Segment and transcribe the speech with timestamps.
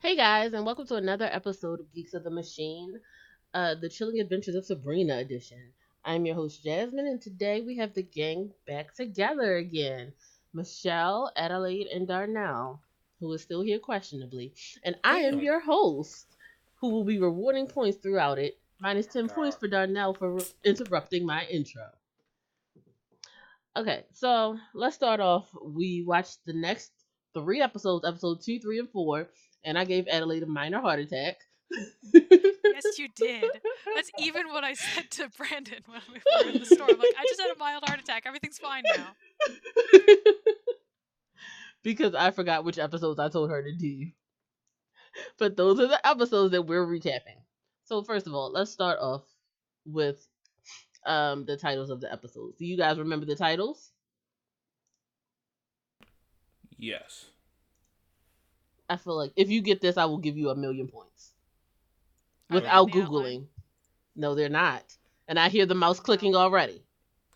[0.00, 3.00] Hey guys, and welcome to another episode of Geeks of the Machine,
[3.52, 5.72] uh, the Chilling Adventures of Sabrina edition.
[6.04, 10.12] I'm your host Jasmine, and today we have the gang back together again.
[10.54, 12.80] Michelle, Adelaide, and Darnell,
[13.18, 16.36] who is still here questionably, and I am your host,
[16.80, 21.26] who will be rewarding points throughout it, minus 10 points for Darnell for re- interrupting
[21.26, 21.82] my intro.
[23.76, 25.48] Okay, so let's start off.
[25.60, 26.92] We watched the next
[27.34, 29.28] three episodes, episode two, three, and four,
[29.64, 31.36] and I gave Adelaide a minor heart attack.
[32.12, 33.44] Yes, you did.
[33.94, 36.86] That's even what I said to Brandon when we were in the store.
[36.88, 38.22] I'm like, I just had a mild heart attack.
[38.26, 39.16] Everything's fine now.
[41.82, 44.06] because I forgot which episodes I told her to do.
[45.38, 47.42] But those are the episodes that we're recapping.
[47.84, 49.24] So first of all, let's start off
[49.84, 50.26] with
[51.06, 52.56] um the titles of the episodes.
[52.58, 53.90] Do you guys remember the titles?
[56.76, 57.26] Yes.
[58.88, 61.32] I feel like if you get this, I will give you a million points.
[62.50, 63.22] Without in the outline?
[63.22, 63.46] Googling.
[64.16, 64.84] No, they're not.
[65.28, 66.82] And I hear the mouse clicking already.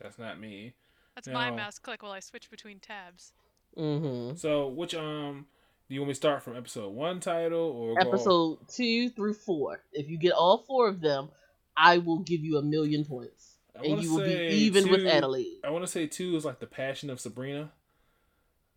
[0.01, 0.75] That's not me.
[1.15, 3.33] That's my mouse click while I switch between tabs.
[3.77, 4.37] Mm-hmm.
[4.37, 5.47] So which um
[5.89, 9.35] do you want me to start from episode one title or go- Episode two through
[9.35, 9.81] four.
[9.93, 11.29] If you get all four of them,
[11.77, 13.57] I will give you a million points.
[13.77, 15.61] I And you will be say even with Adelaide.
[15.65, 17.73] I want to say two is like the Passion of Sabrina.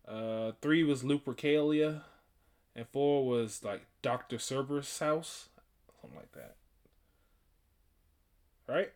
[0.06, 2.02] Uh, three was Lupercalia,
[2.76, 5.48] and four was like Doctor Cerberus' house,
[6.00, 6.54] something like that.
[8.68, 8.92] Right?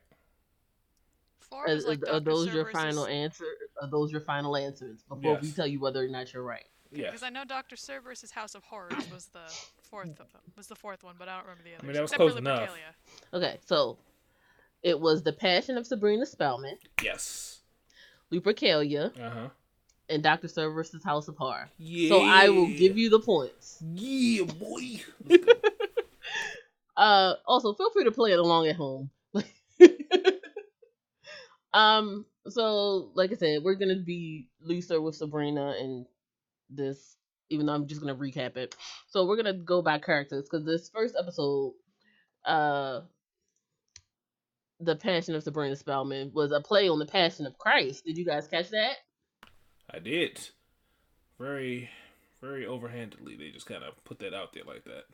[1.41, 2.21] Four Are, like are Dr.
[2.21, 3.45] those your Cerberus's- final answer?
[3.83, 6.65] Are those your final answers before we tell you whether or not you're right?
[6.93, 7.11] Yes.
[7.13, 7.77] Because I know Dr.
[7.77, 9.41] Cerberus' House of Horrors was the
[9.83, 10.43] fourth of them.
[10.57, 11.85] Was the fourth one, but I don't remember the others.
[11.85, 12.69] mean, that was close enough.
[13.33, 13.97] Okay, so
[14.83, 17.61] it was the Passion of Sabrina Spellman, Yes.
[18.33, 19.49] Lupercalia, Uh huh.
[20.11, 21.69] And Doctor Cerberus' House of Horror.
[21.79, 22.09] Yeah.
[22.09, 23.83] So I will give you the points.
[23.95, 25.01] Yeah, boy.
[27.01, 29.11] Uh, also feel free to play it along at home.
[31.73, 36.05] um, so like I said, we're gonna be looser with Sabrina and
[36.69, 37.17] this,
[37.49, 38.77] even though I'm just gonna recap it.
[39.07, 41.73] So we're gonna go by characters because this first episode,
[42.45, 43.01] uh,
[44.79, 48.05] the Passion of Sabrina Spellman was a play on the Passion of Christ.
[48.05, 48.97] Did you guys catch that?
[49.93, 50.41] I did.
[51.39, 51.89] Very,
[52.41, 53.39] very overhandedly.
[53.39, 55.05] They just kind of put that out there like that.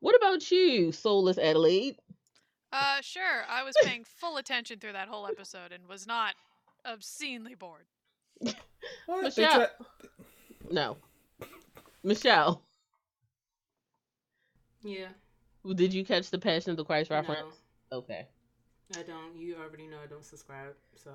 [0.00, 1.96] What about you, Soulless Adelaide?
[2.72, 3.44] Uh, sure.
[3.48, 6.34] I was paying full attention through that whole episode and was not
[6.86, 7.84] obscenely bored.
[9.06, 9.22] What?
[9.24, 9.68] Michelle- try-
[10.70, 10.96] No,
[12.02, 12.62] Michelle.
[14.82, 15.08] Yeah.
[15.74, 17.56] Did you catch the Passion of the Christ No, reference?
[17.92, 18.26] Okay.
[18.96, 19.36] I don't.
[19.36, 21.10] You already know I don't subscribe, so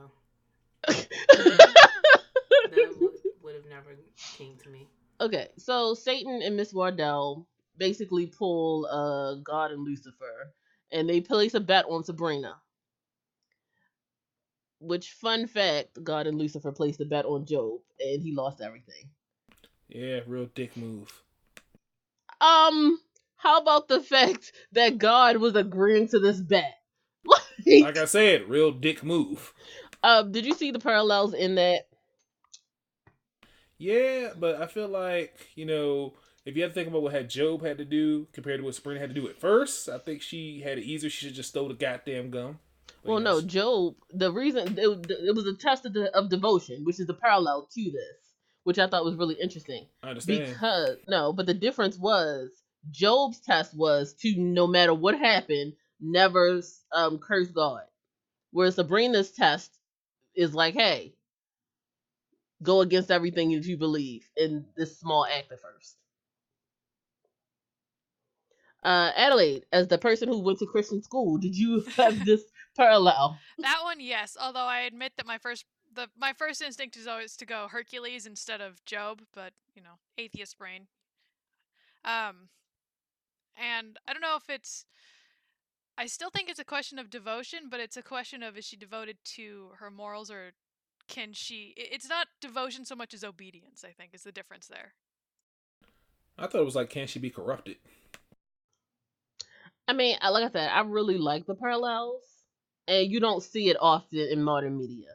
[2.72, 3.12] that would,
[3.44, 3.96] would have never
[4.38, 4.88] came to me.
[5.22, 10.54] okay, so Satan and Miss Wardwell basically pull uh God and Lucifer,
[10.92, 12.56] and they place a bet on Sabrina.
[14.80, 19.10] Which fun fact, God and Lucifer placed a bet on Job, and he lost everything.
[19.88, 21.10] yeah, real dick move.
[22.42, 23.00] Um,
[23.38, 26.74] how about the fact that God was agreeing to this bet?
[27.68, 29.54] Like I said, real dick move.
[30.04, 31.88] um, did you see the parallels in that?
[33.78, 36.14] Yeah, but I feel like, you know,
[36.46, 38.76] if you have to think about what had Job had to do compared to what
[38.76, 41.10] Sabrina had to do at first, I think she had it easier.
[41.10, 42.60] She should just stole the goddamn gum.
[43.04, 43.42] But Well, no.
[43.42, 43.96] Job.
[44.12, 47.68] The reason it, it was a test of, de- of devotion, which is the parallel
[47.74, 48.34] to this,
[48.64, 49.88] which I thought was really interesting.
[50.04, 50.54] I understand.
[50.54, 52.52] Because no, but the difference was
[52.92, 56.62] Job's test was to no matter what happened, never
[56.94, 57.82] um curse God.
[58.52, 59.78] Whereas Sabrina's test
[60.36, 61.15] is like, hey,
[62.64, 65.98] go against everything that you believe in this small act at first.
[68.84, 72.44] Uh, Adelaide, as the person who went to Christian school, did you have this
[72.78, 73.38] parallel?
[73.58, 74.38] That one, yes.
[74.40, 78.26] Although I admit that my first the my first instinct is always to go Hercules
[78.26, 80.88] instead of Job, but you know, atheist brain.
[82.04, 82.50] Um,
[83.58, 84.86] and I don't know if it's.
[85.98, 88.76] I still think it's a question of devotion, but it's a question of is she
[88.76, 90.52] devoted to her morals or
[91.08, 91.74] can she?
[91.78, 93.84] It's not devotion so much as obedience.
[93.84, 94.94] I think is the difference there.
[96.38, 97.78] I thought it was like, can she be corrupted?
[99.88, 102.24] I mean, like I said, I really like the parallels,
[102.88, 105.12] and you don't see it often in modern media.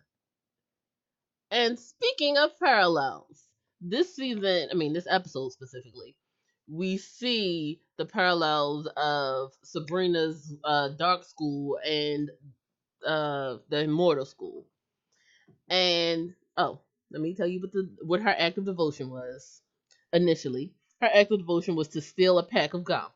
[1.50, 3.48] And speaking of parallels,
[3.80, 6.16] this season, I mean, this episode specifically,
[6.68, 12.30] we see the parallels of Sabrina's uh, dark school and
[13.04, 14.66] uh, the immortal school.
[15.70, 16.80] And oh,
[17.12, 19.62] let me tell you what the what her act of devotion was
[20.12, 20.74] initially.
[21.02, 23.08] her act of devotion was to steal a pack of gum.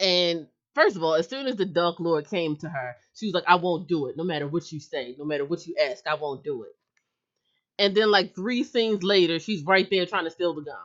[0.00, 3.34] And first of all, as soon as the Dark Lord came to her, she was
[3.34, 4.16] like, I won't do it.
[4.16, 6.72] No matter what you say, no matter what you ask, I won't do it.
[7.78, 10.76] And then, like, three scenes later, she's right there trying to steal the gum.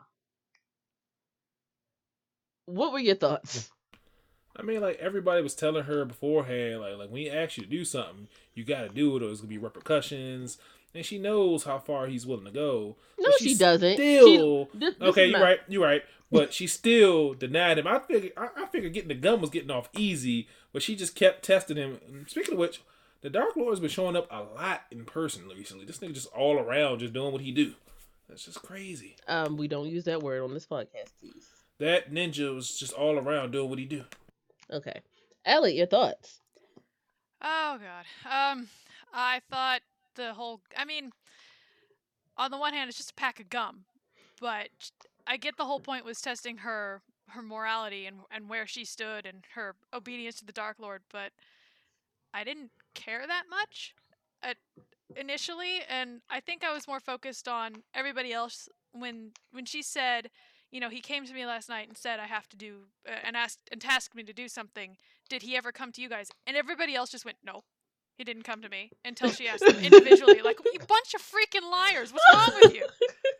[2.65, 3.69] What were your thoughts?
[4.59, 7.69] I mean, like everybody was telling her beforehand, like like when he asks you to
[7.69, 10.57] do something, you got to do it, or there's gonna be repercussions.
[10.95, 12.95] And she knows how far he's willing to go.
[13.19, 13.93] No, she doesn't.
[13.93, 15.59] Still, She- this- this okay, you're not- right.
[15.67, 16.03] You're right.
[16.31, 17.87] But she still denied him.
[17.87, 21.15] I figured, I, I figured getting the gun was getting off easy, but she just
[21.15, 21.99] kept testing him.
[22.07, 22.81] And speaking of which,
[23.21, 25.85] the Dark Lord's been showing up a lot in person recently.
[25.85, 27.73] This nigga just all around, just doing what he do.
[28.27, 29.15] That's just crazy.
[29.27, 31.49] Um, we don't use that word on this podcast, please.
[31.79, 34.05] That ninja was just all around doing what he do.
[34.71, 35.01] Okay.
[35.45, 36.41] Ellie, your thoughts?
[37.41, 38.05] Oh god.
[38.29, 38.67] Um,
[39.13, 39.81] I thought
[40.15, 40.61] the whole.
[40.77, 41.11] I mean,
[42.37, 43.85] on the one hand, it's just a pack of gum,
[44.41, 44.69] but
[45.25, 49.25] I get the whole point was testing her her morality and and where she stood
[49.25, 51.01] and her obedience to the Dark Lord.
[51.11, 51.31] But
[52.33, 53.93] I didn't care that much
[54.43, 54.57] at
[55.15, 60.29] initially, and I think I was more focused on everybody else when when she said.
[60.71, 63.15] You know, he came to me last night and said I have to do uh,
[63.23, 64.97] and asked and tasked me to do something
[65.29, 66.29] did he ever come to you guys?
[66.45, 67.61] And everybody else just went, no,
[68.17, 70.41] he didn't come to me until she asked them individually.
[70.41, 72.11] Like, you bunch of freaking liars.
[72.11, 72.85] What's wrong with you?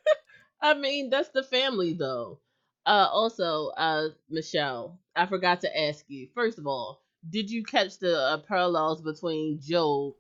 [0.62, 2.40] I mean, that's the family though.
[2.86, 6.28] Uh also, uh Michelle, I forgot to ask you.
[6.34, 10.14] First of all, did you catch the uh, parallels between Job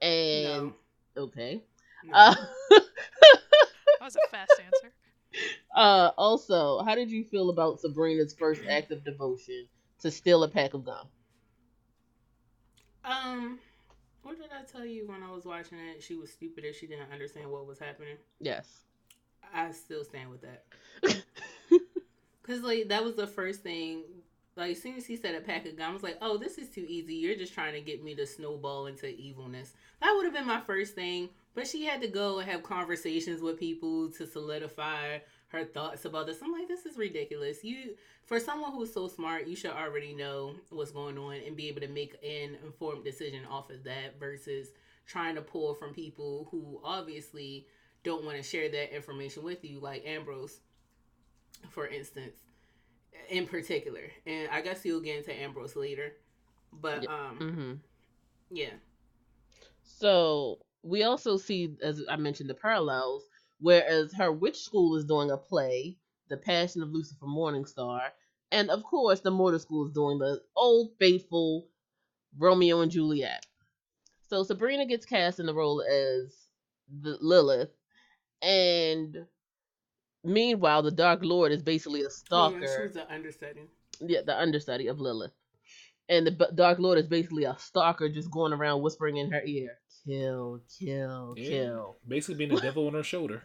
[0.00, 0.72] and
[1.16, 1.22] No.
[1.24, 1.62] okay.
[2.04, 2.12] No.
[2.14, 2.34] Uh
[2.70, 4.92] That was a fast answer.
[5.74, 9.66] Uh also, how did you feel about Sabrina's first act of devotion
[10.00, 11.06] to steal a pack of gum?
[13.04, 13.58] Um,
[14.22, 16.02] what did I tell you when I was watching it?
[16.02, 18.16] She was stupid if she didn't understand what was happening.
[18.40, 18.84] Yes.
[19.54, 20.64] I still stand with that.
[22.42, 24.02] Cause like that was the first thing.
[24.56, 26.58] Like as soon as he said a pack of gum, I was like, "Oh, this
[26.58, 27.14] is too easy.
[27.14, 30.60] You're just trying to get me to snowball into evilness." That would have been my
[30.60, 31.30] first thing.
[31.54, 35.18] But she had to go and have conversations with people to solidify
[35.48, 36.40] her thoughts about this.
[36.42, 37.62] I'm like, this is ridiculous.
[37.62, 37.94] You,
[38.24, 41.82] for someone who's so smart, you should already know what's going on and be able
[41.82, 44.68] to make an informed decision off of that versus
[45.06, 47.66] trying to pull from people who obviously
[48.02, 50.60] don't want to share that information with you, like Ambrose,
[51.68, 52.36] for instance,
[53.28, 54.10] in particular.
[54.26, 56.14] And I guess you'll get into Ambrose later.
[56.72, 57.72] But um Mm-hmm.
[58.50, 58.70] yeah.
[59.82, 63.24] So we also see, as I mentioned, the parallels.
[63.60, 65.96] Whereas her witch school is doing a play,
[66.28, 68.08] The Passion of Lucifer Morningstar,
[68.50, 71.68] and of course the Mortar School is doing the old faithful
[72.36, 73.46] Romeo and Juliet.
[74.28, 76.34] So Sabrina gets cast in the role as
[77.00, 77.70] the Lilith,
[78.40, 79.16] and
[80.24, 82.88] meanwhile the Dark Lord is basically a oh, Yeah, she stalker.
[82.94, 83.60] the understudy.
[84.00, 85.32] Yeah, the understudy of Lilith.
[86.08, 89.42] And the B- Dark Lord is basically a stalker just going around whispering in her
[89.44, 89.70] ear,
[90.06, 91.48] kill, kill, Yeah.
[91.48, 91.96] kill.
[92.06, 93.42] Basically being the devil on her shoulder.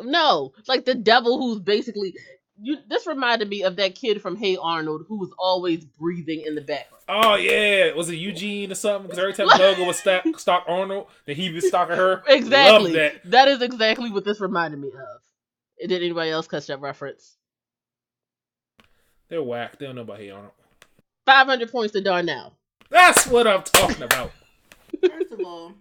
[0.00, 2.14] No, like the devil who's basically.
[2.60, 6.54] You, this reminded me of that kid from Hey Arnold who was always breathing in
[6.54, 7.02] the background.
[7.08, 9.08] Oh yeah, was it Eugene or something?
[9.10, 12.22] Because every time Hugo was stalk, stalk Arnold, then he was stalking her.
[12.28, 12.92] Exactly.
[12.92, 13.28] That.
[13.30, 15.88] that is exactly what this reminded me of.
[15.88, 17.36] Did anybody else catch that reference?
[19.28, 19.78] They're whack.
[19.78, 20.52] They don't know about Hey Arnold.
[21.26, 22.52] 500 points to Darnell.
[22.88, 24.30] That's what I'm talking about.
[25.44, 25.72] First of all,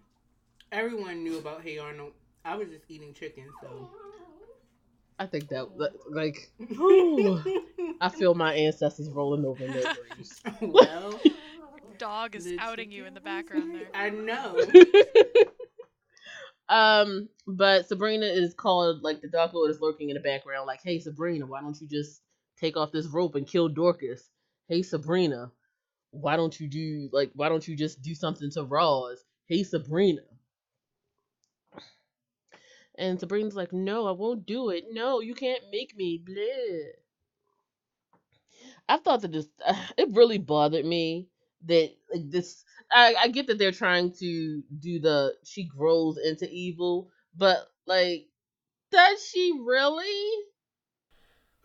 [0.73, 2.11] everyone knew about Hey Arnold.
[2.43, 3.87] I was just eating chicken, so
[5.17, 7.41] I think that, that like, Ooh.
[8.01, 10.41] I feel my ancestors rolling over in their graves.
[10.61, 11.17] well,
[11.97, 13.87] Dog is The outing you in the background there.
[13.93, 14.59] I know.
[16.67, 20.81] um, but Sabrina is called like the Dark Lord is lurking in the background, like,
[20.83, 22.21] "Hey Sabrina, why don't you just
[22.59, 24.29] take off this rope and kill Dorcas?
[24.67, 25.53] Hey Sabrina,
[26.11, 29.23] why don't you do like why don't you just do something to Roz?
[29.47, 30.21] Hey Sabrina."
[32.95, 34.85] And Sabrina's like, "No, I won't do it.
[34.91, 36.93] No, you can't make me." Blah.
[38.87, 39.47] I thought that this
[39.97, 41.27] it really bothered me
[41.65, 46.49] that like this I, I get that they're trying to do the she grows into
[46.49, 48.27] evil, but like
[48.91, 50.43] does she really?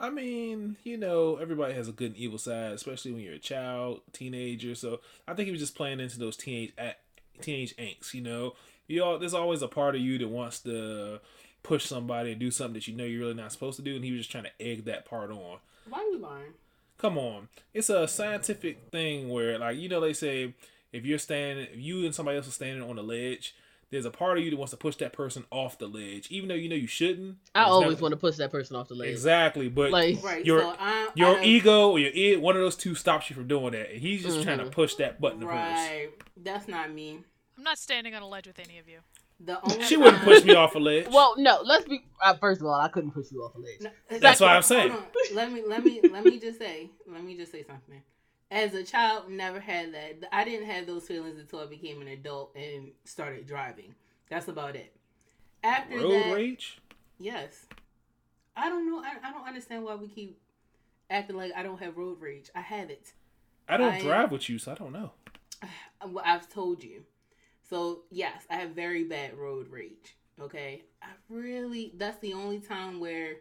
[0.01, 3.39] I mean, you know, everybody has a good and evil side, especially when you're a
[3.39, 4.75] child, teenager.
[4.75, 6.73] So I think he was just playing into those teenage
[7.41, 8.15] teenage angst.
[8.15, 8.55] You know,
[8.87, 11.21] you all there's always a part of you that wants to
[11.63, 14.05] push somebody and do something that you know you're really not supposed to do, and
[14.05, 15.59] he was just trying to egg that part on.
[15.89, 16.53] Why are you lying?
[16.99, 20.55] Come on, it's a scientific thing where, like, you know, they say
[20.93, 23.55] if you're standing, if you and somebody else are standing on a ledge,
[23.91, 26.49] there's a part of you that wants to push that person off the ledge, even
[26.49, 27.39] though you know you shouldn't.
[27.55, 29.11] I always never- want to push that person off the ledge.
[29.11, 30.45] exactly, but Like, Right.
[30.45, 33.35] Your- so I, your I, ego or your id, one of those two stops you
[33.37, 34.73] from doing that, and he's just trying to Mhm.
[34.73, 35.57] push that button of hers.
[35.57, 36.09] Right.
[36.37, 37.21] That's not me.
[37.57, 38.99] I'm not standing on a ledge with any of you.
[39.41, 41.07] The only She wouldn't push me off a ledge.
[41.11, 41.61] well, no.
[41.65, 42.05] Let's be.
[42.23, 43.81] Uh, first of all, I couldn't push you off a ledge.
[43.81, 44.95] No, That's what I'm saying.
[45.33, 48.03] Let me let me let me just say let me just say something.
[48.51, 50.25] As a child, never had that.
[50.33, 53.95] I didn't have those feelings until I became an adult and started driving.
[54.31, 54.95] That's about it.
[55.63, 56.79] After Road that, rage.
[57.19, 57.67] yes.
[58.57, 59.01] I don't know.
[59.01, 60.39] I, I don't understand why we keep
[61.11, 62.51] acting like I don't have road rage.
[62.55, 63.13] I have it.
[63.69, 65.13] I don't I- drive with you, so I don't know.
[66.07, 67.03] Well, I've told you.
[67.69, 70.17] So yes, I have very bad road rage.
[70.41, 73.39] Okay, I really that's the only time where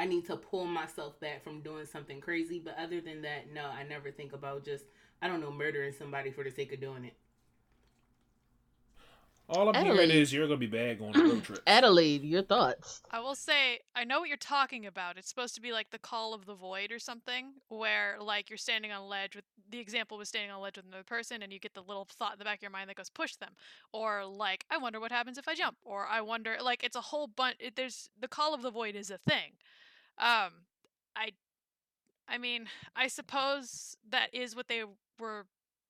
[0.00, 2.58] I need to pull myself back from doing something crazy.
[2.58, 4.86] But other than that, no, I never think about just
[5.20, 7.14] I don't know murdering somebody for the sake of doing it.
[9.50, 11.62] All I'm hearing is you're gonna be bad going on a road trip.
[11.66, 13.02] Adelaide, your thoughts?
[13.10, 15.18] I will say, I know what you're talking about.
[15.18, 18.56] It's supposed to be like the call of the void or something, where like you're
[18.56, 21.42] standing on a ledge with the example was standing on a ledge with another person,
[21.42, 23.34] and you get the little thought in the back of your mind that goes push
[23.36, 23.50] them,
[23.92, 27.02] or like I wonder what happens if I jump, or I wonder like it's a
[27.02, 27.56] whole bunch.
[27.58, 29.52] It, there's the call of the void is a thing.
[30.20, 30.52] Um,
[31.16, 31.30] I,
[32.28, 34.84] I mean, I suppose that is what they
[35.18, 35.46] were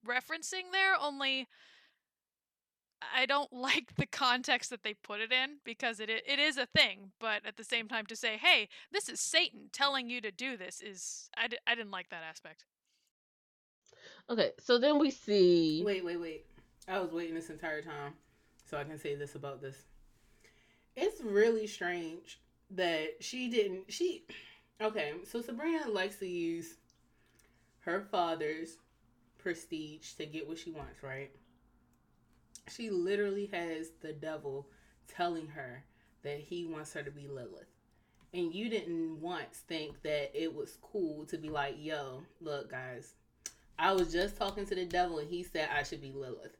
[0.07, 0.95] referencing there.
[0.99, 1.47] Only
[3.15, 6.65] I don't like the context that they put it in because it it is a
[6.65, 10.31] thing, but at the same time to say, "Hey, this is Satan telling you to
[10.31, 12.65] do this," is I, I didn't like that aspect.
[14.29, 15.83] Okay, so then we see.
[15.85, 16.45] Wait, wait, wait.
[16.87, 18.13] I was waiting this entire time
[18.65, 19.75] so I can say this about this.
[20.95, 22.39] It's really strange
[22.75, 23.91] that she didn't.
[23.91, 24.25] She.
[24.81, 26.75] Okay, so Sabrina likes to use
[27.81, 28.77] her father's
[29.37, 31.31] prestige to get what she wants, right?
[32.69, 34.67] She literally has the devil
[35.07, 35.83] telling her
[36.23, 37.67] that he wants her to be Lilith.
[38.33, 43.15] And you didn't once think that it was cool to be like, yo, look, guys,
[43.77, 46.55] I was just talking to the devil and he said I should be Lilith.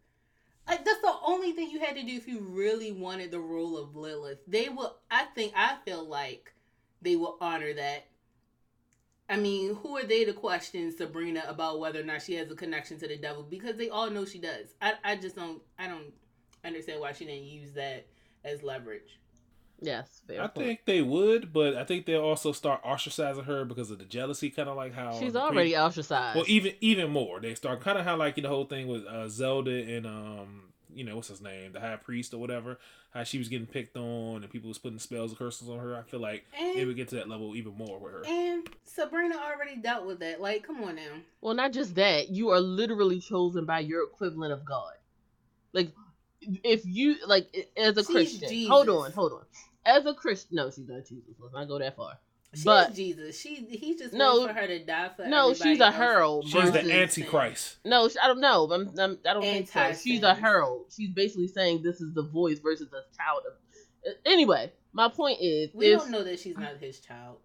[0.68, 3.77] Like that's the only thing you had to do if you really wanted the role
[3.77, 4.39] of Lilith.
[4.48, 6.53] They will I think I feel like
[7.01, 8.06] they will honor that.
[9.30, 12.56] I mean, who are they to question Sabrina about whether or not she has a
[12.56, 13.44] connection to the devil?
[13.44, 14.75] Because they all know she does.
[14.82, 16.13] I, I just don't I don't
[16.63, 18.06] understand why she didn't use that
[18.44, 19.20] as leverage.
[19.83, 20.67] Yes, fair I point.
[20.67, 24.51] think they would, but I think they'll also start ostracizing her because of the jealousy,
[24.51, 26.35] kind of like how she's the pre- already ostracized.
[26.35, 29.27] Well, even even more, they start kind of how like the whole thing with uh,
[29.27, 30.61] Zelda and um,
[30.93, 32.77] you know what's his name, the High Priest or whatever.
[33.09, 35.97] How she was getting picked on and people was putting spells and curses on her.
[35.97, 38.23] I feel like it And would get to that level even more with her.
[38.25, 40.39] and Sabrina already dealt with that.
[40.39, 41.11] Like, come on now.
[41.41, 44.93] Well, not just that, you are literally chosen by your equivalent of God.
[45.73, 45.91] Like,
[46.63, 48.69] if you like as a She's Christian, Jesus.
[48.69, 49.41] hold on, hold on.
[49.85, 51.33] As a Christian, no, she's not Jesus.
[51.39, 52.19] Let's not go that far.
[52.53, 53.39] She's But- Jesus.
[53.39, 56.43] She he just No, for her to die for No, she's a herald.
[56.45, 57.77] She's versus, the Antichrist.
[57.85, 58.69] No, sh- I don't know.
[58.71, 59.93] I'm, I'm, I don't think so.
[59.93, 60.88] She's a herald.
[60.95, 64.13] She's basically saying this is the voice versus the child of.
[64.25, 67.38] Anyway, my point is, We if don't know that she's not his child.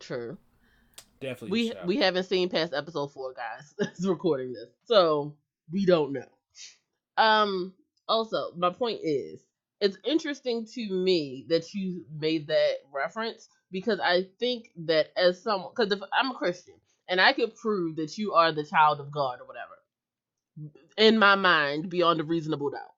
[0.00, 0.38] true,
[1.20, 1.50] Definitely.
[1.50, 1.86] we a shout.
[1.86, 3.74] we haven't seen past episode four, guys.
[3.78, 5.34] That's recording this, so
[5.70, 6.24] we don't know.
[7.16, 7.74] Um.
[8.08, 9.40] Also, my point is,
[9.82, 15.72] it's interesting to me that you made that reference because I think that as someone,
[15.76, 16.74] because if I'm a Christian
[17.08, 21.34] and I could prove that you are the child of God or whatever, in my
[21.34, 22.92] mind, beyond a reasonable doubt,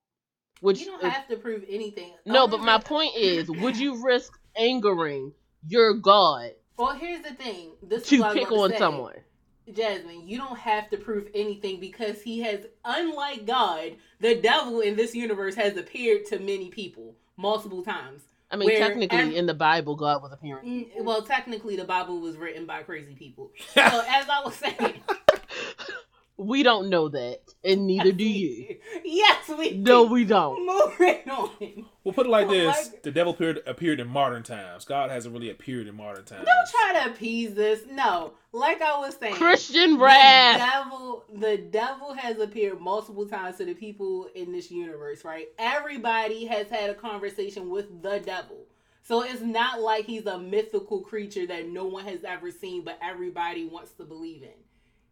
[0.61, 2.13] which You don't is- have to prove anything.
[2.25, 5.33] no, Only but my re- point is, would you risk angering
[5.67, 7.71] your God Well, here's the thing.
[7.81, 8.77] This is to pick on say.
[8.77, 9.15] someone?
[9.73, 14.95] Jasmine, you don't have to prove anything because he has, unlike God, the devil in
[14.95, 18.23] this universe has appeared to many people multiple times.
[18.51, 20.85] I mean, Where technically, ev- in the Bible, God was appearing.
[20.97, 23.51] Mm, Well, technically, the Bible was written by crazy people.
[23.73, 25.01] So, as I was saying,
[26.37, 28.75] We don't know that, and neither do you.
[29.05, 29.71] Yes, we.
[29.71, 30.11] No, do.
[30.11, 30.65] we don't.
[30.65, 31.85] Moving on.
[32.03, 34.83] We'll put it like oh this: like- the devil appeared appeared in modern times.
[34.83, 36.45] God hasn't really appeared in modern times.
[36.45, 37.83] Don't try to appease this.
[37.89, 43.65] No, like I was saying, Christian the devil, the devil has appeared multiple times to
[43.65, 45.23] the people in this universe.
[45.23, 45.47] Right?
[45.57, 48.57] Everybody has had a conversation with the devil.
[49.03, 52.97] So it's not like he's a mythical creature that no one has ever seen, but
[53.03, 54.64] everybody wants to believe in.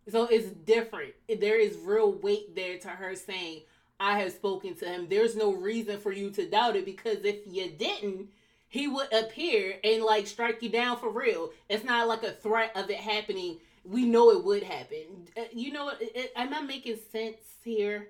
[0.09, 1.13] So it's different.
[1.27, 3.61] There is real weight there to her saying,
[3.99, 5.07] I have spoken to him.
[5.09, 8.27] There's no reason for you to doubt it because if you didn't,
[8.67, 11.51] he would appear and like strike you down for real.
[11.69, 13.59] It's not like a threat of it happening.
[13.85, 15.27] We know it would happen.
[15.37, 16.01] Uh, You know, what?
[16.01, 18.09] It- it- am I making sense here?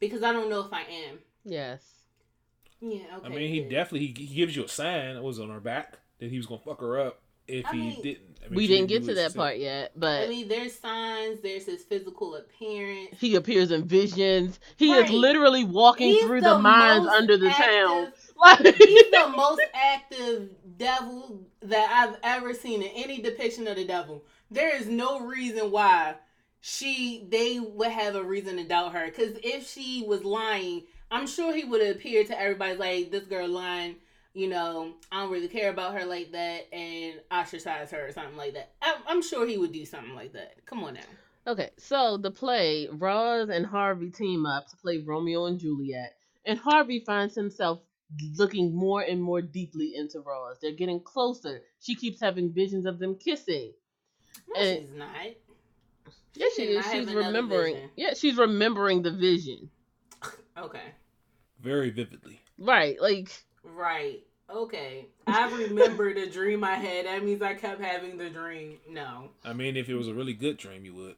[0.00, 1.18] Because I don't know if I am.
[1.44, 1.82] Yes.
[2.80, 3.26] Yeah, okay.
[3.26, 3.70] I mean, he good.
[3.70, 5.16] definitely he, he gives you a sign.
[5.16, 7.78] It was on her back that he was gonna fuck her up if I he
[7.78, 8.26] mean- didn't.
[8.44, 9.38] I mean, we didn't get to that said.
[9.38, 11.40] part yet, but I mean, there's signs.
[11.42, 13.10] There's his physical appearance.
[13.20, 14.58] he appears in visions.
[14.76, 15.04] He Right.
[15.04, 18.12] is literally walking He's through the, mines under the active- town.
[18.36, 23.84] Like He's the most active devil that I've ever seen in any depiction of the
[23.84, 24.24] devil.
[24.50, 26.16] There is no reason why
[26.60, 29.06] she they would have a reason to doubt her.
[29.06, 30.82] Because if she was lying,
[31.12, 33.96] I'm sure he would have appeared to everybody like this girl lying.
[34.34, 38.36] You know, I don't really care about her like that, and ostracize her or something
[38.36, 38.72] like that.
[38.80, 40.64] I'm, I'm sure he would do something like that.
[40.64, 41.00] Come on now.
[41.46, 46.14] Okay, so the play, Roz and Harvey team up to play Romeo and Juliet,
[46.46, 47.80] and Harvey finds himself
[48.38, 50.58] looking more and more deeply into Roz.
[50.62, 51.62] They're getting closer.
[51.80, 53.72] She keeps having visions of them kissing.
[54.54, 55.08] No, And- she's not.
[56.34, 56.90] Yeah, she did is.
[56.90, 57.74] She's remembering.
[57.74, 57.90] vision.
[57.96, 59.68] Yeah, she's remembering the vision.
[60.56, 60.92] Okay.
[61.60, 62.40] very vividly.
[62.58, 63.30] Right, like
[63.64, 64.20] Right.
[64.50, 65.06] Okay.
[65.26, 67.06] I remember the dream I had.
[67.06, 68.78] That means I kept having the dream.
[68.88, 69.30] No.
[69.44, 71.14] I mean, if it was a really good dream, you would.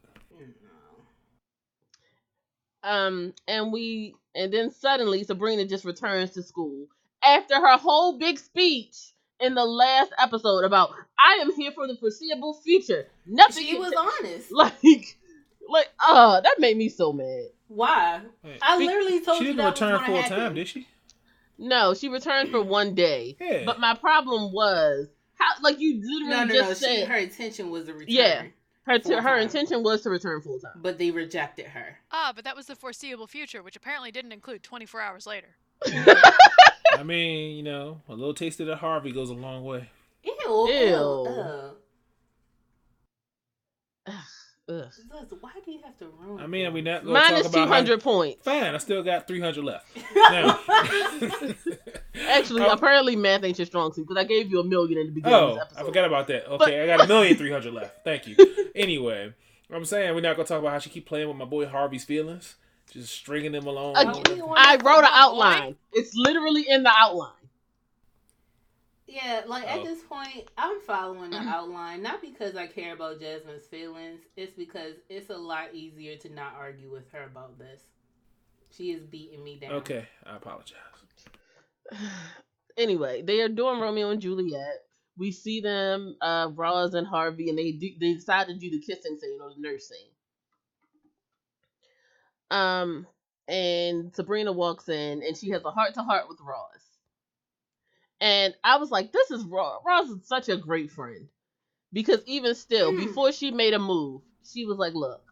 [2.85, 2.89] No.
[2.89, 6.87] um, and we, and then suddenly Sabrina just returns to school
[7.25, 8.95] after her whole big speech
[9.41, 13.07] in the last episode about I am here for the foreseeable future.
[13.27, 13.65] Nothing.
[13.65, 14.53] She was ta- honest.
[14.53, 14.73] like,
[15.69, 17.47] like, uh, that made me so mad.
[17.69, 18.21] Why?
[18.43, 20.39] Hey, I literally told she you didn't that return gonna full happen.
[20.39, 20.87] time, did she?
[21.59, 23.37] No, she returned for one day.
[23.41, 23.63] Yeah.
[23.65, 26.89] But my problem was how, like, you literally No, no, just no.
[26.89, 28.07] She, her intention was to return.
[28.09, 28.43] Yeah.
[28.85, 29.39] her her full-time.
[29.41, 30.73] intention was to return full time.
[30.77, 31.99] But they rejected her.
[32.11, 35.57] Ah, but that was the foreseeable future, which apparently didn't include 24 hours later.
[35.87, 39.89] I mean, you know, a little taste of the Harvey goes a long way.
[40.23, 40.35] Ew.
[40.47, 40.69] Ew.
[40.69, 41.71] Ew.
[44.67, 44.87] Ugh.
[45.15, 45.27] Ugh.
[45.41, 47.97] Why do you have to ruin I mean, are we not gonna talk about how-
[47.99, 48.43] points.
[48.45, 49.87] Fine, I still got three hundred left.
[52.29, 55.07] Actually, Oh, apparently math ain't your strong suit because I gave you a million in
[55.09, 55.83] the beginning of oh, this episode.
[55.83, 56.51] I forgot about that.
[56.53, 58.05] Okay, I got a million three hundred left.
[58.05, 58.37] Thank you.
[58.75, 59.35] Anyway,
[59.71, 62.05] I'm saying we're not gonna talk about how she keep playing with my boy Harvey's
[62.05, 62.55] feelings,
[62.91, 63.97] just stringing them along.
[63.97, 65.09] Again, I wrote an talk about boy?
[65.13, 65.77] outline.
[65.93, 67.33] It's literally in the outline.
[69.07, 69.79] Yeah, like Oh.
[69.81, 74.21] at this point, I'm following the outline not because I care about Jasmine's feelings.
[74.37, 77.83] It's because it's a lot easier to not argue with her about this.
[78.71, 79.73] She is beating me down.
[79.73, 80.79] Okay, I apologize.
[82.77, 84.81] anyway, they are doing Romeo and Juliet.
[85.17, 88.81] We see them, uh, Roz and Harvey, and they do, they decide to do the
[88.81, 90.09] kissing scene or the nurse scene.
[92.51, 93.07] Um,
[93.47, 96.84] and Sabrina walks in, and she has a heart to heart with Roz.
[98.25, 99.83] And I was like, "This is Ross.
[99.87, 101.29] Roz is such a great friend."
[101.93, 102.97] Because even still, Mm.
[102.97, 105.23] before she made a move, she was like, "Look,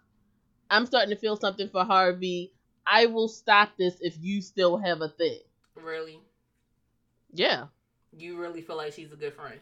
[0.70, 2.52] I'm starting to feel something for Harvey.
[2.86, 5.40] I will stop this if you still have a thing."
[5.74, 6.20] Really?
[7.32, 7.68] Yeah,
[8.14, 9.58] You really feel like she's a good friend?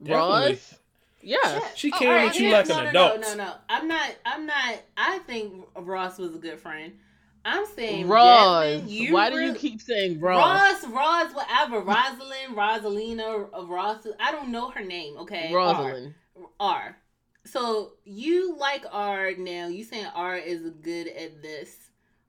[0.00, 0.50] Definitely.
[0.52, 0.78] Roz.
[1.22, 1.60] Yeah.
[1.74, 3.20] She Oh, came alright, at you yeah, like no, an no, adult.
[3.20, 3.54] No, no, no.
[3.68, 4.10] I'm not.
[4.24, 4.78] I'm not.
[4.96, 6.96] I think Ross was a good friend.
[7.44, 8.82] I'm saying Roz.
[8.82, 10.38] Jasmine, Why do you keep saying Roz?
[10.38, 11.80] Ross, Ross, whatever.
[11.80, 14.06] Rosalind, Rosalina, uh, Ross.
[14.18, 15.16] I don't know her name.
[15.18, 16.14] Okay, Rosalind.
[16.36, 16.46] R.
[16.60, 16.96] R.
[17.44, 19.68] So you like R now?
[19.68, 21.74] You saying R is good at this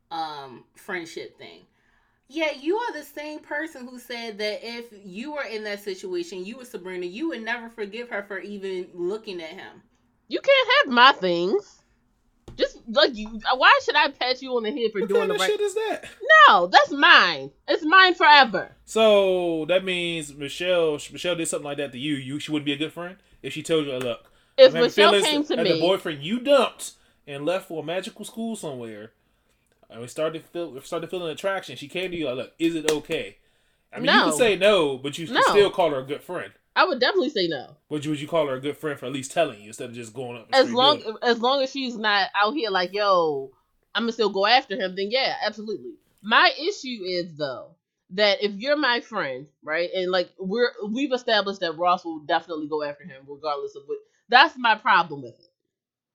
[0.09, 1.65] um friendship thing?
[2.33, 6.45] Yeah, you are the same person who said that if you were in that situation,
[6.45, 9.81] you were Sabrina, you would never forgive her for even looking at him.
[10.29, 11.80] You can't have my things.
[12.61, 13.27] Just like you.
[13.55, 15.49] Why should I pat you on the head for What doing kind the of right?
[15.49, 16.05] shit is that?
[16.47, 17.51] No, that's mine.
[17.67, 18.71] It's mine forever.
[18.85, 22.15] So that means Michelle, Michelle did something like that to you.
[22.15, 25.27] You she wouldn't be a good friend if she told you, "Look, If Michelle feelings
[25.27, 26.91] came to me, the boyfriend you dumped
[27.27, 29.11] and left for a magical school somewhere,
[29.89, 31.75] and we started feel started feeling attraction.
[31.75, 33.37] She came to you like, look, is it okay?
[33.93, 35.41] I mean, you can say no, but you can No.
[35.41, 36.53] still call her a good friend.
[36.75, 37.75] I would definitely say no.
[37.89, 39.89] Would you would you call her a good friend for at least telling you instead
[39.89, 40.47] of just going up?
[40.53, 41.15] As long it?
[41.21, 43.51] as long as she's not out here like, yo,
[43.93, 44.95] I'm gonna still go after him.
[44.95, 45.95] Then yeah, absolutely.
[46.21, 47.75] My issue is though
[48.11, 52.67] that if you're my friend, right, and like we're we've established that Ross will definitely
[52.67, 53.97] go after him regardless of what.
[54.29, 55.51] That's my problem with it.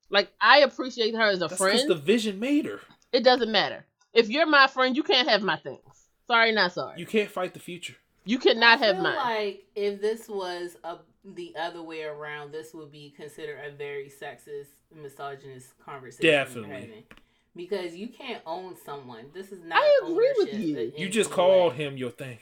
[0.09, 1.91] Like I appreciate her as a That's friend.
[1.91, 2.81] the vision made her.
[3.13, 3.85] It doesn't matter.
[4.13, 5.81] If you're my friend, you can't have my things.
[6.27, 6.99] Sorry, not sorry.
[6.99, 7.95] You, can't fight the future.
[8.39, 9.17] Cannot I have feel mine.
[9.17, 14.11] Like if this was a the other way around, this would be considered a very
[14.11, 16.31] sexist, misogynist conversation.
[16.31, 17.07] Definitely.
[17.55, 19.27] Because you can't own someone.
[19.33, 19.79] This is not.
[19.79, 20.93] I agree with you.
[20.97, 21.85] You just called way.
[21.85, 22.39] him your thing.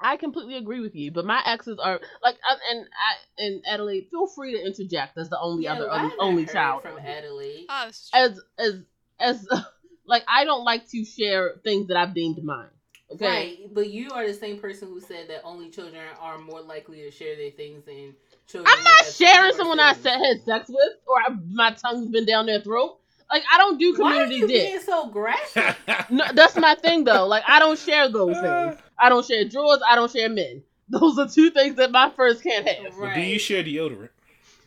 [0.00, 4.08] I completely agree with you, but my exes are like, I, and I and Adelaide,
[4.10, 7.66] feel free to interject as the only Yeah, other I only heard child from Adelaide.
[7.68, 8.82] Oh, this as as
[9.18, 9.48] as
[10.06, 12.68] like I don't like to share things that I've deemed mine.
[13.10, 13.26] Okay.
[13.26, 16.98] Right, but you are the same person who said that only children are more likely
[17.02, 18.14] to share their things than
[18.46, 18.74] children.
[18.76, 22.44] I'm not sharing more someone I had sex with, or I, my tongue's been down
[22.46, 22.98] their throat.
[23.30, 24.68] Like I don't do community Why are community you dick.
[24.68, 25.76] being so graphic?
[26.10, 27.26] No, that's my thing though.
[27.26, 28.70] Like I don't share those uh.
[28.70, 28.82] things.
[28.98, 29.80] I don't share drawers.
[29.88, 30.62] I don't share men.
[30.90, 32.94] Those are two things that my friends can't have.
[32.98, 34.08] But do you share deodorant?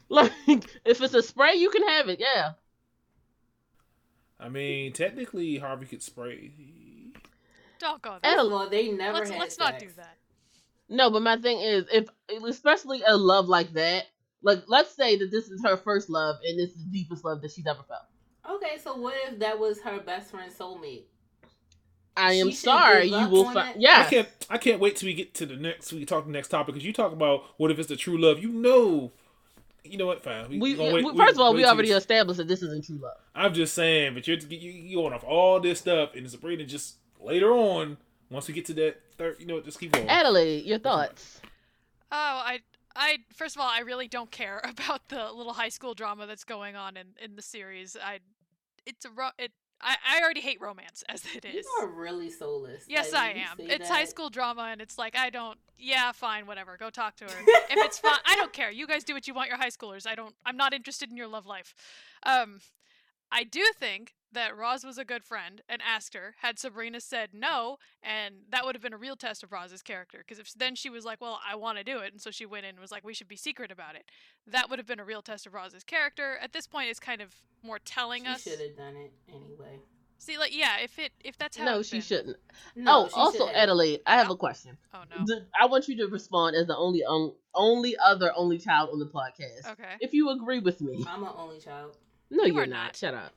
[0.10, 0.32] Like
[0.86, 2.20] if it's a spray, you can have it.
[2.20, 2.52] Yeah.
[4.40, 6.52] I mean, technically, Harvey could spray.
[7.82, 10.18] Don't go And Well, they never Let's had let's not do that.
[10.88, 12.08] No, but my thing is, if
[12.46, 14.06] especially a love like that,
[14.44, 17.42] like let's say that this is her first love and this is the deepest love
[17.42, 18.04] that she's ever felt.
[18.58, 21.04] Okay, so what if that was her best friend's soulmate?
[22.18, 23.82] I am She sorry, you will on find.
[23.82, 23.90] it?
[23.90, 24.28] I can't.
[24.50, 25.94] I can't wait till we get to the next.
[25.94, 28.40] We talk the next topic because you talk about what if it's the true love.
[28.40, 29.12] You know,
[29.86, 30.22] you know what?
[30.24, 30.60] Fine.
[30.60, 33.00] We, gonna we- wait- first of all, we already you- established that this isn't true
[33.02, 33.16] love.
[33.34, 36.96] I'm just saying, but you're you, you going off all this stuff, and Sabrina just
[37.22, 37.98] later on,
[38.30, 40.08] once we get to that third, you know, what, just keep going.
[40.10, 41.42] Adelaide, your thoughts?
[42.12, 42.60] Oh, I
[42.96, 46.44] I first of all, I really don't care about the little high school drama that's
[46.44, 47.96] going on in in the series.
[48.02, 48.20] I
[48.86, 49.52] it's a ro- it
[49.84, 51.66] I, I already hate romance as it is.
[51.66, 52.84] You are really soulless.
[52.88, 53.58] Yes, Like, I am.
[53.58, 55.58] say It's high school drama, and it's like I don't.
[55.78, 56.78] Yeah, fine, whatever.
[56.78, 57.32] Go talk to her.
[57.48, 58.70] if it's fun, I don't care.
[58.72, 59.50] You guys do what you want.
[59.50, 60.06] You're high schoolers.
[60.06, 60.36] I don't.
[60.46, 61.74] I'm not interested in your love life.
[62.24, 62.60] Um,
[63.32, 66.36] I do think that Roz was a good friend and asked her.
[66.42, 70.20] Had Sabrina said no, and that would have been a real test of Roz's character.
[70.20, 72.46] Because if then she was like, "Well, I want to do it," and so she
[72.46, 74.06] went in and was like, "We should be secret about it,"
[74.48, 76.38] that would have been a real test of Roz's character.
[76.42, 78.58] At this point, it's kind of more telling us She us.
[78.58, 79.80] should have done it anyway.
[80.18, 81.66] See, like, yeah, if it if that's how.
[81.66, 82.38] No, it's she been- shouldn't.
[82.76, 83.56] No, oh, she also should've.
[83.56, 84.34] Adelaide, I have No.
[84.34, 84.78] a question.
[84.94, 85.26] Oh no.
[85.60, 89.08] I want you to respond as the only um, only other only child on the
[89.08, 89.72] podcast.
[89.72, 89.96] Okay.
[90.00, 91.98] If you agree with me, I'm an only child.
[92.32, 92.86] No, You you are are not.
[92.86, 92.96] not.
[92.96, 93.34] Shut up.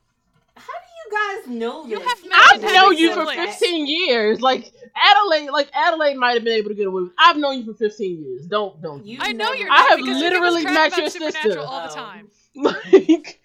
[0.56, 2.08] How do you guys know You this?
[2.08, 3.56] have I've known having you for siblings.
[3.58, 4.40] 15 years.
[4.40, 7.12] Like Adelaide, like Adelaide might have been able to get away with.
[7.18, 8.46] I've known you for 15 years.
[8.46, 9.04] Don't don't.
[9.04, 10.98] You I know you're I not have because you give us literally crap met about
[10.98, 11.60] your Supernatural sister.
[11.60, 11.94] all the Oh.
[11.94, 12.28] time.
[12.56, 13.40] like,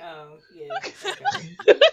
[0.00, 0.74] Oh yeah.
[1.66, 1.78] Okay.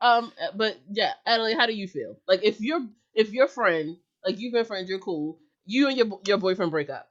[0.00, 2.16] um, but yeah, Adelaide, how do you feel?
[2.26, 5.38] Like if you're if your friend, like you've been friends, you're cool.
[5.64, 7.08] You and your your boyfriend break up.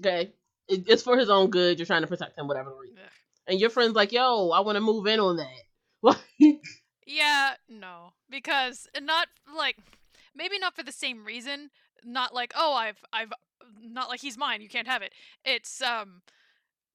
[0.00, 0.34] Okay, it,
[0.70, 1.78] it's for his own good.
[1.78, 2.98] You're trying to protect him, whatever the reason.
[3.02, 3.10] Ugh.
[3.46, 5.46] And your friend's like, "Yo, I want to move in on that."
[6.02, 6.16] Like,
[7.06, 9.76] Yeah, no, because and not like
[10.34, 11.70] maybe not for the same reason.
[12.02, 13.32] Not like oh I've I've
[13.82, 14.62] not like he's mine.
[14.62, 15.12] You can't have it.
[15.44, 16.22] It's um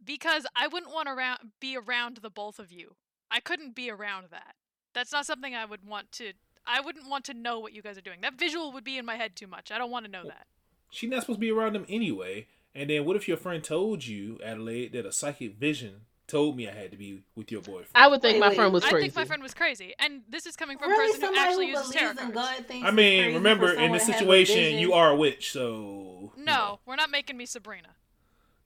[0.03, 2.95] because I wouldn't want to around be around the both of you.
[3.29, 4.55] I couldn't be around that.
[4.93, 6.33] That's not something I would want to.
[6.65, 8.21] I wouldn't want to know what you guys are doing.
[8.21, 9.71] That visual would be in my head too much.
[9.71, 10.47] I don't want to know that.
[10.91, 12.47] She's not supposed to be around him anyway.
[12.75, 16.67] And then what if your friend told you, Adelaide, that a psychic vision told me
[16.67, 17.87] I had to be with your boyfriend?
[17.95, 18.55] I would think Wait, my wait.
[18.57, 18.97] friend was crazy.
[18.97, 21.39] I think my friend was crazy, and this is coming from really, a person who
[21.39, 22.71] actually who uses believes tarot cards.
[22.83, 26.43] I mean, remember in this to have a situation, you are a witch, so you
[26.43, 26.79] No, know.
[26.85, 27.89] we're not making me Sabrina.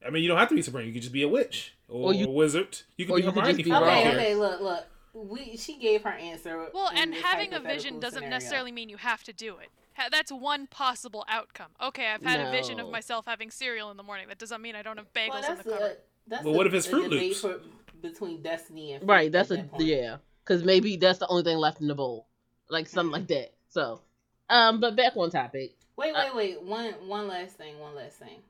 [0.06, 0.88] I mean, you don't have to be Sabrina.
[0.88, 2.80] You could just be a witch or, Or you- a wizard.
[2.98, 3.98] You could be you could Hermione just be you don't wrong.
[3.98, 4.15] Okay, care.
[4.19, 4.86] okay, look, look.
[5.13, 6.67] We she gave her answer.
[6.74, 8.30] Well, and having a hypothetical vision doesn't scenario.
[8.36, 9.69] necessarily mean you have to do it.
[10.00, 11.68] Ha- that's one possible outcome.
[11.82, 14.28] Okay, I've had a vision of myself having cereal in the morning.
[14.30, 15.98] That doesn't mean I don't have bagels Well, in that's the a, cupboard.
[16.28, 17.42] that's Well, a- what if it's a Froot Loops?
[17.42, 17.60] For,
[18.02, 20.18] between destiny and Right, that's a that yeah.
[20.46, 22.28] Because maybe that's the only thing left in the bowl,
[22.70, 23.54] like something like that.
[23.68, 24.02] So,
[24.50, 25.76] um, but back on topic.
[25.98, 26.62] Wait, Uh, wait, wait.
[26.64, 27.78] One, one last thing.
[27.78, 28.42] One last thing.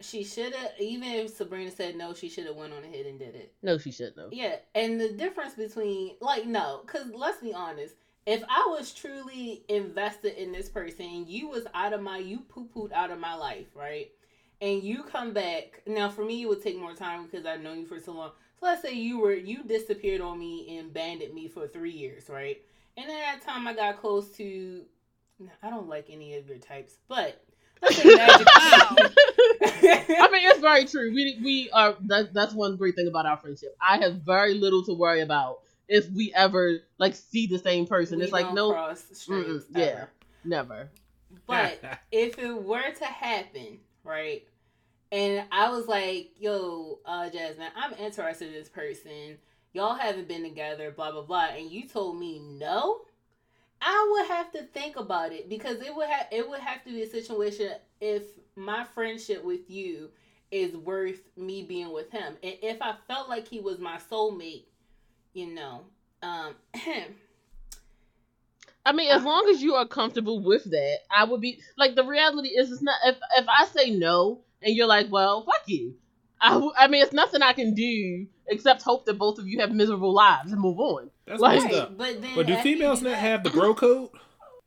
[0.00, 0.72] She should have.
[0.78, 3.54] Even if Sabrina said no, she should have went on ahead and did it.
[3.62, 4.32] No, she shouldn't have.
[4.32, 7.94] Yeah, and the difference between like no, because let's be honest.
[8.26, 12.68] If I was truly invested in this person, you was out of my, you poo
[12.74, 14.10] pooed out of my life, right?
[14.60, 15.82] And you come back.
[15.86, 18.30] Now, for me, it would take more time because I've known you for so long.
[18.60, 22.28] So let's say you were you disappeared on me and banded me for three years,
[22.28, 22.60] right?
[22.96, 24.82] And at that time, I got close to.
[25.62, 27.42] I don't like any of your types, but
[27.82, 28.46] let's say magic.
[28.46, 28.96] Wow.
[29.60, 31.12] I mean, it's very true.
[31.12, 31.96] We we are.
[32.02, 33.76] That, that's one great thing about our friendship.
[33.80, 38.18] I have very little to worry about if we ever like see the same person.
[38.18, 40.06] We it's like no, streams, yeah.
[40.44, 40.90] never.
[41.46, 41.80] But
[42.12, 44.46] if it were to happen, right?
[45.10, 49.36] And I was like, yo, uh, Jasmine, I'm interested in this person.
[49.74, 51.48] Y'all haven't been together, blah, blah, blah.
[51.54, 53.02] And you told me no.
[53.84, 56.90] I would have to think about it because it would have it would have to
[56.90, 58.22] be a situation if
[58.54, 60.10] my friendship with you
[60.52, 62.36] is worth me being with him.
[62.42, 64.66] And if I felt like he was my soulmate,
[65.34, 65.82] you know,
[66.22, 66.54] um
[68.84, 71.94] I mean, as long as you are comfortable with that, I would be like.
[71.94, 72.96] The reality is, it's not.
[73.06, 75.94] If if I say no and you're like, well, fuck you,
[76.40, 79.60] I, w- I mean, it's nothing I can do except hope that both of you
[79.60, 81.10] have miserable lives and move on.
[81.26, 81.96] That's Like- messed up.
[81.96, 84.10] But then But do females not that- have the bro code?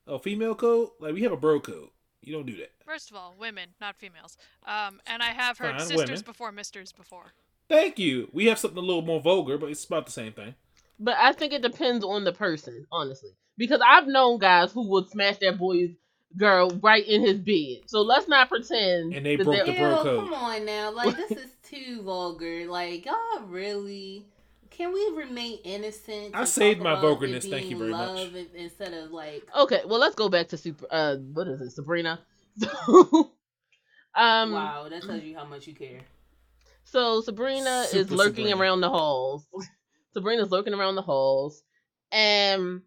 [0.07, 0.91] A female code?
[1.01, 1.89] Like we have a bro code.
[2.21, 2.71] You don't do that.
[2.85, 4.37] First of all, women, not females.
[4.65, 6.21] Um, and I have heard Fine, sisters women.
[6.25, 7.33] before misters before.
[7.67, 8.29] Thank you.
[8.31, 10.55] We have something a little more vulgar, but it's about the same thing.
[10.99, 13.31] But I think it depends on the person, honestly.
[13.57, 15.91] Because I've known guys who would smash their boy's
[16.37, 17.87] girl right in his bed.
[17.87, 19.13] So let's not pretend.
[19.13, 20.25] And they that broke the bro code.
[20.25, 20.91] come on now.
[20.91, 22.65] Like this is too vulgar.
[22.67, 24.25] Like y'all really
[24.69, 26.35] can we remain innocent?
[26.35, 28.09] I saved my about vulgarness, thank you very much.
[28.09, 30.85] love in- Instead of like Okay, well let's go back to super.
[30.91, 32.19] Uh, what is it, Sabrina?
[32.57, 33.31] So,
[34.15, 35.99] um, Wow, that tells you how much you care.
[36.85, 38.57] So Sabrina is lurking Sabrina.
[38.57, 39.45] around the halls.
[40.13, 41.61] Sabrina's lurking around the halls,
[42.11, 42.81] and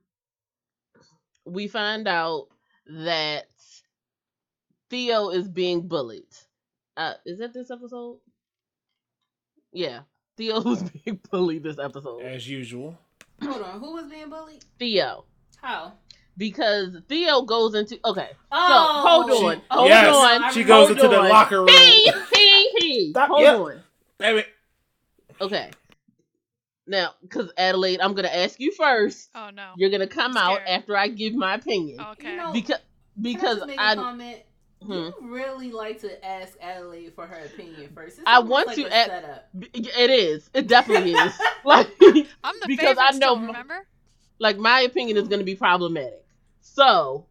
[1.44, 2.46] we find out
[2.86, 3.46] that
[4.88, 6.24] Theo is being bullied.
[6.96, 8.18] Uh, is that this episode?
[9.72, 10.00] Yeah,
[10.36, 12.22] Theo was being bullied this episode.
[12.22, 12.98] As usual.
[13.42, 14.64] Hold on, who was being bullied?
[14.78, 15.24] Theo,
[15.60, 15.92] How?
[16.38, 18.30] because Theo goes into okay.
[18.50, 19.56] Oh, hold on.
[19.56, 20.52] She, Hold yes, on.
[20.52, 21.68] she goes Hold into the locker room.
[21.68, 23.10] He, he, he.
[23.10, 23.58] Stop, Hold yep.
[23.58, 23.82] on.
[24.20, 24.46] Damn it.
[25.40, 25.70] Okay.
[26.86, 29.28] Now, because Adelaide, I'm gonna ask you first.
[29.34, 29.72] Oh no.
[29.76, 32.00] You're gonna come out after I give my opinion.
[32.00, 32.30] Okay.
[32.32, 32.78] You know, Because
[33.20, 34.38] because Can I, just make a I comment?
[34.82, 34.92] hmm.
[34.92, 38.18] You really like to ask Adelaide for her opinion first.
[38.18, 39.48] It's I want like to a ask- setup.
[39.74, 40.48] it is.
[40.54, 41.32] It definitely is.
[41.64, 41.88] Like
[42.42, 43.86] I'm the because I know still, m- remember?
[44.38, 46.24] like my opinion is gonna be problematic.
[46.62, 47.26] So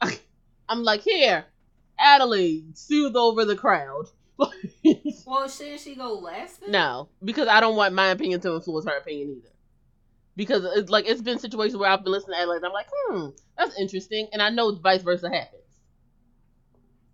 [0.68, 1.44] I'm like, here,
[2.00, 4.06] Adelaide, soothe over the crowd.
[5.28, 6.60] Well, shouldn't she go last?
[6.62, 6.72] Then?
[6.72, 9.52] No, because I don't want my opinion to influence her opinion either.
[10.36, 13.26] Because it's like it's been situations where I've been listening to Adelaide, I'm like, hmm,
[13.58, 15.62] that's interesting, and I know vice versa happens.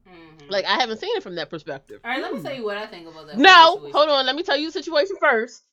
[0.06, 0.48] Mhm.
[0.48, 2.02] Like I haven't seen it from that perspective.
[2.04, 2.44] all right, let me Hmm.
[2.44, 3.36] tell you what I think about that.
[3.36, 3.92] No, situation.
[3.92, 5.64] hold on, let me tell you the situation first.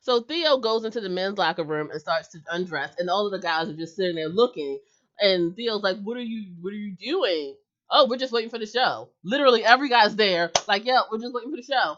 [0.00, 3.32] So Theo goes into the men's locker room and starts to undress, and all of
[3.32, 4.80] the guys are just sitting there looking.
[5.20, 6.54] And Theo's like, "What are you?
[6.60, 7.56] What are you doing?
[7.90, 11.34] Oh, we're just waiting for the show." Literally, every guy's there, like, "Yeah, we're just
[11.34, 11.96] waiting for the show."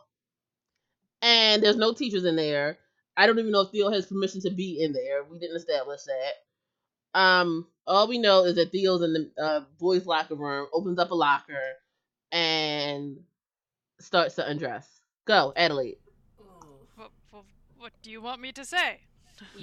[1.22, 2.78] And there's no teachers in there.
[3.16, 5.24] I don't even know if Theo has permission to be in there.
[5.24, 7.20] We didn't establish that.
[7.20, 11.10] Um, all we know is that Theo's in the uh, boys' locker room, opens up
[11.10, 11.60] a locker,
[12.32, 13.18] and
[14.00, 14.88] starts to undress.
[15.26, 15.98] Go, Adelaide.
[16.96, 17.44] What, what,
[17.78, 19.00] what do you want me to say?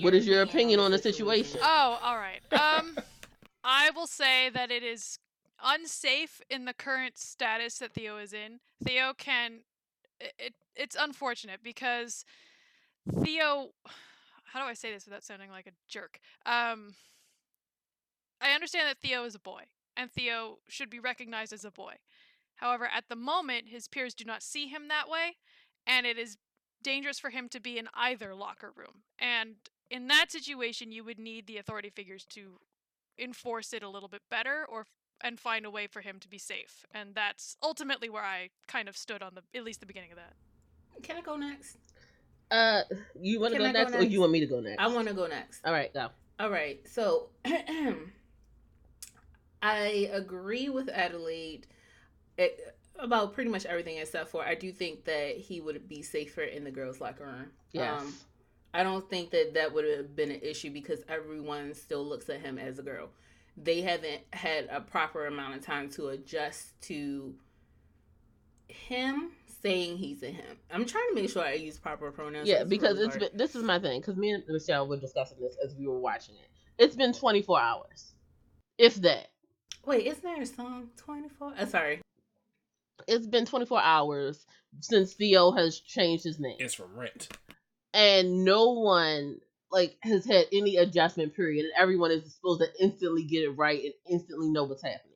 [0.01, 1.59] What is your opinion on the situation?
[1.63, 2.41] Oh, all right.
[2.51, 2.97] Um,
[3.63, 5.19] I will say that it is
[5.63, 8.59] unsafe in the current status that Theo is in.
[8.83, 9.59] Theo can.
[10.19, 12.25] It, it it's unfortunate because
[13.23, 13.69] Theo.
[14.53, 16.19] How do I say this without sounding like a jerk?
[16.45, 16.95] Um,
[18.41, 19.63] I understand that Theo is a boy,
[19.95, 21.95] and Theo should be recognized as a boy.
[22.55, 25.37] However, at the moment, his peers do not see him that way,
[25.85, 26.37] and it is
[26.83, 29.03] dangerous for him to be in either locker room.
[29.19, 29.55] And
[29.89, 32.59] in that situation, you would need the authority figures to
[33.19, 34.85] enforce it a little bit better, or
[35.21, 36.85] and find a way for him to be safe.
[36.93, 40.17] And that's ultimately where I kind of stood on the at least the beginning of
[40.17, 40.33] that.
[41.03, 41.77] Can I go next?
[42.49, 42.81] Uh,
[43.19, 44.81] you want to go I go next, or you want me to go next?
[44.81, 45.65] I want to go next.
[45.65, 46.09] All right, go.
[46.39, 46.79] All right.
[46.87, 47.29] So
[49.61, 51.67] I agree with Adelaide
[52.37, 52.47] eh,
[52.99, 56.63] about pretty much everything except for I do think that he would be safer in
[56.63, 57.51] the girls' locker room.
[57.71, 58.01] Yes.
[58.01, 58.13] Um,
[58.73, 62.41] I don't think that that would have been an issue because everyone still looks at
[62.41, 63.09] him as a girl.
[63.61, 67.33] They haven't had a proper amount of time to adjust to
[68.67, 70.57] him saying he's a him.
[70.71, 72.47] I'm trying to make sure I use proper pronouns.
[72.47, 73.31] yeah, because really it's hard.
[73.31, 73.99] been, this is my thing.
[73.99, 76.47] Because me and Michelle were discussing this as we were watching it.
[76.77, 78.13] It's been 24 hours,
[78.77, 79.27] if that.
[79.85, 81.53] Wait, isn't there a song 24?
[81.57, 82.01] I'm uh, sorry.
[83.07, 84.45] It's been 24 hours
[84.81, 87.29] since Theo has changed his name, It's from Rent.
[87.93, 89.39] and no one
[89.71, 93.83] like has had any adjustment period, and everyone is supposed to instantly get it right
[93.83, 95.13] and instantly know what's happening.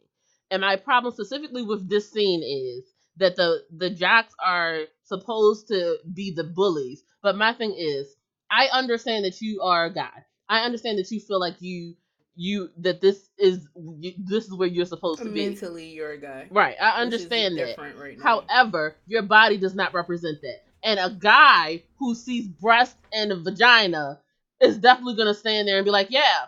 [0.50, 2.86] And my problem specifically with this scene is
[3.18, 8.16] that the the jocks are supposed to be the bullies, but my thing is,
[8.50, 10.26] I understand that you are a guy.
[10.50, 11.96] I understand that you feel like you
[12.36, 15.48] you that this is you, this is where you're supposed to be.
[15.48, 16.48] Mentally, you're a guy.
[16.50, 17.78] Right, I understand that.
[17.78, 18.18] right.
[18.22, 20.64] However, your body does not represent that.
[20.84, 24.20] And a guy who sees breast and a vagina
[24.62, 26.48] is definitely going to stand there and be like, yeah.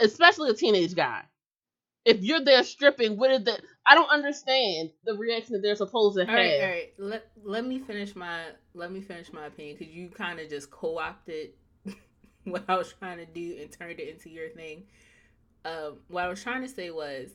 [0.00, 1.22] Especially a teenage guy.
[2.04, 3.60] If you're there stripping, what is that?
[3.86, 6.36] I don't understand the reaction that they're supposed to all have.
[6.36, 6.92] right, all right.
[6.98, 8.42] Let let me finish my
[8.74, 11.50] let me finish my opinion because you kind of just co-opted
[12.44, 14.84] what I was trying to do and turned it into your thing.
[15.64, 17.30] Um, what I was trying to say was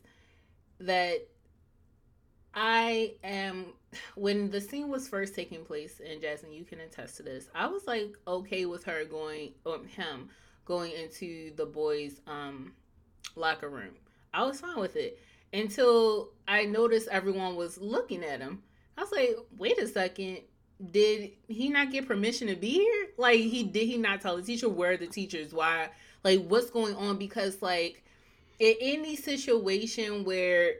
[0.81, 1.27] that
[2.53, 3.67] I am
[4.15, 7.49] when the scene was first taking place, and Jasmine, you can attest to this.
[7.53, 10.29] I was like okay with her going, um, him
[10.65, 12.73] going into the boys' um
[13.35, 13.91] locker room.
[14.33, 15.19] I was fine with it
[15.53, 18.61] until I noticed everyone was looking at him.
[18.97, 20.39] I was like, wait a second,
[20.91, 23.07] did he not get permission to be here?
[23.17, 25.89] Like he did he not tell the teacher where the teachers why
[26.23, 27.17] like what's going on?
[27.17, 28.03] Because like
[28.59, 30.75] in any situation where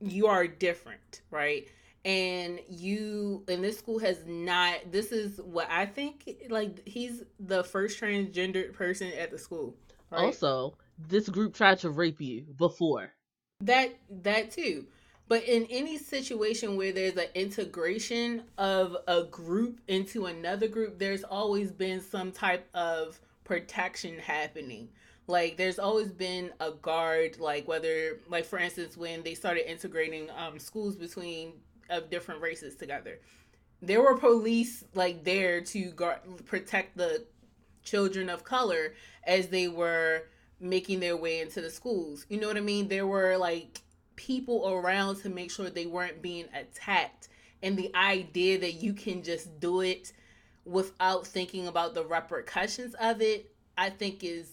[0.00, 1.68] you are different, right?
[2.04, 7.64] And you and this school has not this is what I think like he's the
[7.64, 9.74] first transgendered person at the school.
[10.10, 10.22] Right?
[10.22, 10.74] Also,
[11.08, 13.12] this group tried to rape you before.
[13.60, 14.86] That that too.
[15.28, 21.22] But in any situation where there's an integration of a group into another group, there's
[21.22, 24.88] always been some type of protection happening.
[25.28, 30.28] Like there's always been a guard, like whether, like for instance, when they started integrating
[30.30, 31.52] um, schools between
[31.90, 33.20] of different races together,
[33.82, 37.26] there were police like there to guard, protect the
[37.84, 40.22] children of color as they were
[40.60, 42.24] making their way into the schools.
[42.30, 42.88] You know what I mean?
[42.88, 43.82] There were like
[44.16, 47.28] people around to make sure they weren't being attacked.
[47.62, 50.12] And the idea that you can just do it
[50.64, 54.52] without thinking about the repercussions of it, I think is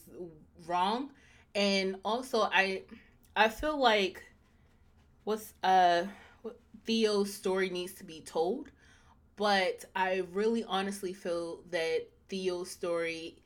[0.67, 1.11] wrong.
[1.53, 2.83] And also I
[3.35, 4.23] I feel like
[5.23, 6.03] what's uh
[6.85, 8.69] Theo's story needs to be told,
[9.37, 13.37] but I really honestly feel that Theo's story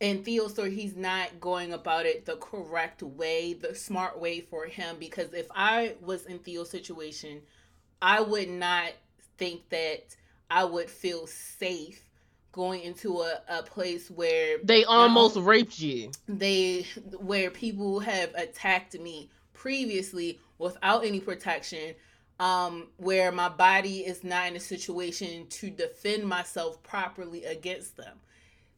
[0.00, 4.66] and Theo's story, he's not going about it the correct way, the smart way for
[4.66, 4.96] him.
[4.98, 7.42] Because if I was in Theo's situation,
[8.00, 8.92] I would not
[9.38, 10.14] think that
[10.50, 12.07] I would feel safe
[12.52, 16.10] going into a, a place where they almost you know, raped you.
[16.26, 16.86] They
[17.18, 21.94] where people have attacked me previously without any protection.
[22.40, 28.16] Um, where my body is not in a situation to defend myself properly against them.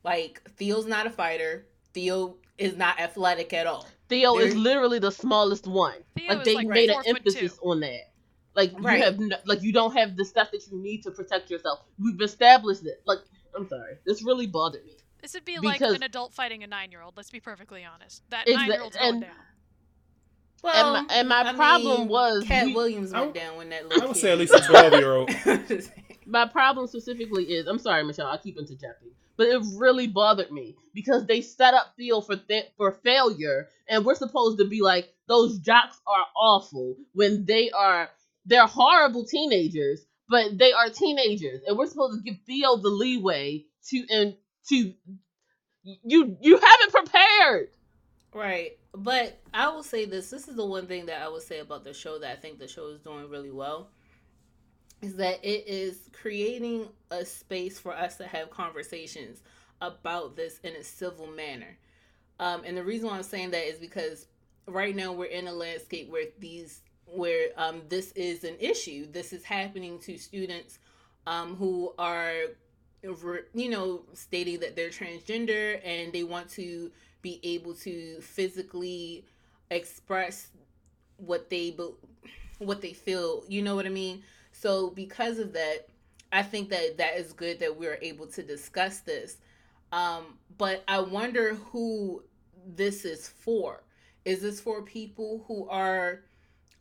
[0.02, 1.66] Like Theo's not a fighter.
[1.92, 3.86] Theo is not athletic at all.
[4.08, 4.46] Theo They're...
[4.46, 5.96] is literally the smallest one.
[6.16, 8.10] Theo like they like made an emphasis on that.
[8.54, 8.98] Like right.
[8.98, 11.80] you have no, like you don't have the stuff that you need to protect yourself.
[11.98, 13.00] We've established it.
[13.06, 13.20] Like
[13.54, 14.92] I'm sorry, this really bothered me.
[15.22, 15.80] This would be because...
[15.80, 17.16] like an adult fighting a nine year old.
[17.16, 18.22] Let's be perfectly honest.
[18.30, 19.30] That nine year old's going down.
[20.62, 23.88] Well, and my, and my problem mean, was Katt we, Williams went down when that.
[23.88, 25.30] Little I would say at least a twelve year old.
[26.26, 28.26] my problem specifically is I'm sorry, Michelle.
[28.26, 29.10] I keep interjecting
[29.40, 34.04] but it really bothered me because they set up Theo for th- for failure, and
[34.04, 38.10] we're supposed to be like those jocks are awful when they are
[38.44, 43.66] they're horrible teenagers, but they are teenagers, and we're supposed to give Theo the leeway
[43.88, 44.36] to and
[44.68, 44.94] to
[45.82, 47.68] you you haven't prepared.
[48.32, 48.78] Right.
[48.94, 50.30] But I will say this.
[50.30, 52.58] This is the one thing that I would say about the show that I think
[52.58, 53.90] the show is doing really well
[55.02, 59.42] is that it is creating a space for us to have conversations
[59.80, 61.78] about this in a civil manner.
[62.38, 64.26] Um, and the reason why I'm saying that is because
[64.66, 69.10] right now we're in a landscape where these where um, this is an issue.
[69.10, 70.78] This is happening to students
[71.26, 72.32] um, who are,
[73.02, 76.90] you know, stating that they're transgender and they want to
[77.22, 79.24] be able to physically
[79.70, 80.48] express
[81.16, 81.76] what they
[82.58, 83.44] what they feel.
[83.48, 84.22] You know what I mean?
[84.52, 85.88] So because of that,
[86.32, 89.38] I think that that is good that we're able to discuss this.
[89.92, 92.22] Um, but I wonder who
[92.66, 93.82] this is for.
[94.24, 96.22] Is this for people who are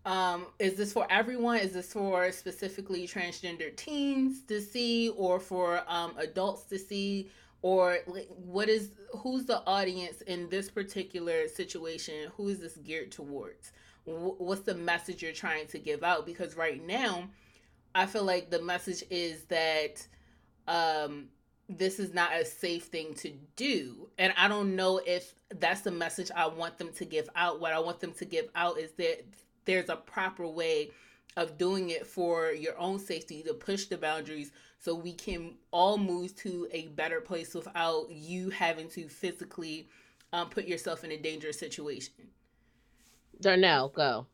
[0.05, 1.57] um, is this for everyone?
[1.57, 7.29] Is this for specifically transgender teens to see, or for um, adults to see,
[7.61, 7.99] or
[8.45, 12.31] what is who's the audience in this particular situation?
[12.37, 13.71] Who is this geared towards?
[14.05, 16.25] What's the message you're trying to give out?
[16.25, 17.29] Because right now,
[17.93, 20.07] I feel like the message is that
[20.67, 21.27] um,
[21.67, 24.09] this is not a safe thing to do.
[24.17, 27.59] And I don't know if that's the message I want them to give out.
[27.59, 29.25] What I want them to give out is that
[29.69, 30.89] there's a proper way
[31.37, 35.95] of doing it for your own safety to push the boundaries so we can all
[35.95, 39.87] move to a better place without you having to physically
[40.33, 42.15] um, put yourself in a dangerous situation.
[43.39, 44.25] Darnell, go.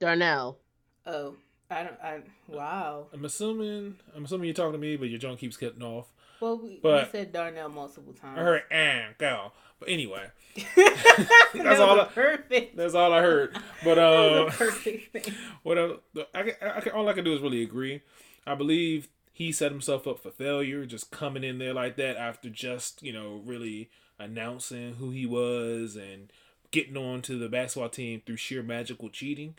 [0.00, 0.58] Darnell.
[1.04, 1.36] Oh,
[1.70, 2.00] I don't.
[2.02, 3.06] I wow.
[3.12, 3.96] I'm assuming.
[4.14, 6.12] I'm assuming you're talking to me, but your jaw keeps cutting off.
[6.40, 8.38] Well, we, but we said Darnell multiple times.
[8.38, 9.52] I heard and go.
[9.78, 10.26] But anyway,
[10.76, 12.00] that's that all.
[12.00, 12.76] I, perfect.
[12.76, 13.56] That's all I heard.
[13.84, 15.34] But um, perfect thing.
[15.62, 15.92] What I,
[16.34, 18.02] I, I, all I can do is really agree.
[18.46, 22.50] I believe he set himself up for failure, just coming in there like that after
[22.50, 26.30] just you know really announcing who he was and
[26.70, 29.54] getting on to the basketball team through sheer magical cheating.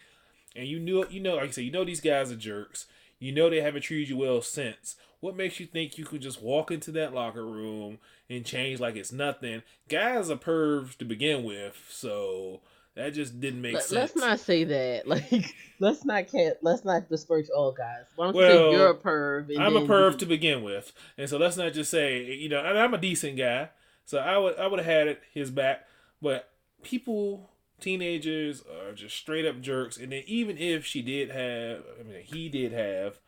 [0.55, 2.85] And you knew, you know, like I said, you know these guys are jerks.
[3.19, 4.95] You know they haven't treated you well since.
[5.19, 7.99] What makes you think you could just walk into that locker room
[8.29, 9.61] and change like it's nothing?
[9.87, 12.61] Guys are pervs to begin with, so
[12.95, 13.93] that just didn't make Let, sense.
[14.13, 15.07] let's not say that.
[15.07, 18.05] Like, let's not can't let's not disperse all guys.
[18.15, 19.57] Why don't you Well, say you're a perv?
[19.59, 22.59] I'm a perv you- to begin with, and so let's not just say you know.
[22.65, 23.69] And I'm a decent guy,
[24.05, 25.85] so I would I would have had it his back.
[26.19, 26.49] But
[26.81, 27.50] people,
[27.81, 29.97] teenagers, are just straight up jerks.
[29.97, 33.19] And then even if she did have, I mean, he did have,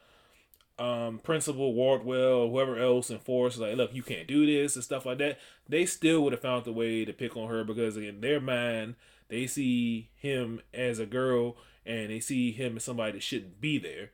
[0.80, 5.20] um, Principal Wardwell, whoever else enforced like, look, you can't do this and stuff like
[5.20, 5.40] that.
[5.70, 8.96] They still would have found the way to pick on her because in their mind
[9.30, 13.78] they see him as a girl and they see him as somebody that shouldn't be
[13.78, 14.10] there.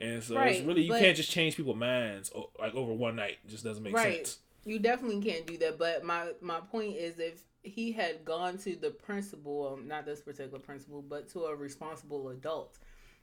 [0.00, 3.38] And so it's really you but- can't just change people's minds like over one night.
[3.44, 4.26] It just doesn't make Right.
[4.26, 4.38] sense.
[4.64, 5.78] You definitely can't do that.
[5.78, 10.20] But my my point is, if he had gone to the principal, um, not this
[10.20, 12.78] particular principal, but to a responsible adult,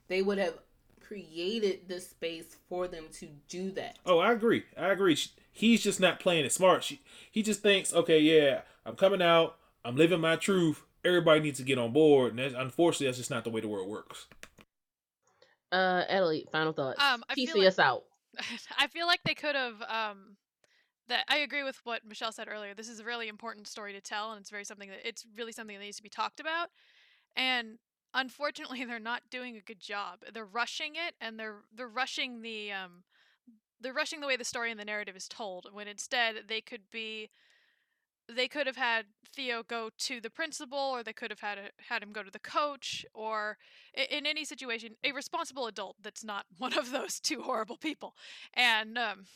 [0.08, 0.54] they would have
[1.00, 3.98] created the space for them to do that.
[4.04, 4.64] Oh, I agree.
[4.76, 5.16] I agree.
[5.52, 6.84] He's just not playing it smart.
[6.84, 9.56] She, he just thinks, okay, yeah, I'm coming out.
[9.84, 10.82] I'm living my truth.
[11.04, 12.30] Everybody needs to get on board.
[12.30, 14.26] And that's, unfortunately, that's just not the way the world works.
[15.70, 17.00] Uh, Adelaide, final thoughts.
[17.02, 18.04] Um, I PC feel like- us out.
[18.78, 19.80] I feel like they could have.
[19.82, 20.36] Um,
[21.08, 22.74] that I agree with what Michelle said earlier.
[22.74, 25.52] This is a really important story to tell, and it's very something that it's really
[25.52, 26.68] something that needs to be talked about.
[27.36, 27.78] And
[28.14, 30.20] unfortunately, they're not doing a good job.
[30.32, 33.04] They're rushing it, and they're they're rushing the um,
[33.80, 35.68] they're rushing the way the story and the narrative is told.
[35.72, 37.30] When instead they could be,
[38.28, 41.68] they could have had Theo go to the principal, or they could have had a,
[41.88, 43.58] had him go to the coach, or
[43.94, 48.14] in any situation, a responsible adult that's not one of those two horrible people,
[48.54, 49.26] and um,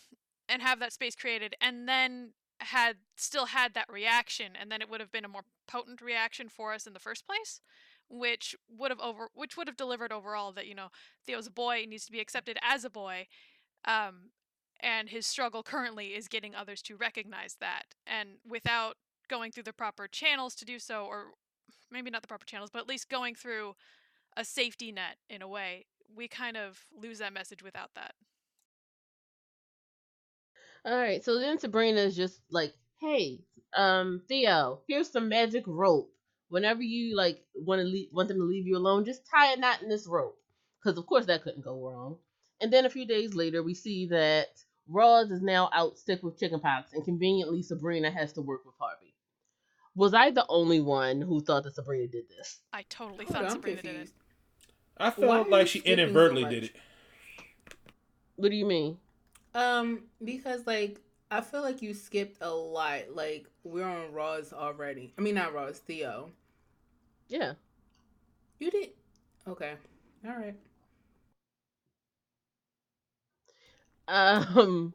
[0.51, 4.91] and have that space created, and then had still had that reaction, and then it
[4.91, 7.61] would have been a more potent reaction for us in the first place,
[8.09, 10.89] which would have over which would have delivered overall that you know
[11.25, 13.29] Theo's a boy, needs to be accepted as a boy,
[13.85, 14.33] um,
[14.81, 18.97] and his struggle currently is getting others to recognize that, and without
[19.29, 21.27] going through the proper channels to do so, or
[21.91, 23.75] maybe not the proper channels, but at least going through
[24.37, 28.15] a safety net in a way, we kind of lose that message without that.
[30.85, 33.45] All right, so then Sabrina is just like, "Hey,
[33.77, 36.13] um, Theo, here's some magic rope.
[36.49, 39.57] Whenever you like want to leave, want them to leave you alone, just tie a
[39.57, 40.39] knot in this rope,
[40.83, 42.19] because of course that couldn't go wrong."
[42.61, 44.49] And then a few days later, we see that
[44.89, 49.15] Roz is now out sick with chickenpox, and conveniently Sabrina has to work with Harvey.
[49.95, 52.61] Was I the only one who thought that Sabrina did this?
[52.73, 54.11] I totally Hold thought on, I'm Sabrina did it.
[54.97, 56.77] I felt are like she skipping so inadvertently did it.
[58.37, 58.99] What do you mean?
[59.55, 63.15] Um, because like I feel like you skipped a lot.
[63.15, 65.13] Like we're on Roz already.
[65.19, 66.31] I mean, not Roz, Theo.
[67.29, 67.55] Yeah.
[68.59, 68.91] You did.
[69.49, 69.75] Okay.
[70.27, 70.55] All right.
[74.09, 74.93] Um,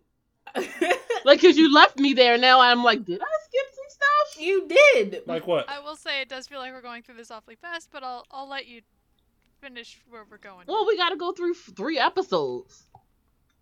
[1.26, 2.38] like, cause you left me there.
[2.38, 4.06] Now I'm like, did I skip some stuff?
[4.40, 5.22] you did.
[5.26, 5.70] Like what?
[5.70, 8.26] I will say it does feel like we're going through this awfully fast, but I'll
[8.32, 8.82] I'll let you
[9.62, 10.66] finish where we're going.
[10.68, 12.84] Well, we got to go through three episodes,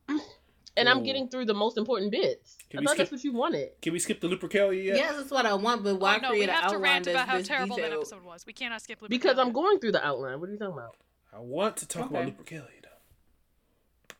[0.76, 2.57] and I'm getting through the most important bits.
[2.69, 3.69] Can I we thought that's skip- what you wanted.
[3.82, 4.95] Can we skip the Lupercalia yet?
[4.95, 5.84] Yes, that's what I want.
[5.84, 7.76] But why oh, no, create we an have to outline rant about how this terrible
[7.78, 8.45] that episode was.
[8.45, 10.39] We cannot skip Because I'm going through the outline.
[10.39, 10.95] What are you talking about?
[11.34, 12.32] I want to talk about Okay.
[12.32, 12.82] Lupercalia.
[12.82, 14.15] though.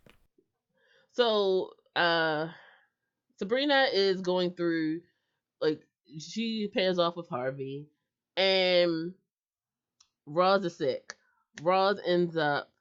[1.14, 2.48] So, uh,
[3.38, 5.02] Sabrina is going through,
[5.62, 5.82] like,
[6.20, 7.88] she pairs off with Harvey,
[8.36, 9.14] and
[10.26, 11.16] Roz is sick.
[11.62, 12.72] Roz ends up,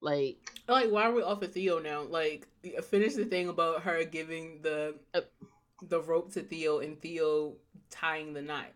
[0.00, 0.38] like,
[0.68, 2.02] Like, why are we off of Theo now?
[2.02, 2.46] Like,
[2.84, 5.20] finish the thing about her giving the Uh,
[5.88, 7.54] the rope to Theo and Theo
[7.90, 8.66] tying the knot.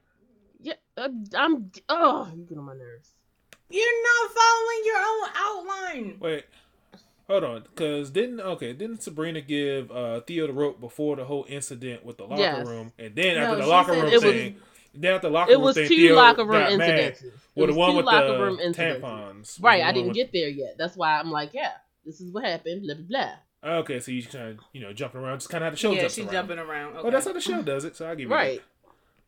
[0.61, 3.11] yeah, uh, I'm, oh, you get on my nerves.
[3.71, 6.19] You're not following your own outline.
[6.21, 6.45] Wait,
[7.27, 7.63] hold on.
[7.63, 8.73] Because didn't okay?
[8.73, 12.67] Didn't Sabrina give uh, Theo the rope before the whole incident with the locker Yes.
[12.67, 12.93] room?
[12.99, 14.63] And then No, after the locker room it was-
[14.95, 17.15] thing, then after the locker It room was thing, two Theo locker room got mad.
[17.15, 17.33] incidences.
[17.55, 19.01] Well, the one two with locker the room incidences.
[19.01, 19.63] tampons.
[19.63, 20.77] Right, I didn't with- get there yet.
[20.79, 21.73] That's why I'm like, yeah,
[22.05, 22.83] this is what happened.
[22.83, 23.05] Blah blah
[23.63, 23.79] blah.
[23.81, 25.93] Okay, so you kind of you know jumping around, just kind of how the show
[25.93, 26.33] yeah, jumps she's around.
[26.33, 26.93] jumping around.
[26.95, 27.03] Okay.
[27.03, 27.97] Well, that's how the show does it.
[27.97, 28.63] So I give you Right.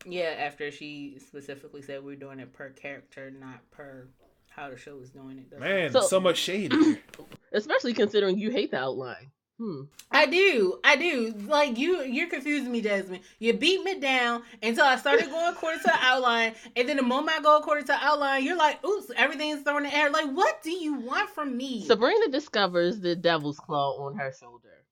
[0.05, 4.07] Yeah, after she specifically said we're doing it per character, not per
[4.49, 5.49] how the show is doing it.
[5.49, 6.71] That's- Man, So- so, much shade.
[7.51, 9.31] Especially considering you hate the outline.
[9.59, 9.83] Hmm.
[10.11, 11.33] I do, I do.
[11.47, 13.21] Like you, you're confusing me, Jasmine.
[13.39, 17.03] You beat me down until I started going according to the outline, and then the
[17.03, 20.11] moment I go according to the outline, you're like, "Oops, everything's thrown in the air."
[20.11, 21.85] Like, what do you want from me?
[21.85, 24.83] Sabrina discovers the devil's claw on her shoulder,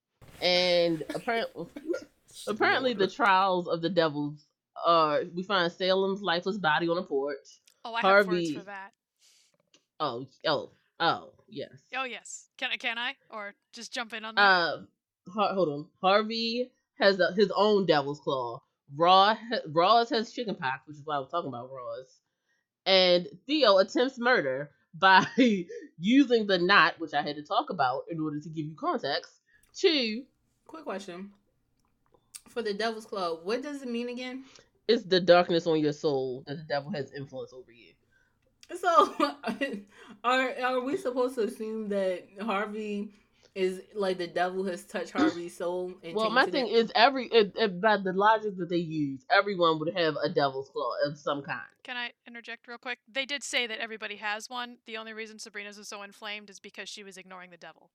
[0.42, 1.68] and apparently,
[2.48, 4.48] apparently the trials of the devils
[4.84, 7.62] uh, we find Salem's lifeless body on a porch.
[7.84, 8.92] Oh, I have words for that.
[10.00, 11.72] Oh, oh, oh, yes.
[11.96, 12.48] Oh yes.
[12.58, 12.78] Can I?
[12.78, 13.16] Can I?
[13.30, 14.42] Or just jump in on that?
[14.42, 14.78] Uh,
[15.34, 15.86] Har- hold on.
[16.02, 18.62] Harvey has a, his own devil's claw.
[18.96, 19.36] Raw
[19.68, 22.20] Roz has chickenpox, which is why I was talking about Roz.
[22.86, 25.26] And Theo attempts murder by
[26.00, 29.32] using the knot, which I had to talk about in order to give you context,
[29.80, 30.24] to
[30.68, 31.32] Quick question.
[32.50, 34.46] For the Devil's claw, what does it mean again?
[34.88, 37.94] it's the darkness on your soul that the devil has influence over you.
[38.74, 39.14] So,
[40.24, 43.14] are are we supposed to assume that Harvey
[43.54, 45.94] is like the devil has touched Harvey's soul?
[46.04, 46.72] And Well, my thing it?
[46.74, 50.70] is every it, it, by the logic that they use, everyone would have a devil's
[50.70, 51.62] claw of some kind.
[51.84, 53.00] Can I interject real quick?
[53.08, 54.78] They did say that everybody has one.
[54.88, 57.92] The only reason Sabrina's was so inflamed is because she was ignoring the devil.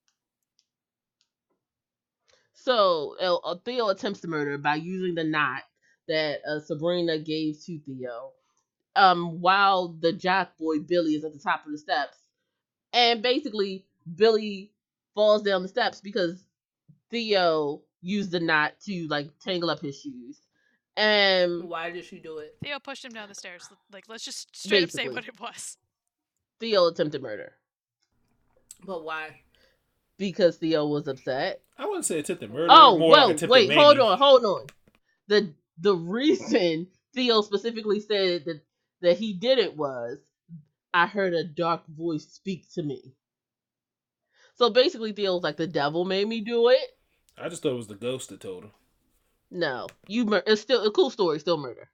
[2.53, 5.63] So uh, uh, Theo attempts to murder by using the knot
[6.09, 8.33] that uh, Sabrina gave to Theo,
[8.97, 12.17] um, while the jock boy Billy is at the top of the steps,
[12.93, 13.85] and basically
[14.17, 14.73] Billy
[15.15, 16.45] falls down the steps because
[17.11, 20.39] Theo used the knot to like tangle up his shoes,
[20.97, 22.57] and Why did she do it?
[22.63, 23.69] Theo pushed him down the stairs.
[23.93, 25.77] Like, let's just straight up say what it was.
[26.59, 27.53] Theo attempted murder
[28.85, 29.41] But why?
[30.19, 31.63] because Theo was upset.
[31.79, 32.67] I wouldn't say attempted murder.
[32.69, 34.67] Oh, more well, like attempted wait, hold on, hold on.
[35.29, 38.61] The the reason Theo specifically said that
[39.03, 40.19] that he did it was
[40.93, 43.15] I heard a dark voice speak to me.
[44.57, 46.81] So basically, Theo was like, the devil made me do it.
[47.39, 48.71] I just thought it was the ghost that told him.
[49.51, 50.25] No, you.
[50.27, 51.39] Mur- it's still a cool story.
[51.39, 51.89] Still murder.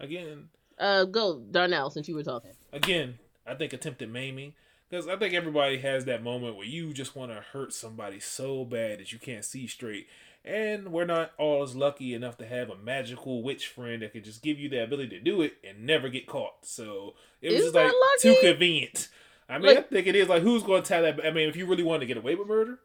[0.00, 2.52] Again, Uh, go Darnell since you were talking.
[2.72, 4.54] again, I think attempted maiming.
[4.90, 8.64] Because I think everybody has that moment where you just want to hurt somebody so
[8.66, 10.06] bad that you can't see straight.
[10.44, 14.24] And we're not all as lucky enough to have a magical witch friend that could
[14.24, 16.66] just give you the ability to do it and never get caught.
[16.66, 18.34] So it was just like lucky?
[18.34, 19.08] too convenient.
[19.48, 21.24] I mean, I think it is like who's going to tie that?
[21.24, 22.78] I mean, if you really want to get away with murder,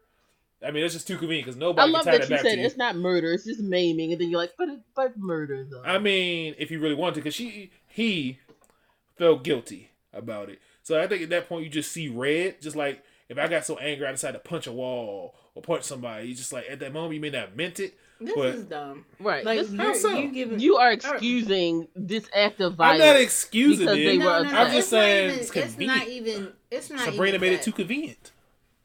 [0.64, 1.88] I mean, it's just too convenient because nobody.
[1.88, 3.32] I love can tie that that, you said it's not murder.
[3.32, 5.82] It's just maiming, and then you're like, but it, but murder though.
[5.84, 8.38] I mean, if you really want to, because she he
[9.16, 10.60] felt guilty about it.
[10.82, 12.60] So I think at that point you just see red.
[12.60, 15.84] Just like if I got so angry I decided to punch a wall or punch
[15.84, 17.98] somebody, you just like at that moment you may not meant it.
[18.20, 19.04] This But- is dumb.
[19.20, 19.44] right.
[19.44, 20.16] Like This- you're, so?
[20.18, 23.02] you giving you are excusing this act of violence.
[23.02, 24.04] I'm not excusing because it.
[24.04, 24.58] they no, were no, no.
[24.58, 26.52] I'm just it's not saying even- it's it's not even.
[26.70, 27.00] It's not.
[27.00, 27.60] Sabrina even made that.
[27.60, 28.32] it too convenient.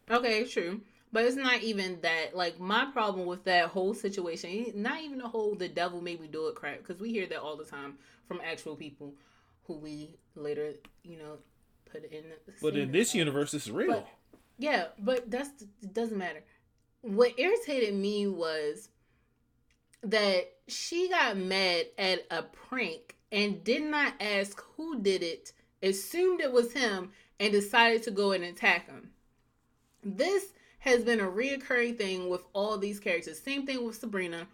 [0.10, 0.82] Okay, true.
[1.12, 2.36] But it's not even that.
[2.36, 6.28] Like my problem with that whole situation, not even the whole "the devil made me
[6.28, 7.98] do it" crap, because we hear that all the time
[8.28, 9.14] from actual people
[9.66, 11.38] who we later, you know,
[11.92, 12.24] put in.
[12.46, 13.88] the But in this universe, this is real.
[13.94, 14.08] But-
[14.60, 15.50] yeah, but that's
[15.82, 16.44] it doesn't matter.
[17.04, 18.88] What irritated me was
[20.04, 25.52] that she got mad at a prank and did not ask who did it,
[25.82, 29.12] assumed it was him, and decided to go and attack him.
[30.02, 33.38] This has been a reoccurring thing with all these characters.
[33.38, 34.48] Same thing with Sabrina.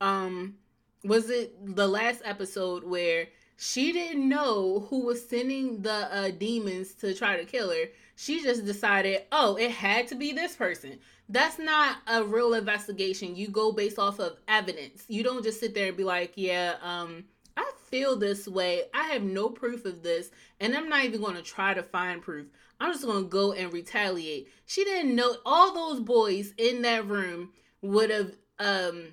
[0.00, 0.54] Um,
[1.02, 3.26] was it the last episode where
[3.60, 7.86] she didn't know who was sending the uh, demons to try to kill her?
[8.14, 11.00] She just decided, oh, it had to be this person.
[11.28, 13.34] That's not a real investigation.
[13.34, 15.04] You go based off of evidence.
[15.08, 17.24] You don't just sit there and be like, yeah, um,
[17.56, 18.84] I feel this way.
[18.94, 20.30] I have no proof of this,
[20.60, 22.46] and I'm not even going to try to find proof.
[22.78, 24.48] I'm just going to go and retaliate.
[24.66, 27.50] She didn't know all those boys in that room
[27.82, 29.08] would have um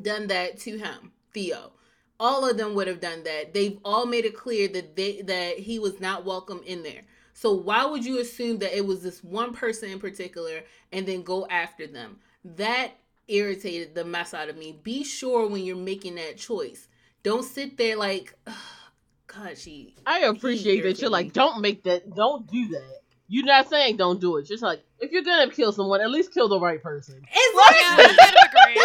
[0.00, 1.72] done that to him, Theo.
[2.22, 3.52] All of them would have done that.
[3.52, 7.02] They've all made it clear that they that he was not welcome in there.
[7.34, 10.62] So why would you assume that it was this one person in particular
[10.92, 12.20] and then go after them?
[12.44, 12.92] That
[13.26, 14.78] irritated the mess out of me.
[14.84, 16.86] Be sure when you're making that choice.
[17.24, 18.34] Don't sit there like,
[19.26, 19.96] God, she.
[20.06, 23.00] I appreciate that you're like, don't make that, don't do that.
[23.26, 24.48] You're not saying don't do it.
[24.48, 27.22] You're just like, if you're gonna kill someone, at least kill the right person.
[27.24, 28.04] Yeah, Exactly.
[28.04, 28.82] I kind of agree.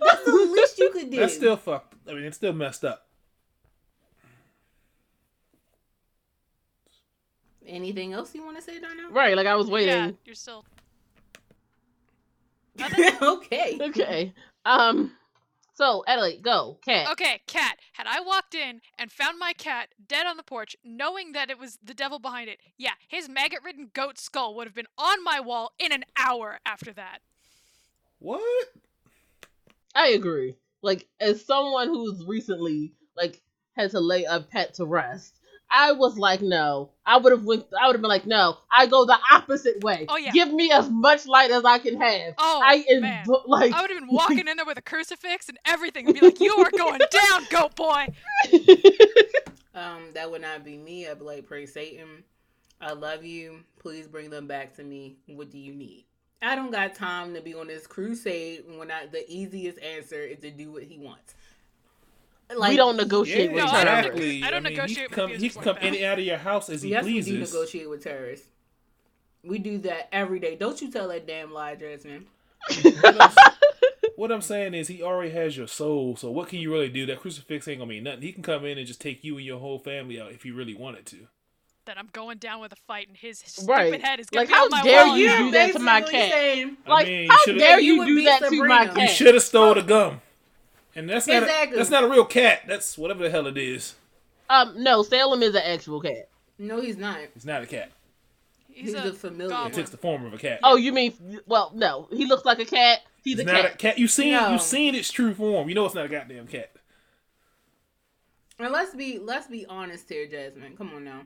[0.00, 1.18] That's, the, least you could do.
[1.20, 1.94] That's still fucked.
[2.08, 3.06] I mean, it's still messed up.
[7.66, 9.10] Anything else you want to say, Darnell?
[9.10, 9.36] Right?
[9.36, 10.18] Like I was Yeah, waiting.
[10.24, 10.64] you're still.
[13.22, 13.78] okay.
[13.80, 14.34] Okay.
[14.64, 15.12] Um.
[15.74, 17.10] So Adelaide, go cat.
[17.12, 17.76] Okay, cat.
[17.94, 21.58] Had I walked in and found my cat dead on the porch, knowing that it
[21.58, 25.22] was the devil behind it, yeah, his maggot ridden goat skull would have been on
[25.24, 27.18] my wall in an hour after that.
[28.18, 28.68] What?
[29.96, 30.56] I agree.
[30.82, 33.40] Like as someone who's recently like
[33.74, 35.38] had to lay a pet to rest,
[35.70, 36.90] I was like, no.
[37.04, 37.66] I would have went.
[37.78, 38.58] I would have been like, no.
[38.70, 40.06] I go the opposite way.
[40.08, 40.30] Oh, yeah.
[40.30, 42.34] Give me as much light as I can have.
[42.38, 43.26] Oh I man.
[43.46, 43.72] like.
[43.72, 46.40] I would have been walking in there with a crucifix and everything and be like,
[46.40, 48.06] You are going down, goat boy.
[49.76, 51.06] Um, that would not be me.
[51.06, 52.24] I'd be like, pray Satan.
[52.80, 53.60] I love you.
[53.78, 55.18] Please bring them back to me.
[55.26, 56.06] What do you need?
[56.42, 60.38] I don't got time to be on this crusade when I, the easiest answer is
[60.40, 61.34] to do what he wants.
[62.54, 64.44] Like we don't negotiate No, with I don't terrorists.
[64.44, 66.24] I don't mean, negotiate he with can come, he can come in and out of
[66.24, 67.52] your house as he Yes, we do pleases.
[67.52, 68.46] negotiate with terrorists.
[69.42, 70.56] We do that every day.
[70.56, 72.26] Don't you tell that damn lie, Jasmine.
[72.82, 73.30] What I'm,
[74.16, 76.16] what I'm saying is, he already has your soul.
[76.16, 77.06] So what can you really do?
[77.06, 78.22] That crucifix ain't gonna mean nothing.
[78.22, 80.50] He can come in and just take you and your whole family out if he
[80.50, 81.28] really wanted to.
[81.86, 84.02] That I'm going down with a fight and his stupid Right.
[84.04, 85.16] head is gonna Like, be how on my dare wall.
[85.18, 86.10] you do that to my cat?
[86.32, 88.96] saying- I Like, mean, how dare You you, would do be that to my cat?
[88.96, 90.20] You should have stole the gum.
[90.96, 91.74] And that's not Exactly.
[91.74, 92.62] a, that's not a real cat.
[92.66, 93.94] That's whatever the hell it is.
[94.50, 96.28] Um, no, Salem is an actual cat.
[96.58, 97.18] No, he's not.
[97.34, 97.92] He's not a cat.
[98.72, 99.46] He's, He's a, a familiar.
[99.46, 99.72] It goblin.
[99.72, 100.60] takes the form of a cat.
[100.64, 101.40] Oh, you mean?
[101.46, 103.00] Well, no, he looks like a cat.
[103.22, 103.74] He's it's a not cat.
[103.74, 103.98] a cat.
[103.98, 104.52] You seen No.
[104.52, 105.68] you seen its true form.
[105.68, 106.72] You know it's not a goddamn cat.
[108.58, 110.76] And let's be let's be honest here, Jasmine.
[110.76, 111.22] Come on now.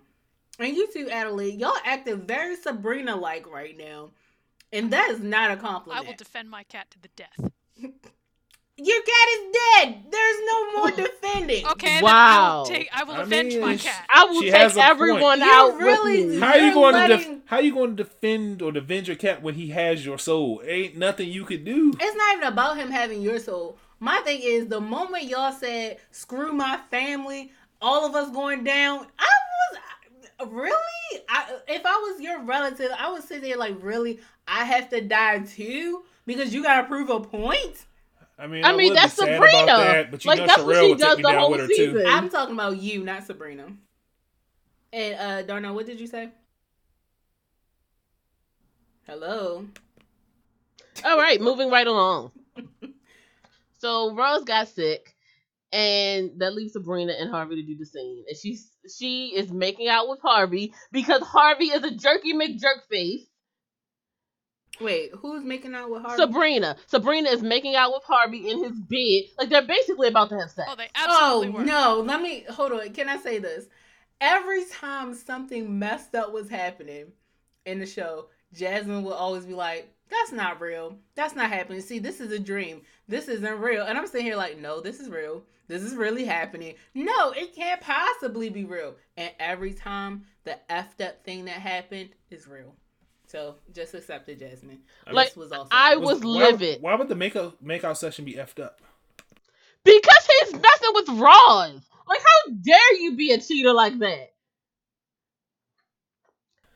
[0.61, 4.11] And you two, Adelaide, y'all acting very Sabrina like right now.
[4.73, 6.05] And that is not a compliment.
[6.05, 7.51] I will defend my cat to the death.
[8.83, 10.05] Your cat is dead.
[10.11, 11.67] There's no more defending.
[11.67, 12.59] Okay, then I Wow.
[12.61, 12.89] will take.
[12.95, 14.07] I will I avenge my mean, cat.
[14.09, 14.89] I will She take has a point.
[14.91, 16.41] everyone You're out really- with me.
[16.41, 19.17] How you You're going to def- letting- how you going to defend or defend your
[19.17, 20.63] cat when he has your soul?
[20.65, 21.93] Ain't nothing you could do.
[22.01, 23.77] It's not even about him having your soul.
[23.99, 27.53] My thing is the moment y'all said screw my family,
[27.83, 29.50] all of us going down, I was
[30.49, 34.89] really I, if I was your relative, I would sit there like really I have
[34.91, 37.87] to die too because you gotta prove a point.
[38.39, 39.63] I mean, I mean, that's Sabrina.
[39.65, 41.95] About that, but you Like, know that's what she does the whole season.
[41.95, 42.05] too.
[42.07, 43.67] I'm talking about you, not Sabrina.
[44.93, 46.31] And uh Darnell, what did you say?
[49.07, 49.67] Hello.
[51.05, 52.33] All right, moving right along.
[53.79, 55.15] So Rose got sick,
[55.73, 58.25] and that leaves Sabrina and Harvey to do the scene.
[58.29, 63.27] And she's she is making out with Harvey because Harvey is a jerky McJerkface.
[64.81, 66.23] Wait, who's making out with Harvey?
[66.23, 70.39] Sabrina, Sabrina is making out with Harvey in his bed, like they're basically about to
[70.39, 70.71] have sex.
[70.71, 71.65] Oh, they Oh were.
[71.65, 72.03] no!
[72.07, 72.91] Let me hold on.
[72.95, 73.67] Can I say this?
[74.23, 77.13] Every time something messed up was happening
[77.67, 80.99] in the show, Jasmine would always be like, "That's not real.
[81.15, 81.81] That's not happening.
[81.81, 82.83] See, this is a dream.
[83.09, 85.45] This isn't real." And I'm sitting here like, "No, this is real.
[85.69, 86.75] This is really happening.
[86.95, 92.11] No, it can't possibly be real." And every time the effed up thing that happened
[92.31, 92.75] is real.
[93.27, 94.81] So just accept it, Jasmine.
[95.07, 96.01] I Like, This was also I real.
[96.01, 96.83] was why, livid.
[96.83, 98.81] Why would the make out make out session be effed up?
[99.85, 101.81] Because he's messing with Roz.
[102.09, 104.30] Like, how dare you be a cheater like that?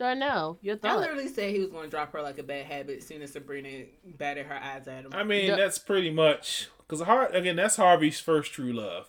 [0.04, 2.98] Darnell, your I literally said he was going to drop her like a bad habit
[2.98, 5.12] as soon as Sabrina batted her eyes at him.
[5.14, 9.08] I mean, The- that's pretty much because Har- again, that's Harvey's first true love,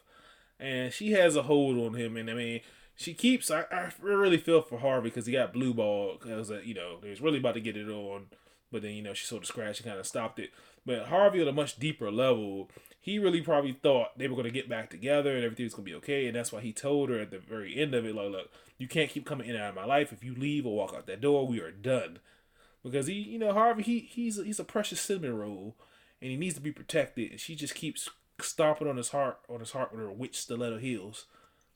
[0.57, 2.15] and she has a hold on him.
[2.15, 2.61] And I mean,
[2.95, 3.51] she keeps.
[3.51, 6.99] I, I really feel for Harvey because he got blue ball because uh, you know
[7.03, 8.27] he was really about to get it on,
[8.71, 10.51] but then you know she sort of scratched and kind of stopped it.
[10.85, 12.69] But Harvey at a much deeper level,
[13.05, 15.85] he really probably thought they were going to get back together and everything was going
[15.85, 18.15] to be okay, and that's why he told her at the very end of it,
[18.15, 18.49] like, look,
[18.79, 20.11] you can't keep coming in and out of my life.
[20.11, 22.17] If you leave or walk out that door, we are done.
[22.83, 25.75] Because he, you know, Harvey, he he's he's a precious cinnamon roll,
[26.19, 27.29] and he needs to be protected.
[27.29, 28.09] And she just keeps
[28.41, 31.27] stomping on his heart, on his heart with her witch stiletto heels.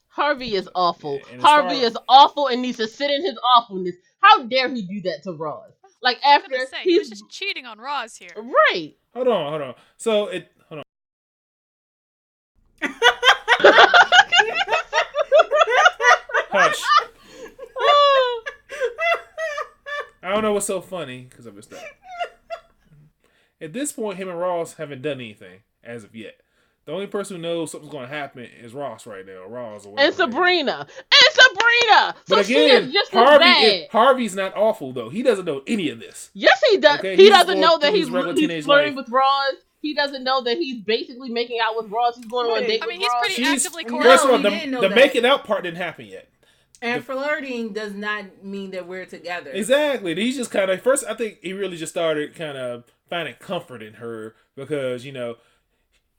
[0.08, 1.20] Harvey is awful.
[1.32, 3.94] Yeah, Harvey far- is awful and needs to sit in his awfulness.
[4.20, 5.74] How dare he do that to Roz?
[6.02, 8.32] Like I was after gonna say, he was he's just cheating on Roz here.
[8.36, 8.96] right.
[9.14, 9.76] Hold on, hold on.
[9.98, 10.84] So it, hold on.
[16.52, 16.82] Hush.
[20.22, 21.84] I don't know what's so funny because I missed that.
[23.62, 26.36] At this point, him and Roz haven't done anything as of yet.
[26.86, 29.46] The only person who knows something's going to happen is Roz right now.
[29.46, 30.32] Roz or and whatever her.
[30.32, 30.88] Sabrina.
[30.88, 32.16] And Sabrina.
[32.28, 33.64] So But she again, is just Harvey bad.
[33.84, 35.10] is, Harvey's not awful though.
[35.10, 36.32] He doesn't know any of this.
[36.34, 37.00] yes, he does.
[37.00, 39.06] Okay, he he's doesn't know that he's, his he's flirting life.
[39.06, 39.56] with Roz.
[39.82, 42.16] He doesn't know that he's basically making out with Roz.
[42.18, 43.20] He's going on a date I with mean, he's Roz.
[43.20, 44.10] pretty She's actively courting.
[44.12, 46.29] first of all, the, the making out part didn't happen yet.
[46.82, 49.52] And flirting does not mean that we're together.
[49.52, 50.16] Exactly.
[50.16, 51.06] He's just kind of first.
[51.08, 55.36] I think he really just started kind of finding comfort in her because you know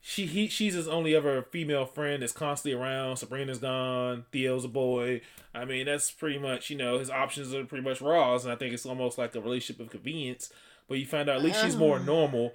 [0.01, 3.17] she he she's his only ever female friend that's constantly around.
[3.17, 4.25] Sabrina's gone.
[4.31, 5.21] Theo's a boy.
[5.53, 8.55] I mean, that's pretty much you know his options are pretty much Roz, and I
[8.55, 10.51] think it's almost like a relationship of convenience.
[10.87, 12.03] But you find out at least she's more oh.
[12.03, 12.53] normal.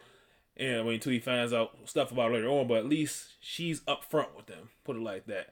[0.59, 3.35] And I mean, until he finds out stuff about her later on, but at least
[3.41, 4.71] she's upfront with them.
[4.85, 5.51] Put it like that.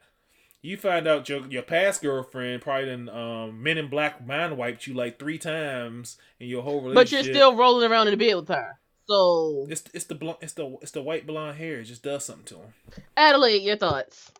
[0.65, 4.87] You find out your your past girlfriend probably done um, Men in Black mind wiped
[4.87, 6.95] you like three times in your whole relationship.
[6.95, 8.79] But you're still rolling around in the bed with her.
[9.07, 11.81] So It's it's the blonde, it's the it's the white blonde hair.
[11.81, 12.73] It just does something to him.
[13.15, 14.31] Adelaide, your thoughts?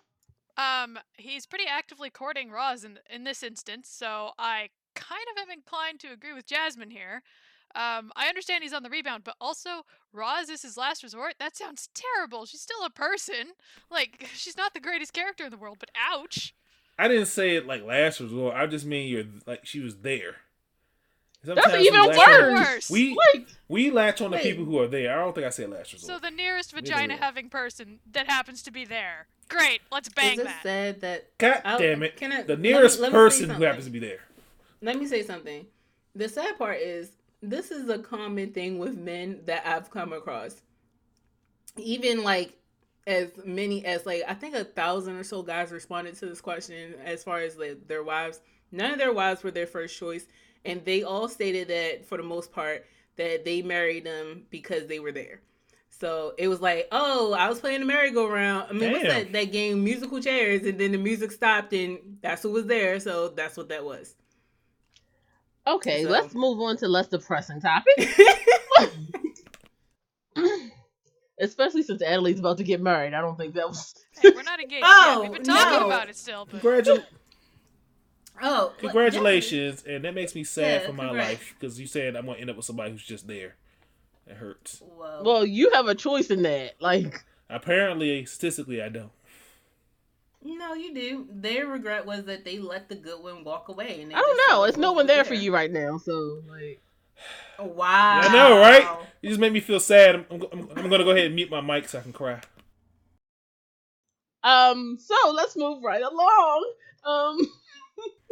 [0.58, 5.52] Um, he's pretty actively courting Roz in in this instance, so I kind of am
[5.52, 7.22] inclined to agree with Jasmine here.
[7.76, 11.34] Um, I understand he's on the rebound, but also Roz is his last resort.
[11.40, 12.46] That sounds terrible.
[12.46, 13.54] She's still a person.
[13.92, 16.56] Like she's not the greatest character in the world, but ouch.
[16.98, 18.56] I didn't say it like last resort.
[18.56, 20.36] I just mean you're like she was there.
[21.44, 22.68] That's even we latch on- worse.
[22.68, 22.90] Worse.
[22.90, 24.44] We Like, we latch on to Wait.
[24.44, 25.14] people who are there.
[25.16, 26.12] I don't think I said last resort.
[26.14, 29.28] So the nearest vagina having person that happens to be there.
[29.48, 30.64] Great, let's bang Is it that.
[30.64, 32.18] said that God I'll- damn it!
[32.18, 34.22] can I- the let me- nearest let me person who happens to be there.
[34.82, 35.68] let me say something.
[36.16, 37.12] The sad part is
[37.50, 40.62] this is a common thing with men that I've come across.
[41.78, 42.54] Even like
[43.08, 46.96] as many as like I think a thousand or so guys responded to this question
[47.04, 48.40] as far as like their wives.
[48.72, 50.26] None of their wives were their first choice,
[50.64, 52.86] and they all stated that for the most part
[53.16, 55.42] that they married them because they were there.
[55.90, 58.68] So it was like, oh, I was playing the merry-go-round.
[58.70, 59.14] I mean, what's Damn.
[59.14, 63.00] that, that game, musical chairs, and then the music stopped, and that's who was there.
[63.00, 64.14] So that's what that was.
[65.68, 68.20] Okay, So- let's move on to less depressing topics.
[71.40, 73.14] Especially since Adelaide's about to get married.
[73.14, 73.94] I don't think that was.
[74.22, 75.32] Hey, we're not engaged Oh, yet.
[75.32, 75.88] We've been talking no.
[75.88, 77.04] about it still, but Congratu-
[78.42, 81.30] Oh, oh but congratulations, and that makes me sad Yeah, for my congrats.
[81.30, 83.56] life because you said I'm gonna end up with somebody who's just there.
[84.28, 84.82] It hurts.
[84.86, 85.22] Whoa.
[85.24, 86.74] Well, you have a choice in that.
[86.82, 89.12] Like, Apparently, statistically, I don't.
[90.46, 91.28] No, you do.
[91.32, 94.38] Their regret was that they let the good one walk away, and they I don't
[94.38, 94.56] know.
[94.56, 95.98] felt It's no one there for you right now.
[95.98, 96.82] So, like,
[97.60, 98.22] Wow.
[98.24, 99.00] I know, right?
[99.22, 100.16] You just made me feel sad.
[100.16, 102.40] I'm, I'm, I'm gonna go ahead and mute my mic so I can cry.
[104.44, 106.74] um, so let's move right along.
[107.06, 107.38] Um,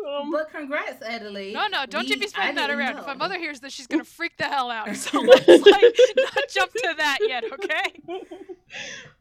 [0.07, 1.53] um But congrats, Adelaide.
[1.53, 2.97] no, no, don't you We- be spreading that didn't around.
[2.99, 4.88] If my mother hears this, she's gonna freak the hell out.
[4.95, 8.01] So let's like not jump to that yet, okay?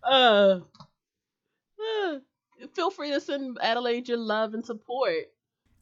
[0.03, 0.61] uh,
[1.81, 2.19] uh,
[2.69, 5.33] feel free to send Adelaide your love and support.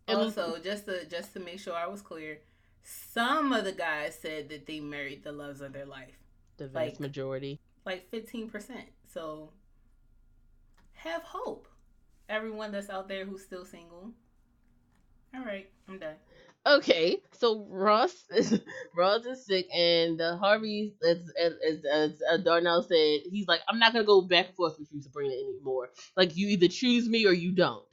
[0.08, 2.40] And Also, just to just to make sure I was clear,
[2.82, 6.16] some of the guys said that they married the loves of their life,
[6.56, 7.60] the vast like- majority.
[7.84, 8.88] like fifteen percent.
[9.12, 9.50] So
[10.94, 11.68] have hope,
[12.28, 14.12] everyone that's out there who's still single.
[15.34, 16.16] All right, I'm done.
[16.66, 18.60] Okay, so Roz is
[18.96, 23.60] Roz is sick, and uh, Harvey, as, as, as, as uh, Darnell said, he's like,
[23.68, 25.88] I'm not gonna go back and forth with you, Sabrina, anymore.
[26.16, 27.84] Like, you either choose me or you don't.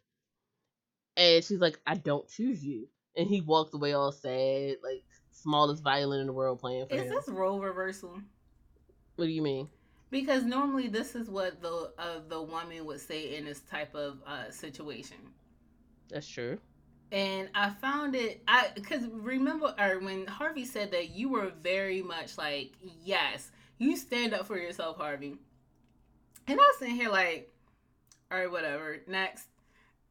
[1.15, 2.87] And she's like, I don't choose you.
[3.15, 7.03] And he walks away all sad, like smallest violin in the world playing for Is
[7.03, 7.09] him.
[7.09, 8.19] this role reversal?
[9.15, 9.69] What do you mean?
[10.11, 14.19] Because normally this is what the uh, the woman would say in this type of
[14.25, 15.17] uh, situation.
[16.09, 16.59] That's true.
[17.11, 22.01] And I found it I because remember or when Harvey said that you were very
[22.01, 25.37] much like, yes, you stand up for yourself, Harvey.
[26.47, 27.51] And I was sitting here like,
[28.31, 28.97] all right, whatever.
[29.07, 29.47] Next.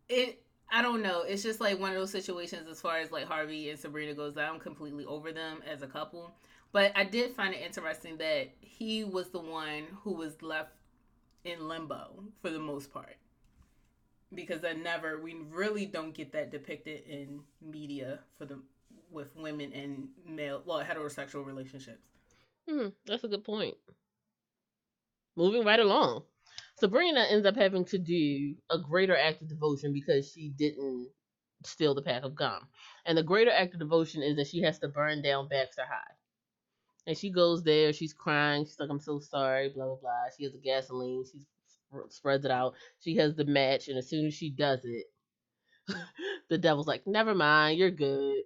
[0.08, 1.22] It I don't know.
[1.22, 4.36] It's just like one of those situations as far as like Harvey and Sabrina goes
[4.36, 6.34] I'm completely over them as a couple.
[6.72, 10.72] But I did find it interesting that he was the one who was left
[11.44, 13.16] in limbo for the most part.
[14.34, 18.60] Because I never we really don't get that depicted in media for the
[19.10, 22.08] with women and male well heterosexual relationships.
[22.68, 23.74] Hmm, that's a good point.
[25.36, 26.24] Moving right along.
[26.78, 31.08] Sabrina ends up having to do a greater act of devotion because she didn't
[31.64, 32.68] steal the pack of gum.
[33.04, 36.14] And the greater act of devotion is that she has to burn down Baxter High.
[37.06, 40.24] And she goes there, she's crying, she's like, I'm so sorry, blah, blah, blah.
[40.36, 41.55] She has the gasoline, she sp-
[42.10, 42.74] spreads it out.
[43.00, 45.06] She has the match, and as soon as she does it,
[46.48, 48.36] the devil's like, never mind, you're good.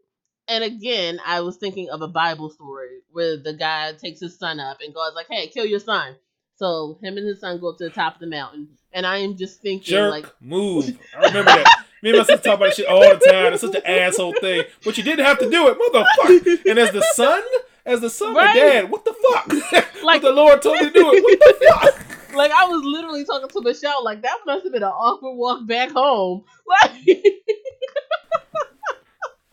[0.49, 4.59] And again, I was thinking of a Bible story where the guy takes his son
[4.59, 6.16] up and God's like, hey, kill your son.
[6.57, 8.68] So him and his son go up to the top of the mountain.
[8.93, 10.99] And I am just thinking, Jerk, like, move.
[11.16, 11.84] I remember that.
[12.03, 13.53] Me and my sister talk about this shit all the time.
[13.53, 16.68] It's such an asshole thing, but you didn't have to do it, motherfucker.
[16.70, 17.43] And as the son,
[17.86, 18.47] as the son, Right.
[18.47, 19.53] my dad, what the fuck?
[19.72, 21.22] Like- like the Lord told me to do it.
[21.22, 22.09] What the fuck?
[22.34, 25.66] Like I was literally talking to Michelle, like that must have been an awkward walk
[25.66, 26.44] back home.
[26.82, 27.24] Like,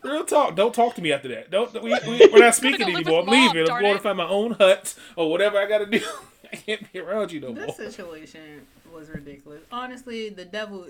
[0.04, 0.54] Real talk.
[0.54, 1.50] Don't talk to me after that.
[1.50, 1.72] Don't.
[1.82, 3.20] We, we, we're not speaking anymore.
[3.20, 3.70] I'm mom, leaving.
[3.70, 3.94] I'm going it.
[3.94, 6.00] to find my own hut or whatever I got to do.
[6.52, 7.66] I can't be around you no more.
[7.66, 9.62] This situation was ridiculous.
[9.72, 10.86] Honestly, the devil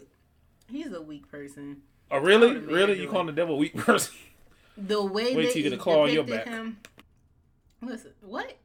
[0.70, 1.78] he's a weak person.
[2.10, 2.48] Oh, really?
[2.50, 2.98] I would've made her Really?
[3.00, 3.10] You it.
[3.10, 4.14] calling the devil a weak person?
[4.76, 6.54] The way Wait that till you get he a claw on your depicted back.
[6.54, 6.76] him.
[7.82, 8.56] Listen, what?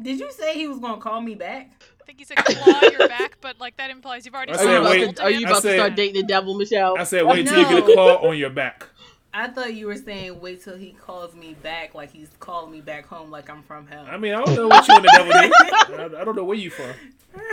[0.00, 1.70] Did you say he was gonna call me back?
[2.08, 4.66] Think he said claw your back, but like that implies you've already I Are said,
[4.66, 5.46] oh, you about, wait, to, are you him.
[5.46, 6.96] I to said- start dating the devil, Michelle?
[6.98, 7.94] I said, wait till you get a No.
[7.94, 8.86] claw on your back.
[9.34, 12.80] I thought you were saying wait till he calls me back, like he's calling me
[12.80, 14.06] back home, like I'm from hell.
[14.10, 16.16] I mean, I don't know what you and the devil do.
[16.18, 16.90] I, I don't know where you from.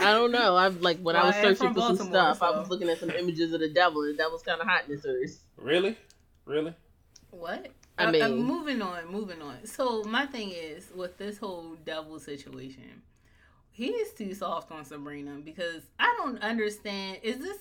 [0.02, 0.56] I don't know.
[0.56, 2.58] I've like when I Well, was I am searching from for some Baltimore, stuff, I
[2.58, 4.02] was looking at some images of the devil.
[4.04, 5.38] and The devil's kind of hot in this earth.
[5.58, 5.98] Really?
[6.46, 6.74] Really?
[7.32, 7.68] What?
[7.98, 9.66] I I mean- mean, moving on, moving on.
[9.66, 13.02] So my thing is with this whole devil situation,
[13.76, 17.20] he is too soft on Sabrina because I don't understand.
[17.24, 17.58] Is this?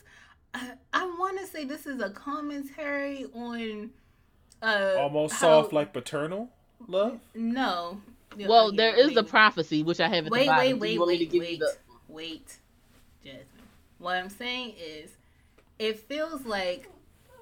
[0.55, 3.91] I, I want to say this is a commentary on.
[4.63, 6.49] Uh, Almost how- soft like paternal
[6.87, 7.19] love?
[7.35, 8.01] No.
[8.37, 9.29] Yeah, Well, yeah, there is the maybe.
[9.29, 11.59] prophecy, which I have at the Wait, wait, wait, you want me to wait, wait,
[11.61, 11.73] the?
[12.09, 12.57] wait,
[13.25, 13.45] Jasmine.
[13.99, 15.11] What I'm saying is,
[15.79, 16.89] it feels like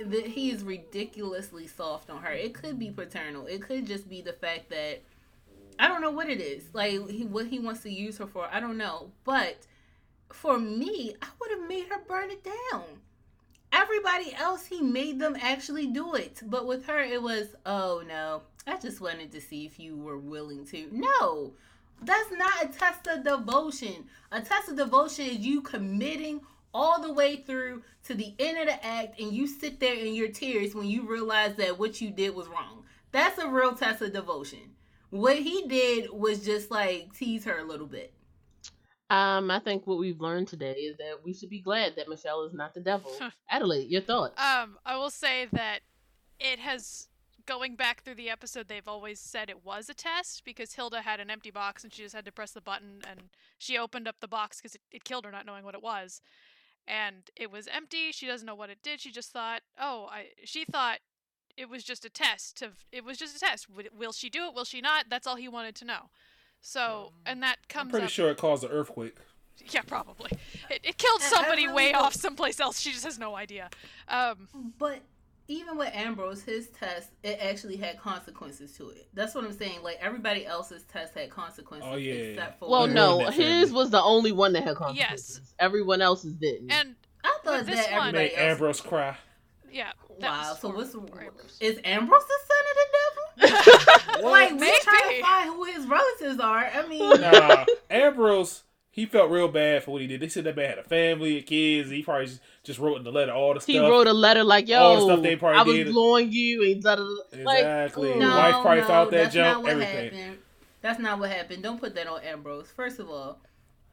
[0.01, 2.33] that he is ridiculously soft on her.
[2.33, 3.47] It could be paternal.
[3.47, 5.03] It could just be the fact that
[5.79, 6.65] I don't know what it is.
[6.73, 8.49] Like he, what he wants to use her for.
[8.51, 9.11] I don't know.
[9.25, 9.67] But
[10.31, 12.85] for me, I would have made her burn it down.
[13.73, 16.43] Everybody else, he made them actually do it.
[16.45, 20.19] But with her, it was, oh no, I just wanted to see if you were
[20.19, 20.89] willing to.
[20.93, 21.53] No,
[22.03, 24.05] that's not a test of devotion.
[24.31, 26.43] A test of devotion is you committing
[26.75, 30.15] all the way through to the end of the act and you sit there in
[30.15, 32.85] your tears when you realize that what you did was wrong.
[33.11, 34.71] That's a real test of devotion.
[35.13, 38.15] What he did was just like tease her a little bit.
[39.11, 42.45] Um, I think what we've learned today is that we should be glad that Michelle
[42.45, 43.13] is not the devil.
[43.51, 44.41] Adelaide, your thoughts?
[44.41, 45.81] Um, I will say that
[46.41, 47.09] it has
[47.45, 48.69] going back through the episode.
[48.69, 52.05] They've always said it was a test because Hilda had an empty box and she
[52.05, 53.25] just had to press the button and
[53.59, 56.23] she opened up the box because it, it killed her not knowing what it was,
[56.89, 58.13] and it was empty.
[58.13, 58.99] She doesn't know what it did.
[58.99, 60.29] She just thought, oh, I.
[60.45, 61.01] She thought
[61.57, 62.63] it was just a test.
[62.63, 63.69] Of it was just a test.
[63.69, 64.55] Will- Will she do it?
[64.55, 65.07] Will she not?
[65.09, 66.11] That's all he wanted to know.
[66.61, 68.11] So, and that I'm comes pretty up.
[68.13, 69.17] sure it caused an earthquake.
[69.71, 70.31] Yeah, probably.
[70.71, 72.81] It, it killed I- I somebody really way don't- off someplace else.
[72.81, 73.69] She just has no idea.
[74.09, 74.49] Um,
[74.79, 75.01] But
[75.49, 79.09] even with Ambrose, his test, it actually had consequences to it.
[79.13, 79.83] That's what I'm saying.
[79.83, 81.89] Like everybody else's test had consequences.
[81.93, 82.13] Oh, yeah.
[82.15, 85.41] Except for well, no, his was the only one that had consequences.
[85.43, 85.55] Yes.
[85.59, 86.71] Everyone else's didn't.
[86.73, 86.95] and
[87.25, 88.33] I thought With this that one- Made.
[88.33, 89.17] Ambrose cry.
[89.71, 89.93] yeah.
[90.23, 90.55] That Wow.
[90.61, 91.59] So what's for Ambrose.
[91.61, 94.23] is Ambrose the son of the devil?
[94.31, 94.77] Like we Maybe.
[94.83, 96.65] trying to find who his relatives are.
[96.67, 100.21] I mean, Nah, Ambrose, he felt real bad for what he did.
[100.21, 101.91] They said that man had a family, and kids.
[101.91, 103.85] He probably just, just wrote in the letter all the he stuff.
[103.85, 105.93] He wrote a letter like, all the "Yo, stuff they probably I was did.
[105.93, 107.43] blowing you," and da, da, da.
[107.43, 108.13] like, Exactly.
[108.13, 110.13] The no, wife probably no, found that that's jump, not what everything.
[110.19, 110.39] happened.
[110.83, 111.63] That's not what happened.
[111.63, 112.71] Don't put that on Ambrose.
[112.71, 113.39] First of all,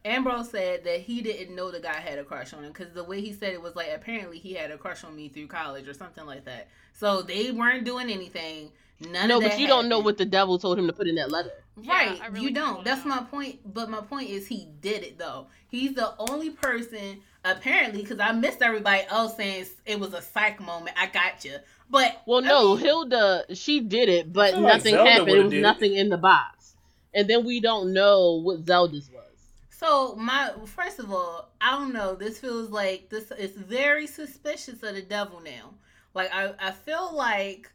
[0.04, 3.04] Ambrose said that he didn't know the guy had a crush on him because the
[3.04, 5.86] way he said it was like apparently he had a crush on me through college
[5.88, 6.68] or something like that.
[6.94, 8.72] So they weren't doing anything.
[9.00, 11.06] None no, of that but you don't know what the devil told him to put
[11.06, 11.50] in that letter.
[11.80, 12.74] Yeah, Right, I really you don't.
[12.76, 13.60] don't That's my point.
[13.74, 15.46] But my point is, he did it though.
[15.68, 20.60] He's the only person, apparently, because I missed everybody else saying it was a psych
[20.60, 20.96] moment.
[20.98, 21.56] I got you.
[21.88, 25.28] But Well, I no, mean, Hilda, she did it, but feel like nothing happened.
[25.36, 25.62] It was did it.
[25.62, 26.74] nothing in the box,
[27.14, 29.19] and then we don't know what Zelda's was.
[29.80, 32.14] So my first of all, I don't know.
[32.14, 35.72] This feels like this is very suspicious of the devil now.
[36.12, 37.72] Like I, I feel like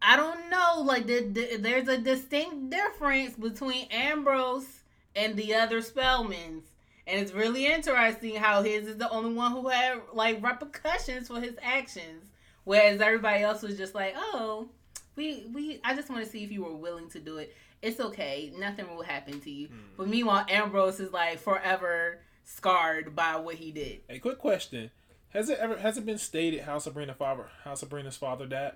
[0.00, 0.82] I don't know.
[0.82, 4.82] Like the, the, there's a distinct difference between Ambrose
[5.16, 6.62] and the other Spellmans,
[7.08, 11.40] and it's really interesting how his is the only one who had like repercussions for
[11.40, 12.26] his actions,
[12.62, 14.68] whereas everybody else was just like, oh.
[15.16, 17.54] We, we I just want to see if you were willing to do it.
[17.82, 18.52] It's okay.
[18.58, 19.68] Nothing will happen to you.
[19.68, 19.74] Hmm.
[19.96, 24.00] But meanwhile, Ambrose is like forever scarred by what he did.
[24.08, 24.90] Hey, quick question:
[25.30, 28.72] Has it ever has it been stated how Sabrina father how Sabrina's father died?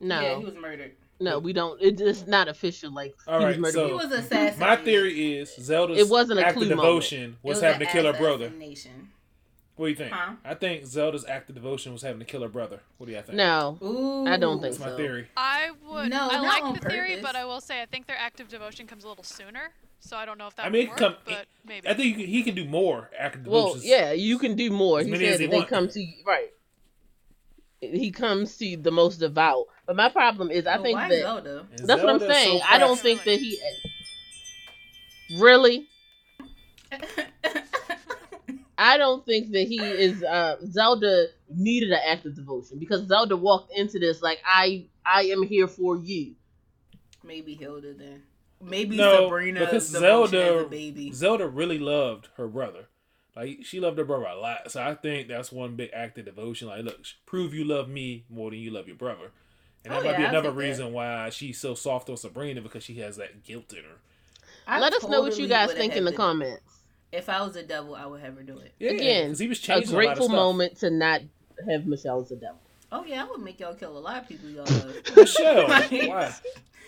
[0.00, 0.92] No, Yeah, he was murdered.
[1.20, 1.80] no, we don't.
[1.80, 2.92] It's not official.
[2.92, 3.74] Like All he was murdered.
[3.74, 4.58] so- He was assassinated.
[4.60, 6.86] My theory is Zelda's It wasn't a act clue of moment.
[6.86, 8.52] devotion was, was having to kill her brother.
[9.78, 9.82] Assassination.
[9.82, 10.12] What do you think?
[10.12, 10.32] Huh?
[10.44, 12.80] I think Zelda's act of devotion was having to kill her brother.
[12.98, 13.34] What do you think?
[13.36, 15.28] no, Ooh, I don't think that's my theory.
[15.36, 16.10] I would.
[16.10, 18.86] No, I like on the theory, but I will say I think their active devotion
[18.86, 19.70] comes a little sooner.
[20.00, 21.88] So I don't know if that I mean, would work, come- but maybe.
[21.88, 25.00] I think can, he can do more act of Well, yeah, you can do more.
[25.00, 25.68] As He many said as he that they want.
[25.68, 26.50] come to you right.
[27.80, 29.66] He comes to the most devout.
[29.86, 31.66] But my problem is, I But think why that Zelda?
[31.78, 32.60] And that's what I'm Zelda's so saying.
[32.68, 33.58] I don't think that he
[35.36, 35.86] really.
[38.80, 40.22] I don't think that he is.
[40.22, 45.22] Uh, Zelda needed an act of devotion because Zelda walked into this like I I
[45.24, 46.34] am here for you.
[47.24, 48.22] Maybe Hilda then.
[48.62, 51.12] Maybe No, Sabrina because devotion Zelda- baby.
[51.12, 52.86] Zelda really loved her brother.
[53.36, 54.70] Like she loved her brother a lot.
[54.70, 56.68] So I think that's one big act of devotion.
[56.68, 59.30] Like, look, prove you love me more than you love your brother.
[59.84, 60.62] And that Oh, might yeah, be another think that.
[60.68, 63.98] reason why she's so soft on Sabrina because she has that guilt in her.
[64.66, 66.77] I Let us know what you guys think in the had comments.
[67.12, 68.72] If I was a devil, I would have her do it.
[68.78, 70.36] Yeah, Again, 'cause he was A changing a, lot of grateful stuff.
[70.36, 71.22] moment to not
[71.68, 72.58] have Michelle as a devil.
[72.92, 74.94] Oh yeah, I would make y'all kill a lot of people y'all love.
[75.16, 76.34] Michelle, Like- why?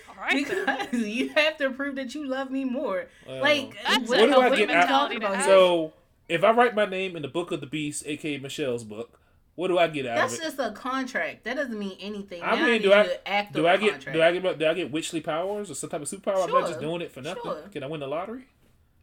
[0.08, 0.46] All right.
[0.46, 0.78] then.
[0.90, 3.06] because you have to prove that you love me more.
[3.26, 5.20] Well, like, what, What do I get out- talking about?
[5.20, 5.44] Mentality to here?
[5.44, 5.92] So
[6.28, 9.18] if I write my name in the book of the beast, aka Michelle's book,
[9.54, 10.42] what do I get out That's of it?
[10.42, 11.44] That's just a contract.
[11.44, 12.42] That doesn't mean anything.
[12.42, 14.14] I Now mean, need do I- you to act Do I get contract.
[14.14, 16.44] do I get do I get witchly powers or some type of superpower?
[16.44, 17.42] I'm not just doing it for nothing.
[17.42, 17.62] sure.
[17.72, 18.44] Can I win the lottery?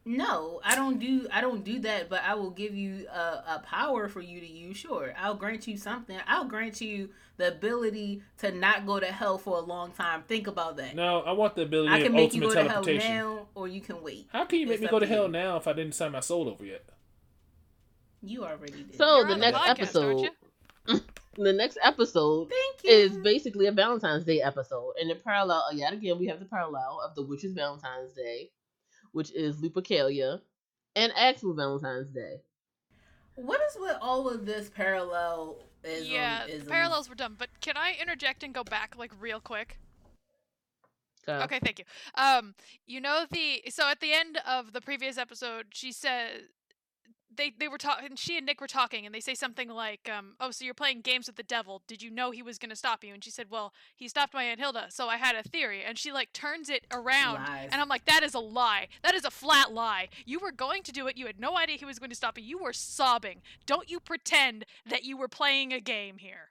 [0.07, 3.19] No, I don't do I don't do that, but I will give you a,
[3.55, 4.77] a power for you to use.
[4.77, 6.17] Sure, I'll grant you something.
[6.25, 10.23] I'll grant you the ability to not go to hell for a long time.
[10.27, 10.95] Think about that.
[10.95, 13.67] No, I want the ability I of can make you go to hell now, or
[13.67, 14.27] you can wait.
[14.31, 15.31] How can you make It's me go to to hell you.
[15.31, 16.85] now if I didn't sign my soul over yet?
[18.21, 18.95] You already did.
[18.95, 20.29] So You're the next podcast, episode,
[21.35, 22.91] the next episode Thank you.
[22.91, 27.01] is basically a Valentine's Day episode, and the parallel yet again we have the parallel
[27.05, 28.49] of the witch's Valentine's Day,
[29.11, 30.41] which is Lupercalia,
[30.95, 32.41] and actual Valentine's Day.
[33.35, 35.57] What is with all of this parallel?
[35.83, 36.67] Ism, yeah, isms?
[36.67, 37.35] parallels were dumb.
[37.37, 39.77] But can I interject and go back like real quick?
[41.25, 41.85] So, Okay, thank you.
[42.15, 42.55] Um,
[42.85, 46.47] you know the so at the end of the previous episode, she said
[47.37, 48.15] they they were talking.
[48.15, 51.01] She and Nick were talking, and they say something like, um, "Oh, so you're playing
[51.01, 51.81] games with the devil?
[51.87, 54.33] Did you know he was going to stop you?" And she said, "Well, he stopped
[54.33, 57.69] my aunt Hilda, so I had a theory." And she like turns it around, Lies.
[57.71, 58.87] and I'm like, "That is a lie.
[59.03, 60.09] That is a flat lie.
[60.25, 61.17] You were going to do it.
[61.17, 62.43] You had no idea he was going to stop you.
[62.43, 63.41] You were sobbing.
[63.65, 66.49] Don't you pretend that you were playing a game here."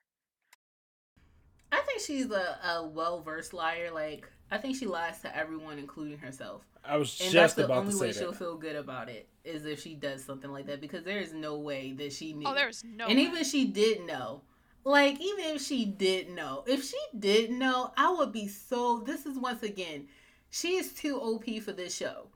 [1.72, 3.91] I think she's a, a well versed liar.
[3.93, 6.63] Like I think she lies to everyone, including herself.
[6.85, 9.81] I was And just that's the only way she'll feel good about it is if
[9.81, 12.47] she does something like that because there is no way that she knew.
[12.47, 13.07] Oh, there's no.
[13.07, 13.25] and way.
[13.25, 14.43] even if she did know,
[14.85, 19.01] like even if she did know, if she did know, I would be so.
[19.01, 20.07] This is once again,
[20.51, 22.29] she is too OP for this show.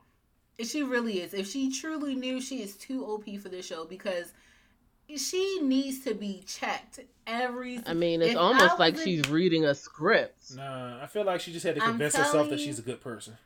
[0.57, 1.33] If she really is.
[1.33, 4.33] If she truly knew, she is too OP for this show because
[5.17, 7.79] she needs to be checked every.
[7.85, 10.55] I mean, it's almost like a- she's reading a script.
[10.55, 13.37] Nah, I feel like she just had to convince herself that she's a good person.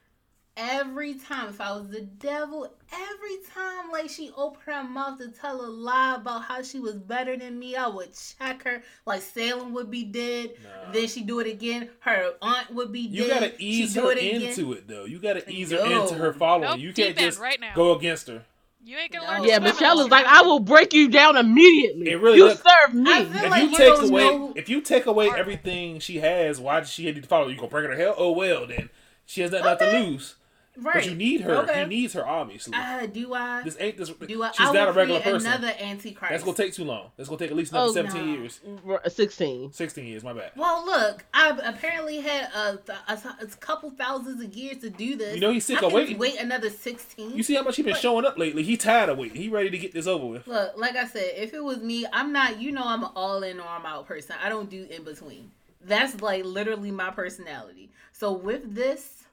[0.57, 5.27] every time if I was the devil, every time like she opened her mouth to
[5.29, 8.81] tell a lie about how she was better than me, I would check her.
[9.05, 10.51] Like Salem would be dead.
[10.63, 10.93] Nah.
[10.93, 11.89] Then she do it again.
[11.99, 13.33] Her aunt would be You dead.
[13.41, 14.41] gotta ease She'd her it again.
[14.43, 15.03] into it though.
[15.03, 16.69] You gotta ease her into her following.
[16.69, 17.73] Nope, you can't just right now.
[17.75, 18.45] go against her.
[18.87, 19.31] You ain't gonna No.
[19.31, 19.41] learn.
[19.41, 20.25] to Yeah, swim Michelle is like.
[20.27, 22.11] I will break you down immediately.
[22.11, 23.11] It really you look- serve me.
[23.11, 26.59] If like you you take away, know- if you take away Or- everything she has,
[26.59, 27.47] why does she need to follow?
[27.47, 28.13] You gonna break her to hell?
[28.15, 28.89] Oh well, then
[29.25, 30.35] she has nothing left to lose.
[30.77, 30.95] Right.
[30.95, 31.53] But you need her.
[31.63, 31.81] Okay.
[31.83, 32.73] He needs her, obviously.
[32.75, 33.61] Uh, do I?
[33.63, 34.09] this ain't this.
[34.09, 34.51] do I?
[34.51, 35.51] she's I not will a regular create person.
[35.51, 36.29] Another antichrist.
[36.31, 37.11] That's gonna take too long.
[37.15, 38.39] That's gonna take at least another Oh, seventeen no.
[38.39, 39.71] years, R- 16.
[39.73, 40.23] sixteen years.
[40.23, 40.51] My bad.
[40.55, 45.35] Well, look, I've apparently had a, a, a couple thousands of years to do this.
[45.35, 46.17] You know he's sick I of waiting.
[46.17, 47.31] Wait another sixteen.
[47.35, 48.63] You see how much he's been But- showing up lately?
[48.63, 49.37] He tired of waiting.
[49.41, 50.47] He ready to get this over with.
[50.47, 52.59] Look, like I said, if it was me, I'm not.
[52.61, 54.35] You know, I'm an all in or I'm out person.
[54.43, 55.51] I don't do in between.
[55.81, 57.91] That's like literally my personality.
[58.11, 59.24] So with this,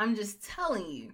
[0.00, 1.12] I'm just telling you,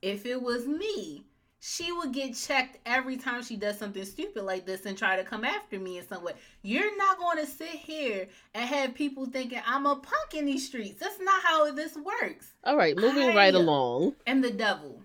[0.00, 1.24] if it was me,
[1.58, 5.24] she would get checked every time she does something stupid like this and try to
[5.24, 6.34] come after me in some way.
[6.62, 10.64] You're not going to sit here and have people thinking I'm a punk in these
[10.64, 11.00] streets.
[11.00, 12.52] That's not how this works.
[12.62, 14.14] All right, moving right along.
[14.24, 15.02] And the devil.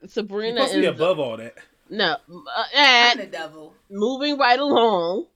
[0.00, 1.56] You're Sabrina supposed to be is above all that.
[1.90, 2.12] no.
[2.12, 3.74] Uh, I'm and the devil.
[3.90, 5.26] moving right along.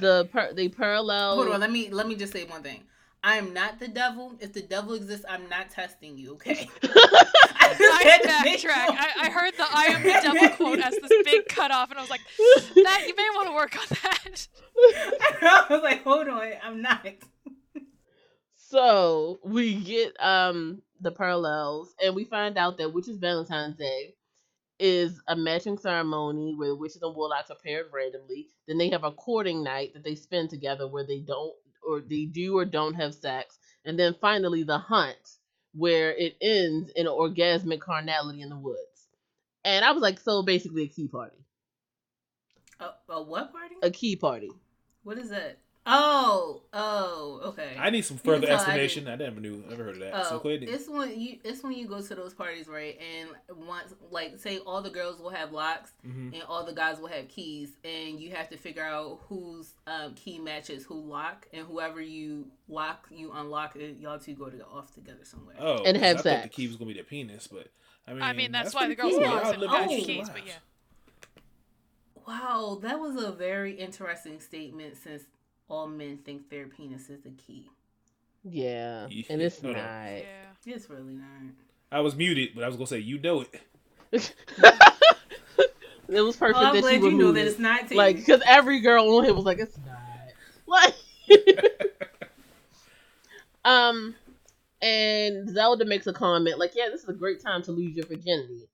[0.00, 1.34] The per, the parallel.
[1.34, 2.82] Hold on, let me let me just say one thing.
[3.26, 4.36] I am not the devil.
[4.38, 6.68] If the devil exists, I'm not testing you, okay?
[6.82, 8.60] I had to make backtrack.
[8.60, 8.70] sure.
[8.70, 12.02] I, I heard the "I am the devil" quote as this big cutoff, and I
[12.02, 12.20] was like,
[12.74, 14.48] "That you may want to work on that."
[15.40, 17.06] I was like, hold on, I'm not.
[18.56, 24.14] So we get um the parallels, and we find out that Witches Valentine's Day
[24.78, 28.48] is a matching ceremony where the witches and warlocks are paired randomly.
[28.68, 31.54] Then they have a courting night that they spend together where they don't
[31.88, 35.38] or they do or don't have sex, and then finally the hunt
[35.74, 39.08] where it ends in an orgasmic carnality in the woods.
[39.64, 41.38] And I was like, so basically a key party,
[42.80, 43.74] A, a what party?
[43.82, 44.50] a key party.
[45.02, 45.58] What is that?
[45.86, 47.76] Oh, oh, okay.
[47.78, 49.06] I need some further explanation.
[49.06, 49.12] I explanation.
[49.12, 50.12] I, never knew, never heard of that.
[50.14, 50.62] Oh, go ahead.
[50.62, 52.98] it's when you it's when you go to those parties, right?
[52.98, 53.28] And
[53.66, 57.08] once, like, say all the girls will have locks, hmm and all the guys will
[57.08, 61.66] have keys, and you have to figure out whose um, key matches who lock, and
[61.66, 63.98] whoever you lock, you unlock it.
[63.98, 65.56] Y'all two go to the off together somewhere.
[65.58, 66.42] Oh, And 'cause have I thought sex.
[66.44, 67.68] the key was gonna be their penis, but
[68.08, 69.20] I mean, I mean, that's, why the girls cool.
[69.20, 70.30] want Y'all have that the shit keys, lives.
[70.30, 70.52] but yeah.
[72.26, 74.96] Wow, that was a very interesting statement.
[74.96, 75.24] Since
[75.68, 77.70] all men think their penis is the key,
[78.42, 79.76] Yeah, Yeah, and it's no, no.
[79.76, 79.84] not.
[79.84, 80.24] Yeah.
[80.66, 81.54] it's really not.
[81.90, 83.60] I was muted, but I was gonna say you know it.
[86.08, 87.94] it was perfect I'm that glad you you know that it's not tea.
[87.94, 89.98] Like, because every girl on here was like, it's not.
[90.66, 90.94] Like,
[93.64, 94.14] um,
[94.82, 98.06] and Zelda makes a comment like, yeah, this is a great time to lose your
[98.06, 98.68] virginity.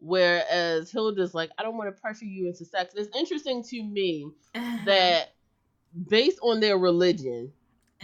[0.00, 2.92] Whereas Hilda's like, I don't want to pressure you into sex.
[2.94, 5.33] It's interesting to me that
[6.08, 7.52] based on their religion,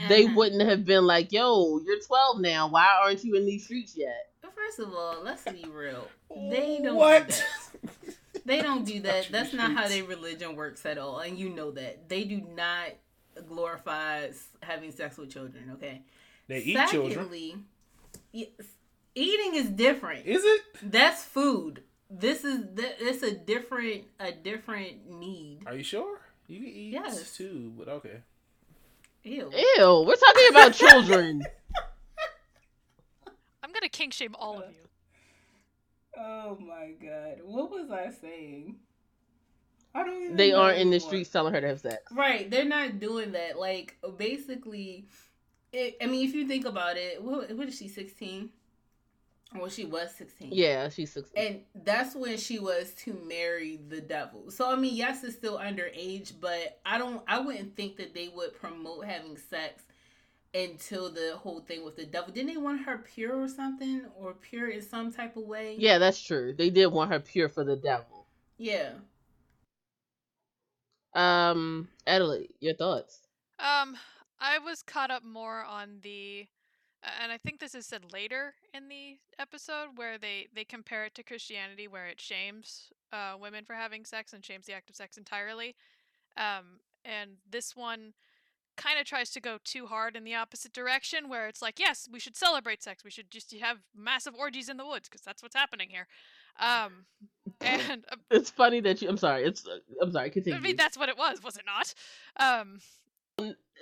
[0.08, 0.34] they Uh-huh.
[0.36, 2.68] wouldn't have been like, yo, you're 12 now.
[2.68, 4.32] Why aren't you in these streets yet?
[4.42, 6.06] But First of all, let's be real.
[6.34, 7.28] They don't what?
[7.28, 8.44] do that.
[8.46, 9.28] They don't do that.
[9.30, 12.08] That's true not how their religion works at all, and you know that.
[12.08, 12.92] They do not
[13.48, 14.28] glorify
[14.62, 15.72] having sex with children.
[15.74, 16.02] Okay.
[16.48, 17.12] They eat children.
[17.12, 17.56] Secondly,
[18.32, 18.48] yes,
[19.14, 20.26] eating is different.
[20.26, 20.62] Is it?
[20.82, 21.82] That's food.
[22.08, 25.60] This is th- it's a different a different need.
[25.66, 26.19] Are you sure?
[26.50, 27.36] You can eat Yes.
[27.36, 28.22] too, but okay.
[29.22, 29.52] Ew.
[29.54, 31.42] Ew, we're talking about children.
[33.62, 34.88] I'm gonna kink shame all of you.
[36.20, 37.40] Oh my god.
[37.44, 38.76] What was I saying?
[39.94, 41.08] I don't even they know aren't in the anymore.
[41.08, 42.02] streets telling her to have sex.
[42.12, 43.56] Right, they're not doing that.
[43.58, 45.06] Like basically,
[45.72, 47.86] it, I mean, if you think about it, what, what is she?
[47.86, 48.50] Sixteen?
[49.54, 50.50] Well, she was sixteen.
[50.52, 51.42] Yeah, she's 16.
[51.44, 54.50] And that's when she was to marry the devil.
[54.50, 57.22] So I mean, yes, it's still underage, but I don't.
[57.26, 59.82] I wouldn't think that they would promote having sex
[60.54, 62.32] until the whole thing with the devil.
[62.32, 65.76] Didn't they want her pure or something, or pure in some type of way?
[65.78, 66.54] yeah, that's true.
[66.56, 68.26] They did want her pure for the devil.
[68.56, 68.90] Yeah.
[71.14, 73.20] Um, Adelaide, your thoughts?
[73.58, 73.96] Um,
[74.38, 76.46] I was caught up more on the,
[77.22, 81.14] and I think this is said later in the episode where they they compare it
[81.14, 84.96] to Christianity, where it shames uh, women for having sex and shames the act of
[84.96, 85.74] sex entirely.
[86.36, 88.12] Um, and this one
[88.76, 92.08] kind of tries to go too hard in the opposite direction, where it's like, yes,
[92.10, 93.04] we should celebrate sex.
[93.04, 96.06] We should just have massive orgies in the woods because that's what's happening here.
[96.58, 97.06] Um,
[97.60, 99.08] and uh, It's funny that you.
[99.08, 99.44] I'm sorry.
[99.44, 99.66] It's.
[99.66, 100.30] uh, I'm sorry.
[100.30, 100.58] Continue.
[100.58, 101.94] I mean that's what it was, was it not?
[102.36, 102.80] Um,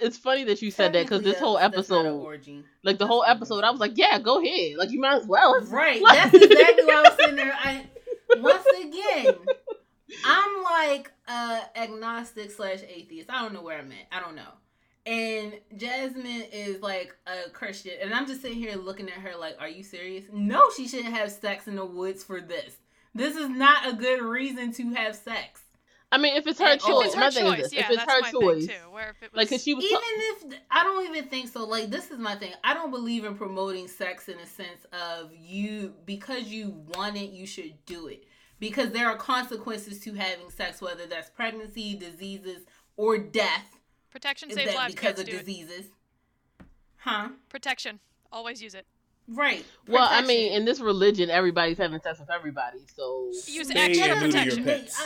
[0.00, 2.98] it's funny that you said that because this whole that's- that's not an episode, like
[2.98, 3.64] the whole episode.
[3.64, 4.76] I was like, yeah, go ahead.
[4.76, 5.60] Like you might as well.
[5.70, 6.00] Right.
[6.02, 7.52] Like- That's exactly what I was sitting there.
[7.58, 7.86] I
[8.38, 9.34] once again,
[10.24, 13.28] I'm like uh agnostic slash atheist.
[13.30, 14.06] I don't know where I'm at.
[14.12, 14.52] I don't know.
[15.06, 19.56] And Jasmine is like a Christian, and I'm just sitting here looking at her like,
[19.58, 20.24] "Are you serious?
[20.32, 22.76] No, she shouldn't have sex in the woods for this.
[23.14, 25.62] This is not a good reason to have sex.
[26.10, 27.62] I mean, if it's her And- choice, it's her thing is choice.
[27.64, 28.72] this: Yeah, if it's that's her my choice, too.
[28.90, 29.84] Where if it was, like, cause she was.
[29.84, 31.64] Even ta- if I don't even think so.
[31.64, 32.52] Like this is my thing.
[32.64, 37.30] I don't believe in promoting sex in a sense of you because you want it,
[37.30, 38.24] you should do it.
[38.58, 42.64] Because there are consequences to having sex, whether that's pregnancy, diseases,
[42.96, 43.78] or death.
[44.10, 44.94] protection Is saves lives.
[44.94, 45.38] because Kids of do it.
[45.40, 45.86] diseases?
[46.96, 47.28] Huh?
[47.48, 48.00] Protection.
[48.32, 48.86] Always use it.
[49.28, 49.64] Right.
[49.86, 54.06] well, I mean, in this religion, everybody's having sex with everybody, so Use Stay extra
[54.16, 55.04] and neuter your protection.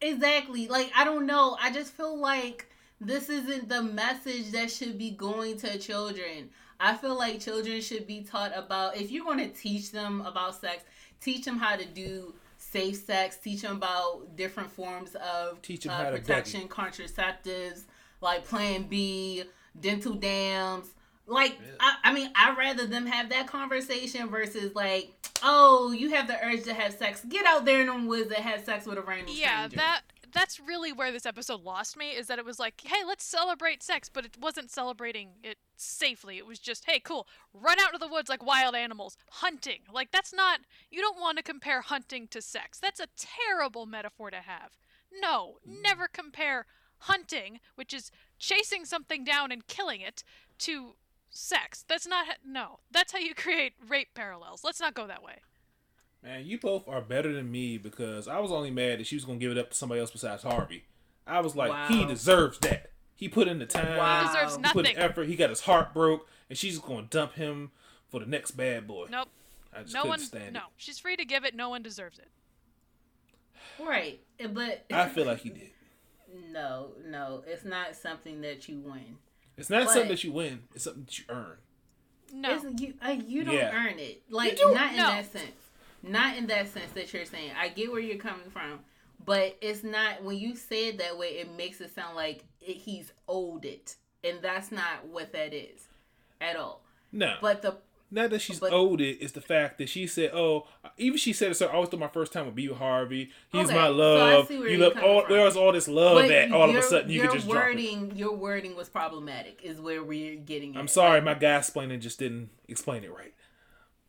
[0.00, 0.68] Exactly.
[0.68, 1.56] Like I don't know.
[1.60, 2.70] I just feel like
[3.00, 6.50] this isn't the message that should be going to children.
[6.80, 10.54] I feel like children should be taught about if you're going to teach them about
[10.60, 10.84] sex,
[11.20, 15.92] teach them how to do safe sex, teach them about different forms of Teach 'em
[15.92, 17.84] uh, how to protection, contraceptives,
[18.20, 19.44] like Plan B,
[19.80, 20.88] dental dams.
[21.28, 21.72] Like, Yeah.
[21.80, 25.12] I, I mean, I'd rather them have that conversation versus like,
[25.42, 27.24] oh, you have the urge to have sex.
[27.28, 29.76] Get out there in the woods and have sex with a random Yeah, stranger.
[29.76, 30.00] that
[30.30, 32.10] that's really where this episode lost me.
[32.10, 36.36] Is that it was like, hey, let's celebrate sex, but it wasn't celebrating it safely.
[36.36, 39.80] It was just, hey, cool, run out to the woods like wild animals, hunting.
[39.92, 40.60] Like that's not.
[40.90, 42.78] You don't want to compare hunting to sex.
[42.78, 44.76] That's a terrible metaphor to have.
[45.22, 45.82] No, mm.
[45.82, 46.66] never compare
[47.02, 50.24] hunting, which is chasing something down and killing it,
[50.58, 50.94] to
[51.38, 51.84] sex.
[51.88, 52.26] That's not.
[52.28, 54.62] h- No, that's how you create rape parallels.
[54.64, 55.36] Let's not go that way.
[56.22, 59.24] Man, you both are better than me because I was only mad that she was
[59.24, 60.84] gonna give it up to somebody else besides Harvey.
[61.26, 62.90] I was like, he deserves that.
[63.14, 63.96] He put in the time.
[63.96, 64.22] Wow.
[64.22, 65.28] He deserves He put in effort.
[65.28, 67.70] He got his heart broke, and she's gonna dump him
[68.08, 69.06] for the next bad boy.
[69.10, 69.28] Nope.
[69.76, 70.18] I just No couldn't one.
[70.20, 71.54] stand No, she's free to give it.
[71.54, 72.28] No one deserves it.
[73.80, 74.20] right.
[74.52, 74.84] But.
[74.92, 75.70] I feel like he did.
[76.52, 79.18] no, no, it's not something that you win.
[79.58, 80.62] It's not But- something that you win.
[80.74, 81.58] It's something that you earn.
[82.32, 82.54] No.
[82.54, 83.74] It's, you uh, you don't Yeah.
[83.74, 84.22] earn it.
[84.30, 84.72] Like do.
[84.72, 85.08] not in No.
[85.10, 85.52] that sense.
[86.02, 87.52] Not in that sense that you're saying.
[87.58, 88.80] I get where you're coming from,
[89.24, 91.38] but it's not when you say it that way.
[91.38, 95.88] It makes it sound like it, he's owed it, and that's not what that is
[96.40, 96.84] at all.
[97.10, 97.78] No, But the
[98.10, 99.18] not that she's but- owed it.
[99.20, 100.66] It's the fact that she said, "Oh,
[100.96, 101.54] even she said it.
[101.56, 103.30] So I always thought my first time with be with Harvey.
[103.52, 104.48] He's Okay, my so I love.
[104.48, 105.20] see where you you're love all.
[105.22, 105.30] from.
[105.32, 106.52] Where's all this love but at?
[106.52, 107.66] All of a sudden, you your can just drop it.
[107.66, 109.60] wording, your wording was problematic.
[109.62, 110.76] Is where we're getting.
[110.76, 110.90] I'm at.
[110.90, 113.34] sorry, Like, my guy explaining just didn't explain it right.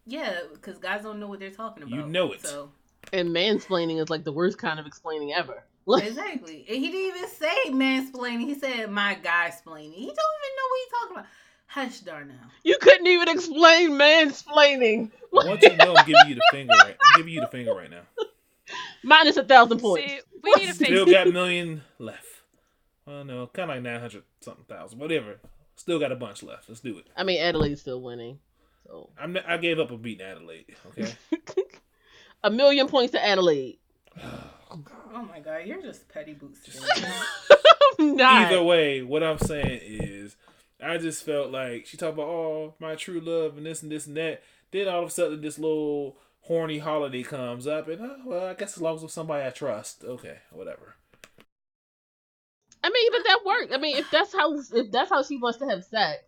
[0.06, 1.96] Yeah, because guys don't know what they're talking about.
[1.96, 2.46] You know it.
[2.46, 2.72] So
[3.14, 5.64] And mansplaining is like the worst kind of explaining ever.
[5.90, 6.66] Exactly.
[6.70, 8.42] And he didn't even say mansplaining.
[8.42, 9.92] He said my guy explaining.
[9.94, 11.26] He don't even know what he's talking about.
[11.70, 12.36] Hush, Darnell.
[12.64, 15.12] you couldn't even explain mansplaining.
[15.32, 16.74] Once you know, I'm giving you the finger.
[16.74, 18.02] Right, I'm giving you the finger right now.
[19.04, 20.12] Minus a thousand points.
[20.12, 21.16] See, we need a Still fix.
[21.16, 22.26] got a million left.
[23.06, 24.98] Well, no, kind of like nine hundred something thousand.
[25.00, 25.40] Whatever.
[25.76, 26.68] Still got a bunch left.
[26.68, 27.08] Let's do it.
[27.16, 28.40] I mean, Adelaide's still winning.
[28.88, 29.38] So I'm.
[29.48, 30.76] I gave up on beating Adelaide.
[30.88, 31.14] Okay.
[32.44, 33.78] a million points to Adelaide.
[35.14, 36.80] Oh my god, you're just petty boots.
[38.00, 38.52] Not.
[38.52, 40.36] Either way, what I'm saying is,
[40.82, 44.08] I just felt like she talked about oh my true love and this and this
[44.08, 44.42] and that.
[44.72, 48.54] Then all of a sudden, this little horny holiday comes up, and oh, well, I
[48.54, 50.96] guess as long as it's somebody I trust, okay, whatever.
[52.84, 53.74] I mean, but that worked.
[53.74, 56.24] I mean, if that's how if that's how she wants to have sex,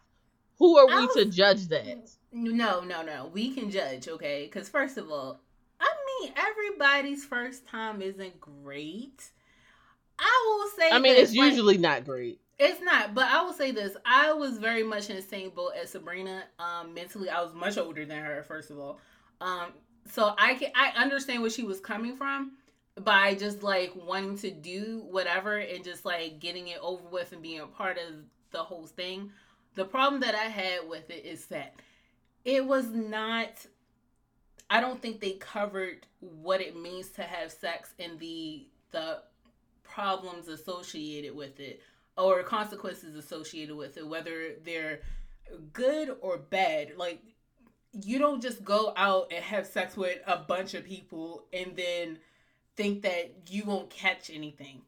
[0.58, 2.10] who are we I to judge that?
[2.34, 3.30] No, no, no.
[3.34, 4.46] We can judge, okay?
[4.46, 5.40] Because first of all,
[5.80, 5.90] I
[6.22, 9.32] mean, everybody's first time isn't great.
[10.20, 10.92] I will say.
[10.92, 12.41] I mean, this, it's like, usually not great.
[12.64, 15.72] It's not, but I will say this: I was very much in the same boat
[15.82, 16.44] as Sabrina.
[16.60, 18.44] Um, mentally, I was much older than her.
[18.44, 19.00] First of all,
[19.42, 19.74] um,
[20.12, 22.52] so I can I understand where she was coming from
[23.04, 27.42] by just like wanting to do whatever and just like getting it over with and
[27.42, 28.14] being a part of
[28.52, 29.32] the whole thing.
[29.74, 31.74] The problem that I had with it is that
[32.46, 33.50] it was not.
[34.70, 39.24] I don't think they covered what it means to have sex and the the
[39.82, 41.82] problems associated with it
[42.18, 45.02] or consequences associated with it, whether they're
[45.74, 46.94] good or bad.
[46.98, 47.22] Like,
[47.94, 52.20] you don't just go out and have sex with a bunch of people and then
[52.76, 54.82] think that you won't catch anything.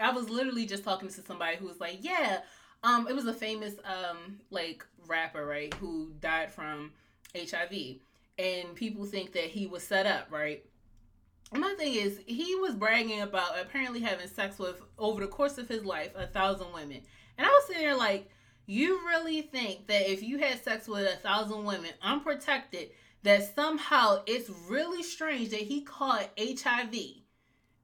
[0.00, 2.40] I was literally just talking to somebody who was like, yeah,
[2.84, 6.92] um, it was a famous um like rapper, right, who died from
[7.34, 7.96] HIV.
[8.38, 10.64] And people think that he was set up, right?
[11.52, 15.68] My thing is, he was bragging about apparently having sex with over the course of
[15.68, 17.00] his life a thousand women,
[17.38, 18.28] and I was sitting there like,
[18.66, 22.90] you really think that if you had sex with a thousand women unprotected,
[23.22, 26.94] that somehow it's really strange that he caught HIV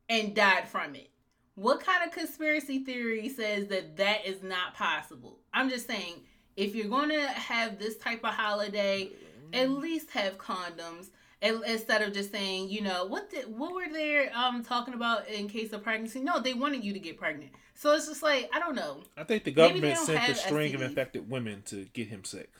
[0.08, 1.10] and died from it?
[1.54, 5.40] What kind of conspiracy theory says that that is not possible?
[5.54, 6.24] I'm just saying,
[6.56, 9.10] if you're going to have this type of holiday,
[9.52, 11.08] at least have condoms
[11.42, 15.48] instead of just saying, you know, what did what were they um talking about in
[15.48, 16.20] case of pregnancy?
[16.20, 17.52] No, they wanted you to get pregnant.
[17.74, 19.02] So it's just like I don't know.
[19.16, 22.50] I think the government sent a have string of infected women to get him sick.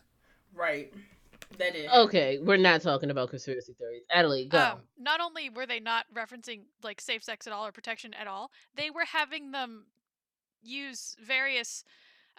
[0.55, 0.93] Right.
[1.59, 1.91] That is.
[1.91, 4.03] Okay, we're not talking about conspiracy theories.
[4.11, 4.59] Adelaide, go.
[4.59, 8.27] Um, not only were they not referencing like safe sex at all or protection at
[8.27, 9.87] all, they were having them
[10.63, 11.85] use various.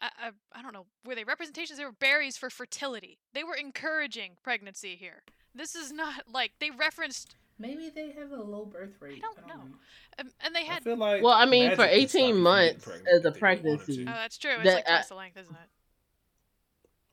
[0.01, 0.85] Uh, uh, I don't know.
[1.05, 1.79] Were they representations?
[1.79, 3.19] They were berries for fertility.
[3.33, 5.23] They were encouraging pregnancy here.
[5.55, 9.23] This is not like they referenced, Maybe they have a low birth rate.
[9.23, 9.63] I don't know.
[10.19, 10.83] um, and they I had.
[10.83, 13.05] feel like well, I mean, for magic can stop you 18 months as a if
[13.05, 14.01] they really wanted pregnancy.
[14.01, 14.51] Oh, that's true.
[14.55, 15.69] It's That, like twice the length, isn't it?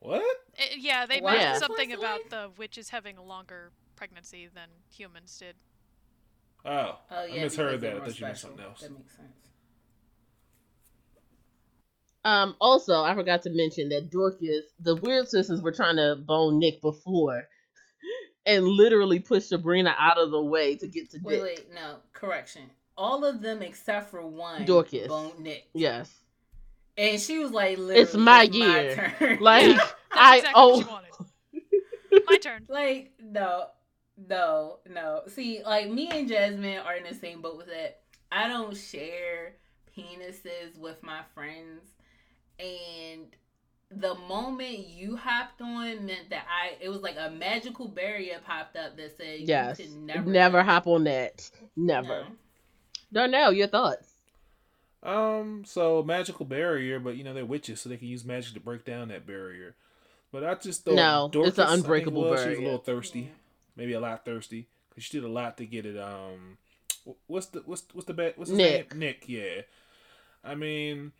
[0.00, 0.22] What?
[0.56, 4.68] It- yeah, they Why mentioned something twice about the witches having a longer pregnancy than
[4.90, 5.54] humans did.
[6.64, 7.40] Oh, Oh yeah.
[7.40, 7.96] I misheard that.
[7.96, 8.80] I thought you meant something else.
[8.80, 9.28] That makes sense.
[12.24, 16.58] Um, also, I forgot to mention that Dorcas, the Weird Sisters were trying to bone
[16.60, 17.42] Nick before,
[18.46, 21.42] and literally push Sabrina out of the way to get to Wait, Dick.
[21.42, 22.62] wait, no, correction.
[22.96, 25.08] All of them except for one Dorcas.
[25.08, 25.68] Bone Nick.
[25.74, 26.12] Yes,
[26.96, 29.14] And she was like, literally, It's my year.
[29.18, 29.38] turn.
[29.40, 30.92] Like, that's I exactly oh, what she oh.
[30.92, 32.26] wanted.
[32.26, 32.64] My turn.
[32.68, 33.66] Like, no,
[34.28, 35.22] no, no.
[35.28, 38.00] See, like me and Jasmine are in the same boat with that.
[38.30, 39.54] I don't share
[39.96, 41.82] penises with my friends,
[42.58, 43.26] and
[43.96, 48.76] the moment you hopped on meant that I it was like a magical barrier popped
[48.76, 49.78] up that said yes.
[49.78, 51.50] you could never Never, hop on that.
[51.76, 52.08] Never.
[52.08, 52.26] No.
[53.12, 54.08] Darnell, your thoughts?
[55.02, 58.60] Um, so magical barrier, but you know they're witches, so they can use magic to
[58.60, 59.74] break down that barrier.
[60.30, 62.78] But I just thought No, it's an I think unbreakable was, She was a little
[62.78, 63.26] thirsty, Yeah.
[63.76, 65.98] maybe a lot thirsty, because she did a lot to get it.
[65.98, 66.56] Um,
[67.26, 68.92] what's the what's what's the bad what's his Nick.
[68.92, 69.00] name?
[69.00, 69.62] Nick, yeah.
[70.44, 71.12] I mean,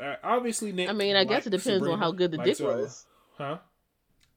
[0.00, 0.88] uh, obviously Nick.
[0.88, 3.04] I mean, I guess it depends on how good the likes dick was.
[3.36, 3.58] Huh?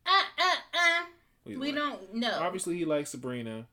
[0.05, 1.05] Uh, uh, uh.
[1.43, 1.75] What We like?
[1.75, 2.37] don't know.
[2.41, 3.67] Obviously, he likes Sabrina.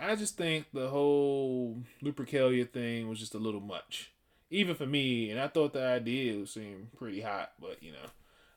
[0.00, 4.10] I just think the whole Lupercalia thing was just a little much,
[4.50, 5.30] even for me.
[5.30, 8.08] And I thought the idea seemed pretty hot, but you know,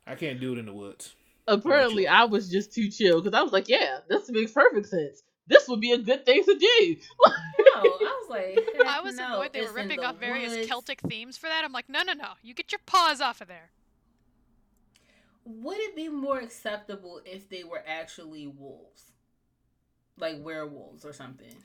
[0.07, 1.13] I can't do it in the woods.
[1.47, 2.07] Apparently.
[2.07, 5.21] I was just too chill because I was like, "Yeah, this makes perfect sense.
[5.47, 6.95] This would be a good thing to do."
[7.83, 10.17] No, I was like, I was no, annoyed they were it's in ripping the off
[10.17, 10.67] various woods.
[10.67, 11.63] Celtic themes for that.
[11.63, 12.29] I'm like, no, no, no.
[12.41, 13.71] You get your paws off of there.
[15.45, 19.11] Would it be more acceptable if they were actually wolves?
[20.17, 21.55] like werewolves or something.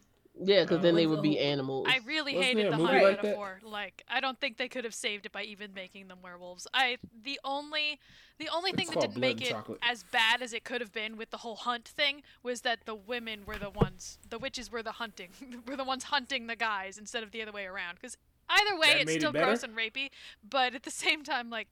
[0.42, 1.86] Yeah, because Uh, then they would be animals.
[1.88, 3.22] I really Wasn't hated the movie hunt like that?
[3.24, 3.60] metaphor.
[3.62, 6.66] Like, I don't think they could have saved it by even making them werewolves.
[6.72, 7.98] I the only
[8.38, 9.80] the only thing that didn't make it Chocolate.
[9.82, 12.94] as bad as it could have been with the whole hunt thing was that the
[12.94, 15.30] women were the ones, the witches were the hunting,
[15.66, 17.96] were the ones hunting the guys instead of the other way around.
[17.96, 18.16] Because
[18.48, 20.10] either way, That it's made it still gross and rapey,
[20.48, 21.68] but at the same time, like,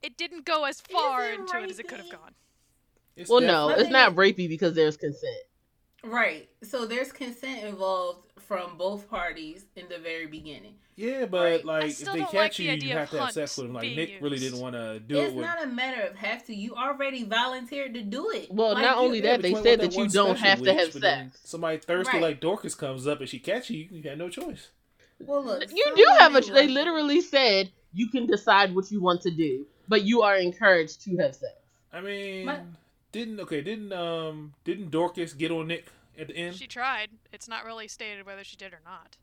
[0.00, 2.34] it didn't go as far it into it as it could have gone.
[3.16, 5.42] It's well, no, it's not rapey because there's consent.
[6.04, 6.48] Right.
[6.62, 10.74] So there's consent involved from both parties in the very beginning.
[10.96, 11.64] Yeah, but Right.
[11.64, 13.74] like if they catch like the you, you have to have sex with them.
[13.74, 15.44] Like being Nick really didn't want to do it's it with.
[15.46, 16.54] not a matter of have to.
[16.54, 18.50] You already volunteered to do it.
[18.52, 20.92] Well, Like, not only Yeah, that, they said want that you don't have to have
[20.92, 21.40] sex.
[21.44, 22.22] Somebody thirsty Right.
[22.22, 24.68] like Dorcas comes up and she catch you, you have no choice.
[25.20, 26.40] Well, look, You do have a.
[26.40, 30.36] women They literally said you can decide what you want to do, but you are
[30.36, 31.54] encouraged to have sex.
[31.92, 32.60] I mean, My-
[33.12, 33.60] didn't okay?
[33.60, 35.86] Didn't um didn't Dorcas get on Nick
[36.18, 36.56] at the end?
[36.56, 37.10] She tried.
[37.32, 39.16] It's not really stated whether she did or not.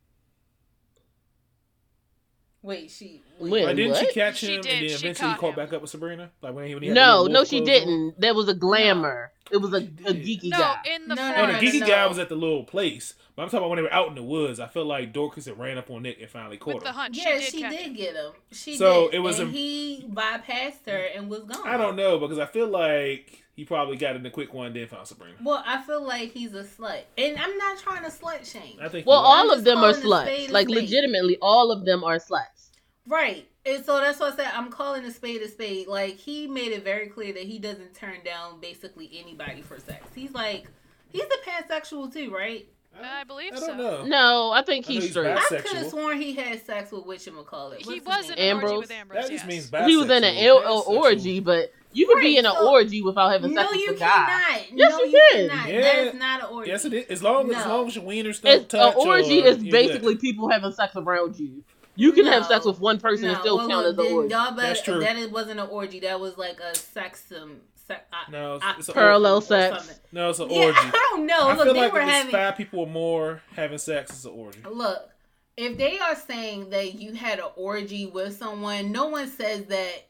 [2.62, 3.22] Wait, she.
[3.38, 3.52] When?
[3.52, 4.00] Wait, Like, didn't what?
[4.06, 5.56] she catch She him did, and then she eventually caught caught him.
[5.56, 6.30] back up with Sabrina?
[6.42, 7.74] Like when he, when he had the No, little no, wolf she clothes on?
[7.88, 8.20] didn't.
[8.20, 9.32] There was a glamour.
[9.50, 10.24] It was a, a She did.
[10.26, 10.76] geeky No, guy.
[10.94, 11.76] in the No, no, No, the forest.
[11.76, 11.88] geeky no.
[11.88, 13.14] guy was at the little place.
[13.36, 14.60] But I'm talking about when they were out in the woods.
[14.60, 16.96] I felt like Dorcas had ran up on Nick and finally caught with the him.
[16.96, 17.16] hunt.
[17.16, 17.94] yeah, she did she catch did him.
[17.94, 18.32] get him.
[18.52, 19.16] She So, did.
[19.16, 21.66] it was and a- he bypassed her and was gone.
[21.66, 24.88] I don't know because I feel like he probably got in the quick one, then
[24.88, 25.36] found Sabrina.
[25.44, 28.78] Well, I feel like he's a slut, and I'm not trying to slut shame.
[28.82, 29.06] I think.
[29.06, 30.50] Well, all of them are calling a spade sluts.
[30.50, 30.82] a Like spade.
[30.84, 32.70] legitimately, all of them are sluts.
[33.06, 33.50] Right.
[33.66, 34.52] And so that's what I said.
[34.54, 35.88] I'm calling a spade a spade.
[35.88, 40.08] Like he made it very clear that he doesn't turn down basically anybody for sex.
[40.16, 40.66] He's like
[41.10, 42.66] he's a pansexual too, right?
[43.04, 43.68] I believe I so.
[43.68, 44.06] don't know.
[44.06, 45.36] No, I think I he's he's straight.
[45.36, 47.78] bi- I could have sworn he had sex with whatchamacallit.
[47.86, 48.58] He What's his was in name?
[48.58, 48.80] an orgy Ambrose?
[48.82, 49.16] with Ambrose.
[49.24, 49.72] That just yes.
[49.72, 50.42] means He was in an bisexual.
[50.44, 50.88] il- Pansexual.
[50.88, 53.94] orgy, but you could be in an so- orgy without having sex No, with you
[53.94, 54.08] the guy.
[54.08, 54.72] cannot.
[54.74, 55.50] Yes, no, you you can.
[55.50, 55.70] cannot.
[55.70, 55.82] Yeah.
[55.82, 56.70] That is not an orgy.
[56.72, 57.06] Yes, it is.
[57.08, 57.76] As long as No.
[57.78, 60.22] long as your wieners don't an orgy or is basically good.
[60.22, 61.64] people having sex around you.
[61.96, 64.30] You can have sex with one person and still well, count look, as an orgy.
[64.34, 65.00] y'all better- That's true.
[65.02, 66.00] That is, wasn't an orgy.
[66.02, 67.58] That was like a sexum.
[67.90, 67.98] Se-
[68.32, 69.48] No, it's, it's Parallel orgy.
[69.48, 70.00] sex.
[70.12, 70.78] No, it's an Yeah, orgy.
[70.80, 71.50] I don't know.
[71.50, 72.32] I Look, feel they like were if it's having.
[72.32, 74.60] five people or more having sex, it's an orgy.
[74.70, 75.10] Look,
[75.58, 80.06] if they are saying that you had an orgy with someone, no one says that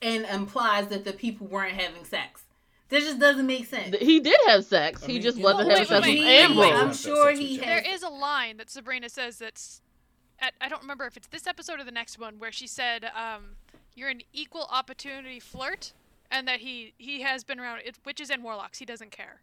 [0.00, 2.42] and implies that the people weren't having sex.
[2.88, 3.96] This just doesn't make sense.
[4.00, 5.02] He did have sex.
[5.02, 6.40] I he mean, just wasn't Wait, having sex wait, with wait,
[6.72, 6.72] Ambrose.
[6.72, 7.84] I'm sure he There had.
[7.84, 9.80] There is a line that Sabrina says that's.
[10.38, 13.04] At, I don't remember if it's this episode or the next one where she said,
[13.16, 13.56] um,
[13.94, 15.92] "You're an equal opportunity flirt,"
[16.32, 18.78] and that he he has been around it, witches and warlocks.
[18.78, 19.42] He doesn't care.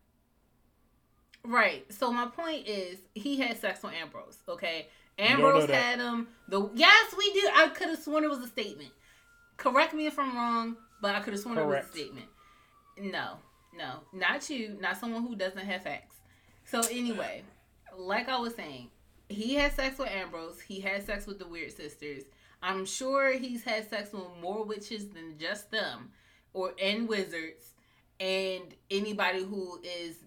[1.45, 1.85] Right.
[1.93, 4.39] So my point is, he had sex with Ambrose.
[4.49, 4.87] Okay,
[5.17, 6.27] Ambrose had him.
[6.49, 7.49] The yes, we do.
[7.55, 8.91] I could have sworn it was a statement.
[9.55, 12.27] Correct me if I'm wrong, but I could have sworn it was a statement.
[12.97, 13.37] No,
[13.77, 14.77] no, not you.
[14.81, 16.15] Not someone who doesn't have facts.
[16.65, 17.43] So anyway,
[17.97, 18.89] like I was saying,
[19.29, 20.59] he had sex with Ambrose.
[20.59, 22.23] He had sex with the Weird Sisters.
[22.61, 26.11] I'm sure he's had sex with more witches than just them,
[26.53, 27.73] or and wizards,
[28.19, 30.17] and anybody who is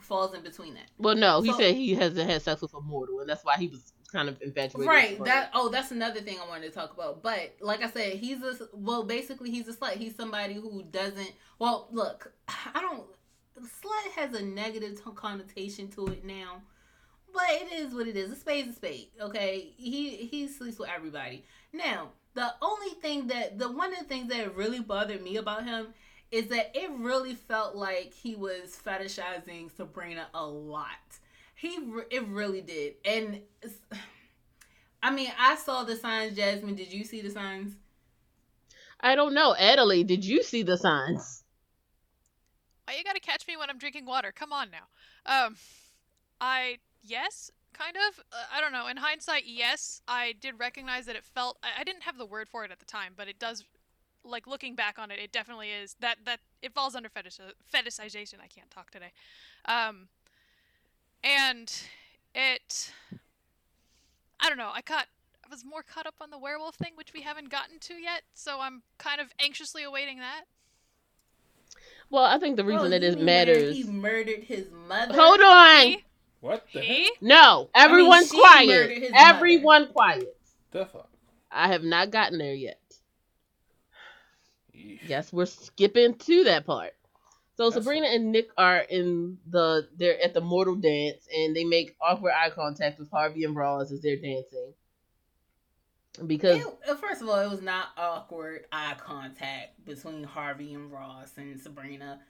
[0.00, 0.90] falls in between that.
[0.98, 3.56] Well, no, he So- said he hasn't had sex with a mortal, and that's why
[3.56, 4.86] he was kind of infatuated.
[4.86, 5.24] Right.
[5.24, 7.22] That oh, that's another thing I wanted to talk about.
[7.22, 9.92] But like I said, he's a well, basically he's a slut.
[9.96, 11.32] He's somebody who doesn't.
[11.58, 13.06] Well, look, I don't.
[13.60, 16.60] Slut has a negative t- connotation to it now,
[17.32, 18.30] but it is what it is.
[18.32, 19.08] A spade's a spade.
[19.20, 19.72] Okay.
[19.76, 21.44] He he sleeps with everybody.
[21.72, 25.64] Now, the only thing that the one of the things that really bothered me about
[25.64, 25.94] him
[26.30, 31.18] is that it really felt like he was fetishizing Sabrina a lot.
[31.54, 31.78] He
[32.10, 33.40] it really did, and
[35.02, 36.36] I mean, I saw the signs.
[36.36, 37.74] Jasmine, did you see the signs?
[39.00, 40.06] I don't know, Adelie.
[40.06, 41.44] Did you see the signs?
[42.86, 44.32] Why you gotta catch me when I'm drinking water?
[44.34, 45.46] Come on now.
[45.46, 45.56] Um,
[46.40, 48.20] I yes, kind of.
[48.32, 48.86] Uh, I don't know.
[48.86, 51.58] In hindsight, yes, I did recognize that it felt.
[51.62, 53.64] I, I didn't have the word for it at the time, but it does.
[54.26, 57.38] Like looking back on it, it definitely is that that it falls under fetish
[57.72, 58.36] fetishization.
[58.42, 59.12] I can't talk today.
[59.66, 60.08] Um,
[61.22, 61.70] and
[62.34, 62.92] it.
[64.40, 64.70] I don't know.
[64.74, 65.06] I caught.
[65.44, 68.22] I was more caught up on the werewolf thing, which we haven't gotten to yet.
[68.32, 70.44] So I'm kind of anxiously awaiting that.
[72.10, 73.76] Well, I think the reason Oh, that you it mean where matters.
[73.76, 75.14] He murdered his mother.
[75.14, 75.86] Hold on.
[75.86, 76.04] He,
[76.44, 77.04] What the he?
[77.04, 77.22] heck?
[77.22, 79.02] No, everyone's she murdered quiet.
[79.02, 80.36] his Everyone quiet.
[80.72, 81.08] The fuck?
[81.50, 82.78] I have not gotten there yet.
[84.76, 85.06] Yeesh.
[85.08, 86.92] Guess we're skipping to that part.
[87.56, 91.64] So That's Sabrina and Nick are in the they're at the mortal dance and they
[91.64, 94.74] make awkward eye contact with Harvey and Roz as they're dancing.
[96.26, 100.92] Because It- uh, first of all, it was not awkward eye contact between Harvey and
[100.92, 102.20] Roz and Sabrina.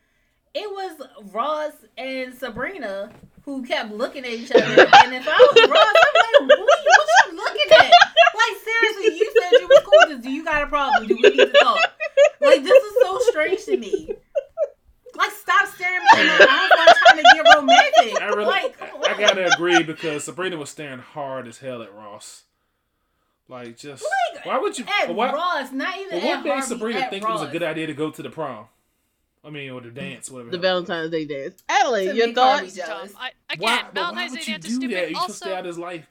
[0.55, 3.11] It was Roz and Sabrina
[3.45, 4.65] who kept looking at each other.
[4.65, 7.91] And if I was Roz, I'm like, what, what you looking at?
[8.35, 10.19] Like, seriously, you said you was cool.
[10.19, 11.09] Do you got a problem?
[11.09, 11.79] Do we need to talk?
[12.41, 14.15] Like, this is so strange to me.
[15.17, 18.23] Like, stop staring at me in eyes while trying to get romantic.
[18.23, 21.95] I really, like, I, I gotta agree because Sabrina was staring hard as hell at
[21.95, 22.43] Roz.
[23.49, 24.05] Like, just
[24.35, 24.85] Like, why would you?
[25.03, 27.87] At Why, Roz, not even well, made Harvey, Sabrina think it was a good idea
[27.87, 28.67] to go to the prom?
[29.45, 29.95] I mean, or the mm.
[29.95, 30.51] dance, whatever.
[30.51, 30.83] The the hell.
[30.83, 31.63] Valentine's Day dance.
[31.69, 32.77] Adelaide, To your make Harvey thoughts?
[32.77, 33.13] jealous.
[33.13, 33.21] Dumb.
[33.21, 34.97] I, again, Why, but why Valentine's would Day you dance do is stupid.
[34.97, 35.09] that?
[35.11, 36.07] You should also, stay out of his life.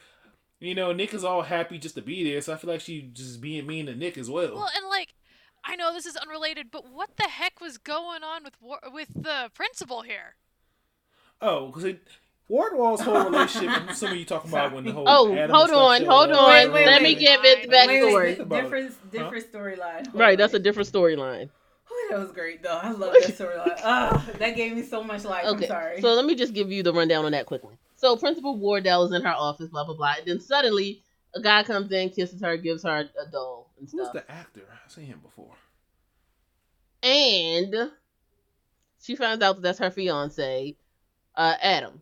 [0.59, 3.01] You know, Nick is all happy just to be there, so I feel like she
[3.13, 4.55] just being mean to Nick as well.
[4.55, 5.13] well, and like,
[5.65, 9.09] I know this is unrelated, but what the heck was going on with War- with
[9.13, 10.35] the principal here?
[11.41, 11.95] oh, because
[12.47, 13.69] Wardwell's whole relationship.
[13.71, 15.05] I'm assuming you talking about when the whole.
[15.07, 16.49] Oh, Adam hold stuff on, hold on.
[16.49, 17.19] Wait, wait, Let me wait.
[17.19, 18.13] give it the Wait, Wait, backstory.
[18.15, 18.61] wait, Think about it.
[18.63, 20.13] different, different storyline.
[20.13, 21.49] Right, that's a different storyline.
[22.05, 22.79] Ooh, that was great though.
[22.81, 24.37] I love that storyline.
[24.39, 25.45] That gave me so much life.
[25.45, 26.01] Okay, I'm sorry.
[26.01, 27.77] so let me just give you the rundown on that quickly.
[27.95, 31.01] So Principal Wardwell is in her office, blah blah blah, and then suddenly
[31.35, 34.61] a guy comes in, kisses her, gives her a doll and Who's the actor?
[34.85, 35.55] I've seen him before.
[37.01, 37.91] and
[39.01, 40.75] she finds out that that's her fiance,
[41.35, 42.01] uh, Adam.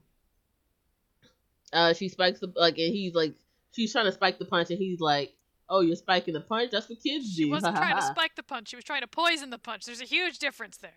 [1.74, 3.34] Uh, she spikes the like, and he's like,
[3.72, 5.34] she's trying to spike the punch, and he's like,
[5.72, 6.70] "Oh, you're spiking the punch?
[6.72, 8.86] That's what kids do." She wasn't Ha, ha, trying to spike the punch; she was
[8.86, 9.86] trying to poison the punch.
[9.86, 10.92] There's a huge difference there.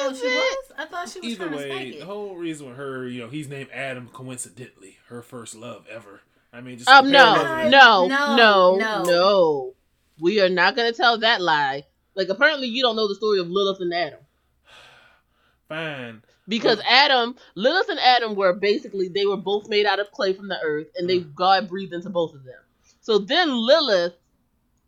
[0.00, 0.34] oh, she it?
[0.34, 0.72] was.
[0.78, 3.28] I thought she was Either trying to way, the whole reason with her, you know,
[3.28, 6.22] he's named Adam coincidentally, her first love ever.
[6.52, 9.02] I mean, just Um, no, no, No, no, no.
[9.04, 9.74] no,
[10.20, 11.86] We are not gonna tell that lie.
[12.14, 14.20] Like apparently you don't know the story of Lilith and Adam.
[15.68, 16.22] Fine.
[16.48, 16.84] Because mm.
[16.88, 20.60] Adam, Lilith and Adam were basically they were both made out of clay from the
[20.60, 21.34] earth, and they mm.
[21.34, 22.58] God breathed into both of them.
[23.00, 24.14] So then Lilith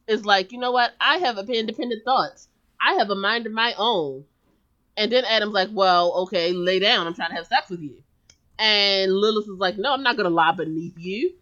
[0.06, 0.92] is like, you know what?
[1.00, 2.48] I have independent thoughts.
[2.84, 4.24] I have a mind of my own.
[4.96, 7.06] And then Adam's like, well, okay, lay down.
[7.06, 8.02] I'm trying to have sex with you.
[8.58, 11.32] And Lilith is like, no, I'm not gonna lie beneath you.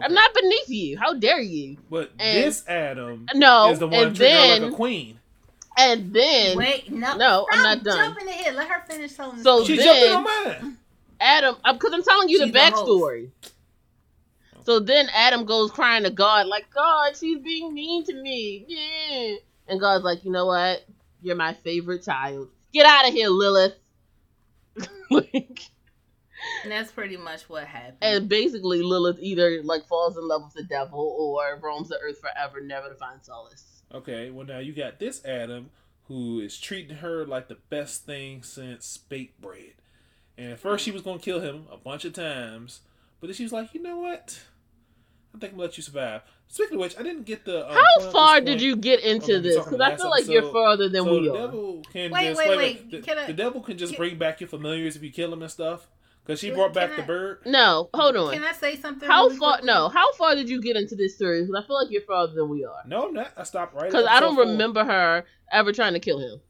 [0.00, 0.98] I'm not beneath you.
[0.98, 1.76] How dare you?
[1.90, 3.70] But and- this Adam No.
[3.70, 5.20] is the one treating her like a queen.
[5.78, 7.96] And then Wait, no, No, I'm not done.
[8.14, 8.54] Jumping ahead.
[8.54, 9.42] Let her finish telling.
[9.42, 9.66] So story.
[9.66, 10.24] She then- jumped in on
[10.64, 10.78] mine.
[11.20, 13.30] Adam, uh, because I'm telling you She's the the backstory.
[14.64, 18.64] So then Adam goes crying to God, like, God, she's being mean to me.
[18.68, 19.36] Yeah.
[19.66, 20.84] And God's like, you know what?
[21.22, 22.48] You're my favorite child.
[22.72, 23.74] Get out of here, Lilith.
[25.10, 25.60] like,
[26.62, 27.96] And that's pretty much what happened.
[28.02, 32.20] and basically, Lilith either like falls in love with the devil or roams the earth
[32.20, 33.77] forever, never to find solace.
[33.94, 35.70] Okay, well now you got this Adam
[36.08, 39.74] who is treating her like the best thing since baked bread.
[40.36, 42.80] And at first she was gonna kill him a bunch of times,
[43.20, 44.40] but then she was like, you know what?
[45.34, 46.22] I think I'm gonna let you survive.
[46.50, 47.68] Speaking of which, I didn't get the.
[47.68, 49.56] Um, How far this did you get into we're this?
[49.64, 50.52] Because I feel like you're episode.
[50.52, 51.36] farther than so we the are.
[51.46, 53.98] devil can Wait, just wait, wait, wait, The, can I- the devil can just can-
[54.00, 55.88] bring back your familiars if you kill them and stuff.
[56.28, 57.38] Because she Can- brought back can the bird.
[57.46, 58.34] No, hold on.
[58.34, 59.08] Can I say something?
[59.08, 59.52] How really far?
[59.54, 59.66] quickly?
[59.66, 61.40] No, how far did you get into this story?
[61.40, 62.82] Because I feel like you're farther than we are.
[62.86, 63.32] No, I'm not.
[63.34, 63.90] I stopped right.
[63.90, 64.44] Because I don't four.
[64.44, 66.40] remember her ever trying to kill him.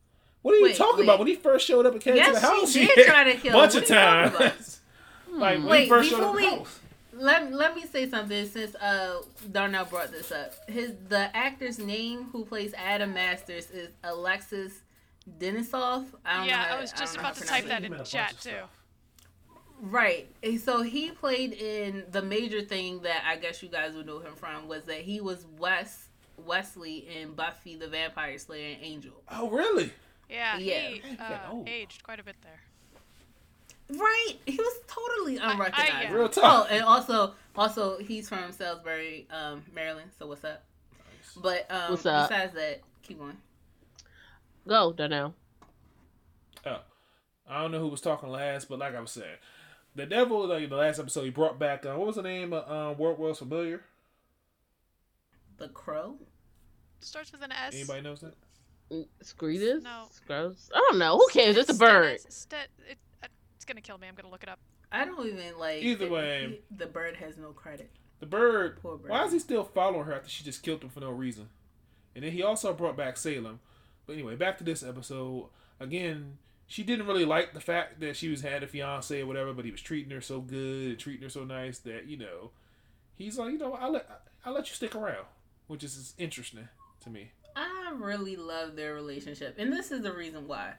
[0.43, 1.05] What are you Wait, talking wait.
[1.05, 1.21] about?
[1.21, 3.25] When he first showed up and came Yes, to the house, she did had try
[3.33, 4.81] to kill him a bunch of What are you talking times.
[5.31, 5.63] like when Hmm.
[5.67, 6.81] he Wait, first showed up before the we- house.
[7.13, 9.23] Let, let me say something since uh
[9.53, 10.55] Darnell brought this up.
[10.69, 14.73] His the actor's name who plays Adam Masters is Alexis
[15.39, 16.07] Denisof.
[16.25, 17.91] I don't know Yeah, how- I was just know about to to type that in
[17.91, 18.51] made a bunch chat too.
[19.81, 19.93] Stuff.
[19.93, 20.29] Right.
[20.43, 24.19] And So he played in the major thing that I guess you guys would know
[24.19, 26.09] him from was that he was Wes
[26.47, 29.13] Wesley in Buffy the Vampire Slayer and Angel.
[29.31, 29.93] Oh, really?
[30.31, 30.81] Yeah, Yeah.
[30.89, 31.65] he Yeah, uh, oh.
[31.67, 32.61] aged quite a bit there.
[33.99, 34.35] Right.
[34.47, 36.01] He was totally I- unrecognizable.
[36.03, 36.13] yeah.
[36.13, 40.11] Real Oh, and also also he's from Salisbury, um, Maryland.
[40.19, 40.63] So what's up?
[41.37, 42.29] But um, What's up?
[42.29, 43.37] besides that, keep going.
[44.67, 45.35] Go, Darnell.
[46.67, 46.81] Oh,
[47.49, 49.37] I don't know who was talking last, but like I was saying,
[49.99, 51.85] the devil, like in the last episode, he brought back.
[51.85, 53.83] Uh, what was the name of um, Wardwell's Familiar?
[55.59, 56.17] The Crow.
[57.01, 57.75] Starts with an S.
[57.75, 58.35] Anybody knows that?
[59.23, 59.83] Screetus?
[59.83, 60.07] No.
[60.11, 60.71] Scrubs?
[60.75, 61.17] I don't know.
[61.19, 61.57] Who cares?
[61.57, 62.21] It's a bird.
[62.21, 63.27] Stennis- St- it, uh,
[63.57, 64.09] it's gonna kill me.
[64.09, 64.59] I'm gonna look it up.
[64.91, 65.83] I don't even like.
[65.83, 66.47] Either it- way.
[66.71, 67.91] he- the bird has no credit.
[68.21, 68.81] The bird.
[68.81, 69.11] Poor bird.
[69.11, 71.49] Why is he still following her after she just killed him for no reason?
[72.15, 73.61] And then he also brought back Salem.
[74.07, 75.49] But anyway, back to this episode.
[75.79, 76.39] Again,
[76.69, 79.65] she didn't really like the fact that she was had a fiance or whatever, but
[79.65, 82.51] he was treating her so good and treating her so nice that you know,
[83.17, 84.07] he's like, you know, I'll let
[84.45, 85.27] I'll let you stick around,
[85.67, 86.69] which is interesting
[87.01, 87.33] to me.
[87.57, 90.75] I really love their relationship, and this is the reason why.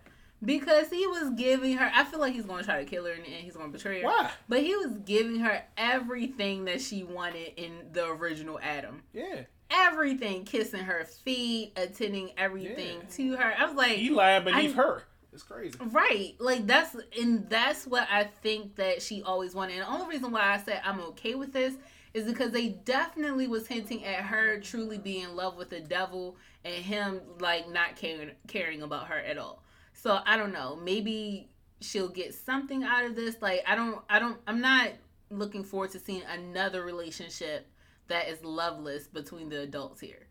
[0.45, 1.91] Because he was giving her.
[1.93, 3.99] I feel like he's going to try to kill her, and he's going to betray
[3.99, 4.05] her.
[4.07, 4.31] Why?
[4.47, 9.01] But he was giving her everything that she wanted in the original Adam.
[9.11, 13.15] Yeah, Everything, kissing her feet, attending everything Yeah.
[13.17, 13.53] to her.
[13.57, 15.03] I was like, he lied beneath I- her.
[15.31, 15.77] It's crazy.
[15.79, 16.35] Right.
[16.39, 19.73] Like that's and that's what I think that she always wanted.
[19.73, 21.75] And the only reason why I said I'm okay with this
[22.13, 26.35] is because they definitely was hinting at her truly being in love with the devil
[26.65, 29.63] and him like not caring caring about her at all.
[29.93, 30.75] So I don't know.
[30.75, 31.49] Maybe
[31.81, 33.35] she'll get something out of this.
[33.41, 34.89] Like I don't I don't I'm not
[35.29, 37.67] looking forward to seeing another relationship
[38.07, 40.27] that is loveless between the adults here.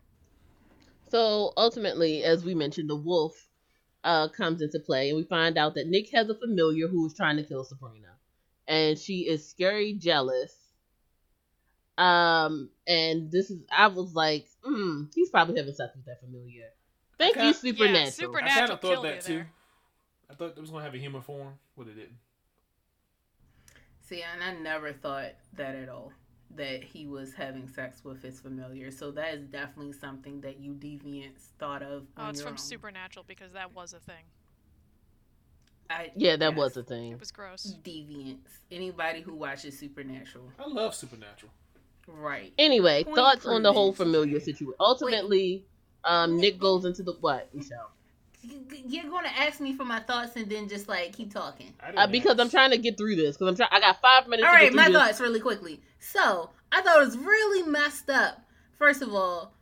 [1.11, 3.48] So ultimately, as we mentioned, the wolf
[4.05, 7.15] uh, comes into play, and we find out that Nick has a familiar who is
[7.15, 8.09] trying to kill Sabrina,
[8.66, 10.55] and she is scary jealous.
[11.97, 16.66] Um, and this is I was like, hmm, he's probably having sex with that familiar.
[17.19, 17.49] Thank Okay.
[17.49, 17.99] you, Supernatural.
[18.03, 19.33] Yeah, I Supernatural kind of thought killed that too.
[19.35, 19.51] there.
[20.31, 22.19] I thought it was gonna have a human form, but it didn't.
[24.03, 26.12] See, and I never thought that at all.
[26.57, 28.91] That he was having sex with his familiar.
[28.91, 32.05] So that is definitely something that you deviants thought of.
[32.16, 32.59] Oh, on it's from own.
[32.59, 34.25] Supernatural because that was a thing.
[35.91, 37.12] I, Yeah, that yes, was a thing.
[37.12, 37.75] It was gross.
[37.83, 38.59] deviants.
[38.70, 41.53] Anybody who watches Supernatural, I love Supernatural.
[42.07, 42.53] right?
[42.59, 44.75] Anyway, Point thoughts on the whole familiar situation.
[44.81, 45.65] Ultimately,
[46.05, 47.91] um, Nick goes into the what, Michelle?
[48.43, 51.74] You- You're gonna ask me for my thoughts and then just like keep talking.
[51.97, 53.36] Uh, because I'm trying to get through this.
[53.36, 53.70] Because I'm trying.
[53.73, 54.47] I got five minutes.
[54.47, 54.97] All to right, my this.
[54.97, 55.81] thoughts really quickly.
[55.98, 58.40] So I thought it was really messed up.
[58.78, 59.52] First of all,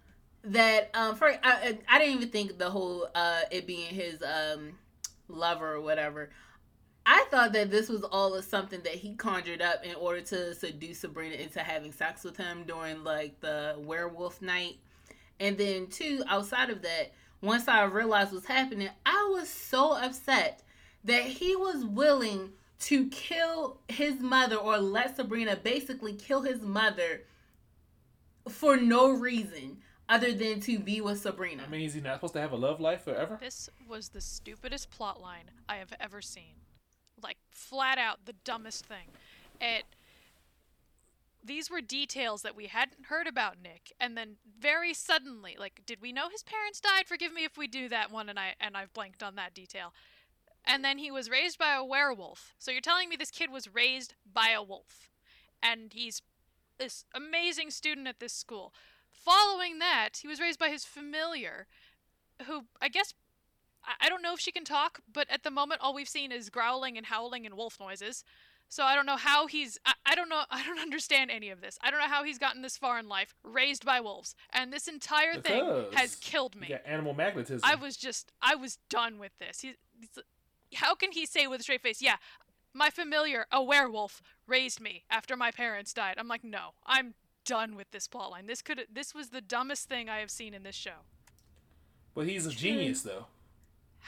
[0.44, 4.22] that um, for I, I I didn't even think the whole uh it being his
[4.22, 4.72] um
[5.28, 6.30] lover or whatever.
[7.08, 10.54] I thought that this was all of something that he conjured up in order to
[10.54, 14.76] seduce Sabrina into having sex with him during like the werewolf night.
[15.38, 20.62] And then two, outside of that, once I realized what's happening, I was so upset
[21.04, 27.22] that he was willing to kill his mother or let Sabrina basically kill his mother
[28.48, 31.64] for no reason other than to be with Sabrina.
[31.66, 33.38] I mean, is he not supposed to have a love life forever?
[33.40, 36.54] This was the stupidest plot line I have ever seen.
[37.22, 39.08] Like flat out the dumbest thing.
[39.60, 39.84] It
[41.46, 46.00] these were details that we hadn't heard about Nick and then very suddenly like did
[46.00, 47.06] we know his parents died?
[47.06, 49.92] Forgive me if we do that one and I and I've blanked on that detail.
[50.64, 52.54] And then he was raised by a werewolf.
[52.58, 55.10] So you're telling me this kid was raised by a wolf
[55.62, 56.22] and he's
[56.78, 58.74] this amazing student at this school.
[59.10, 61.66] Following that, he was raised by his familiar
[62.46, 63.14] who I guess
[64.00, 66.50] I- don't know if she can talk, but at the moment, all we've seen is
[66.50, 68.24] growling and howling and wolf noises.
[68.68, 69.78] So I don't know how he's.
[69.86, 70.42] I, I don't know.
[70.50, 71.78] I don't understand any of this.
[71.82, 74.88] I don't know how he's gotten this far in life, raised by wolves, and this
[74.88, 76.68] entire thing has killed me.
[76.68, 77.60] got animal magnetism.
[77.64, 78.32] I was just.
[78.42, 79.60] I was done with this.
[79.60, 80.08] He, he's,
[80.74, 82.16] how can he say with a straight face, "Yeah,
[82.74, 86.16] my familiar, a werewolf, raised me after my parents died"?
[86.18, 87.14] I'm like, no, I'm
[87.44, 88.48] done with this plotline.
[88.48, 88.86] This could.
[88.92, 91.04] This was the dumbest thing I have seen in this show.
[92.14, 93.26] but he's a genius, though.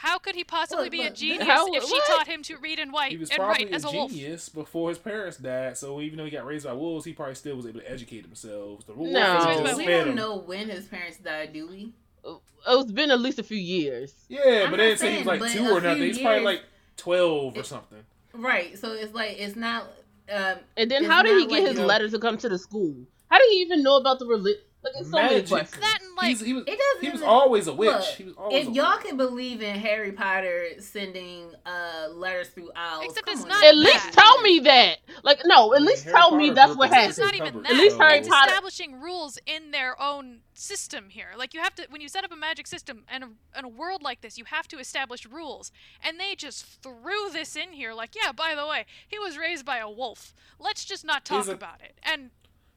[0.01, 2.07] How could he possibly Look, be a genius How- if she what?
[2.07, 4.13] taught him to read and He write was and probably write a as a wolf?
[4.13, 5.77] genius before his parents died.
[5.77, 8.25] So even though he got raised by wolves, he probably still was able to educate
[8.25, 8.87] himself.
[8.87, 9.21] The wolf No.
[9.21, 10.15] just Raised by we don't him.
[10.15, 11.93] know when his parents died, do we?
[12.25, 12.41] Oh,
[12.83, 14.15] It's been at least a few years.
[14.29, 15.97] Yeah, I'm but they didn't say he was like two or nothing.
[15.97, 16.63] few He's probably like
[16.97, 18.05] twelve or It- something.
[18.35, 18.79] Right.
[18.79, 19.85] So it's like it's not.
[20.31, 22.49] Um, And then how did he get like, his you know- letter to come to
[22.49, 22.95] the school?
[23.31, 24.63] How did he even know about the religion?
[24.81, 25.49] Like, there's so many Magic.
[25.49, 25.81] questions.
[25.83, 27.05] That and like He's, he was it doesn't.
[27.05, 27.91] he was always a witch.
[27.91, 29.07] Look, he was always if a y'all witch.
[29.07, 33.69] can believe in Harry Potter sending uh letters through owls, Except it's not now.
[33.69, 34.99] At least tell me that.
[35.25, 37.73] Like, no, at least Harry tell me that's what the It's not even that.
[37.73, 41.31] At least Harry it's Potter- establishing rules in their own system here.
[41.37, 43.29] Like you have to, when you set up a magic system and a,
[43.59, 45.73] in a world like this, you have to establish rules.
[46.05, 47.95] And they just threw this in here.
[47.95, 50.35] Like, yeah, by the way, he was raised by a wolf.
[50.61, 51.99] Let's just not talk a- about it.
[52.05, 52.31] And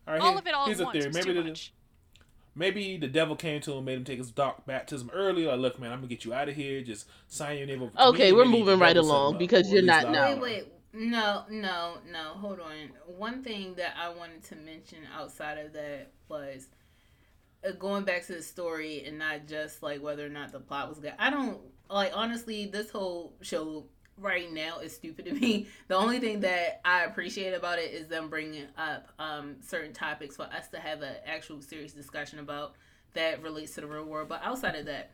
[0.08, 1.12] All right, all here- of it all here's at a once theory.
[1.14, 1.74] Maybe too the, much.
[2.56, 5.46] Maybe the devil came to him, made him take his dark baptism early.
[5.46, 6.82] Like, look, man, I'm gonna get you out of here.
[6.82, 7.92] Just sign your name over.
[8.00, 8.38] Okay, me.
[8.38, 10.30] we're Maybe moving right along because you're not least now.
[10.30, 10.68] Wait, wait.
[10.94, 12.20] No, no, no.
[12.36, 12.92] Hold on.
[13.06, 16.68] One thing that I wanted to mention outside of that was
[17.66, 20.90] uh, going back to the story and not just like whether or not the plot
[20.90, 21.14] was good.
[21.18, 21.60] I don't
[21.90, 22.66] like honestly.
[22.66, 23.86] This whole show
[24.22, 25.68] right now is stupid to me.
[25.88, 30.38] The only thing that I appreciate about it is them bringing up um, certain topics
[30.38, 32.76] for us to have an actual serious discussion about
[33.14, 34.30] that relates to the real world.
[34.30, 35.12] But outside of that,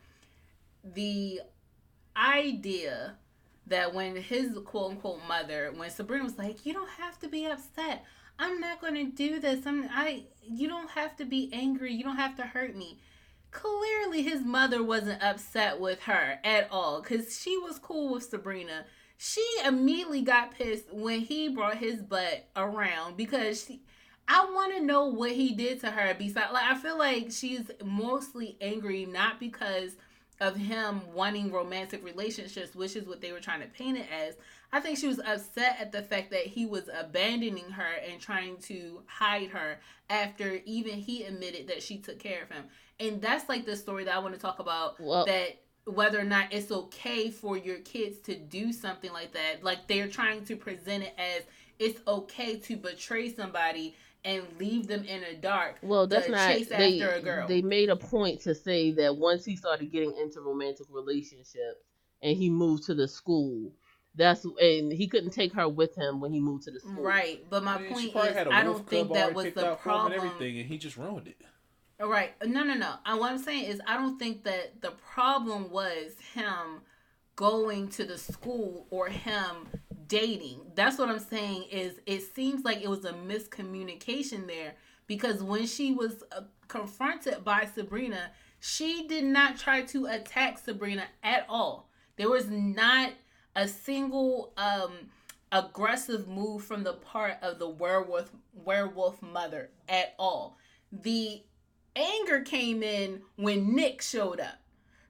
[0.84, 1.40] the
[2.16, 3.16] idea
[3.66, 7.46] that when his quote unquote mother, when Sabrina was like, "You don't have to be
[7.46, 8.04] upset.
[8.38, 9.66] I'm not going to do this.
[9.66, 10.24] I'm I.
[10.42, 11.92] You don't have to be angry.
[11.92, 13.00] You don't have to hurt me."
[13.50, 18.84] Clearly, his mother wasn't upset with her at all because she was cool with Sabrina.
[19.18, 23.82] She immediately got pissed when he brought his butt around because she.
[24.30, 26.14] I want to know what he did to her.
[26.14, 29.96] Besides, like I feel like she's mostly angry not because
[30.40, 34.36] of him wanting romantic relationships, which is what they were trying to paint it as.
[34.72, 38.58] I think she was upset at the fact that he was abandoning her and trying
[38.58, 39.80] to hide her
[40.10, 42.66] after even he admitted that she took care of him.
[43.00, 45.58] And that's like the story that I want to talk about Well- that
[45.88, 49.62] whether or not it's okay for your kids to do something like that.
[49.62, 51.42] Like they're trying to present it as
[51.78, 53.94] it's okay to betray somebody
[54.24, 55.76] and leave them in the dark.
[55.82, 56.52] Well, that's to not.
[56.52, 57.48] chase They after a girl.
[57.48, 61.84] they made a point to say that once he started getting into romantic relationships
[62.22, 63.72] and he moved to the school,
[64.16, 67.02] that's and he couldn't take her with him when he moved to the school.
[67.02, 69.52] Right, but my I mean, point is, had a I wolf don't think that was
[69.54, 70.12] the out for and problem.
[70.14, 71.40] everything, and he just ruined it.
[72.00, 72.94] Right, no, no, no.
[73.04, 76.82] Uh, what I'm saying is, I don't think that the problem was him
[77.34, 79.68] going to the school or him
[80.06, 80.60] dating.
[80.76, 81.64] That's what I'm saying.
[81.70, 84.74] Is it seems like it was a miscommunication there
[85.08, 88.30] because when she was uh, confronted by Sabrina,
[88.60, 91.88] she did not try to attack Sabrina at all.
[92.16, 93.12] There was not
[93.56, 94.92] a single um
[95.50, 98.30] aggressive move from the part of the werewolf
[98.64, 100.58] werewolf mother at all.
[100.92, 101.42] The
[101.98, 104.58] anger came in when Nick showed up.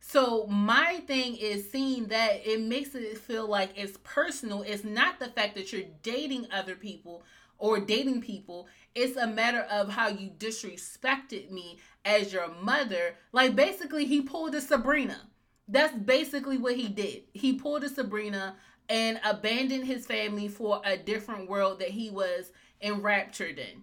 [0.01, 4.63] So my thing is seeing that it makes it feel like it's personal.
[4.63, 7.23] It's not the fact that you're dating other people
[7.59, 8.69] or dating people.
[8.95, 13.17] It's a matter of how you disrespected me as your mother.
[13.33, 15.29] Like basically he pulled a Sabrina.
[15.69, 17.25] That's basically what he did.
[17.35, 18.57] He pulled a Sabrina
[18.89, 22.51] and abandoned his family for a different world that he was
[22.81, 23.83] enraptured in.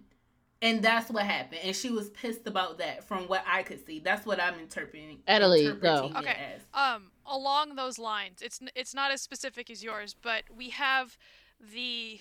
[0.62, 1.60] And that's what happened.
[1.62, 4.00] And she was pissed about that from what I could see.
[4.00, 5.18] That's what I'm interpreting.
[5.28, 6.18] Adelaide, interpreting go.
[6.18, 6.36] Okay.
[6.54, 6.62] as.
[6.72, 11.18] Um, along those lines, it's it's not as specific as yours, but we have
[11.60, 12.20] the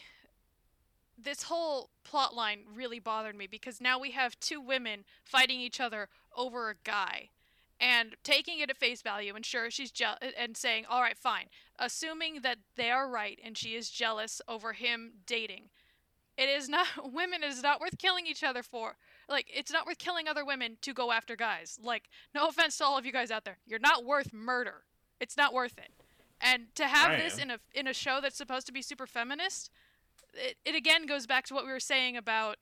[1.17, 5.79] this whole plot line really bothered me because now we have two women fighting each
[5.79, 7.29] other over a guy
[7.79, 10.05] and taking it at face value and sure she's je-
[10.37, 11.45] and saying all right fine
[11.77, 15.63] assuming that they are right and she is jealous over him dating
[16.37, 18.95] it is not women it is not worth killing each other for.
[19.29, 21.79] Like it's not worth killing other women to go after guys.
[21.81, 23.57] Like no offense to all of you guys out there.
[23.65, 24.83] You're not worth murder.
[25.19, 25.91] It's not worth it.
[26.41, 27.43] And to have I this am.
[27.43, 29.69] in a in a show that's supposed to be super feminist
[30.35, 32.57] it, it again goes back to what we were saying about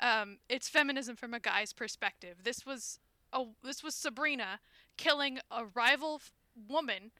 [0.00, 2.38] um, it's feminism from a guy's perspective.
[2.44, 2.98] This was
[3.32, 4.60] a, this was sabrina
[4.96, 6.32] killing a rival f-
[6.68, 7.10] woman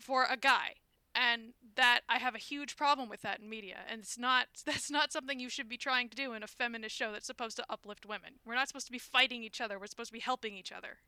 [0.00, 0.74] for a guy
[1.14, 4.90] and that I have a huge problem with that in media and it's not that's
[4.90, 7.64] not something you should be trying to do in a feminist show that's supposed to
[7.68, 8.34] uplift women.
[8.44, 9.78] We're not supposed to be fighting each other.
[9.78, 10.98] We're supposed to be helping each other.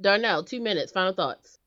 [0.00, 0.92] Darnell, two minutes.
[0.92, 1.58] Final thoughts.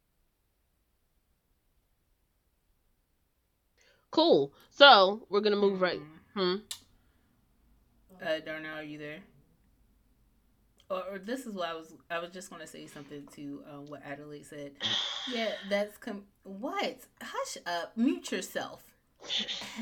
[4.09, 4.53] Cool.
[4.71, 6.01] So we're gonna move right.
[6.33, 6.55] Hmm.
[8.21, 9.19] Uh, Darnell, are you there?
[10.91, 11.93] Or, or this is what I was.
[12.09, 14.73] I was just going to say something to uh, what Adelaide said.
[15.31, 16.97] Yeah, that's com- what.
[17.21, 17.93] Hush up.
[17.95, 18.83] Mute yourself.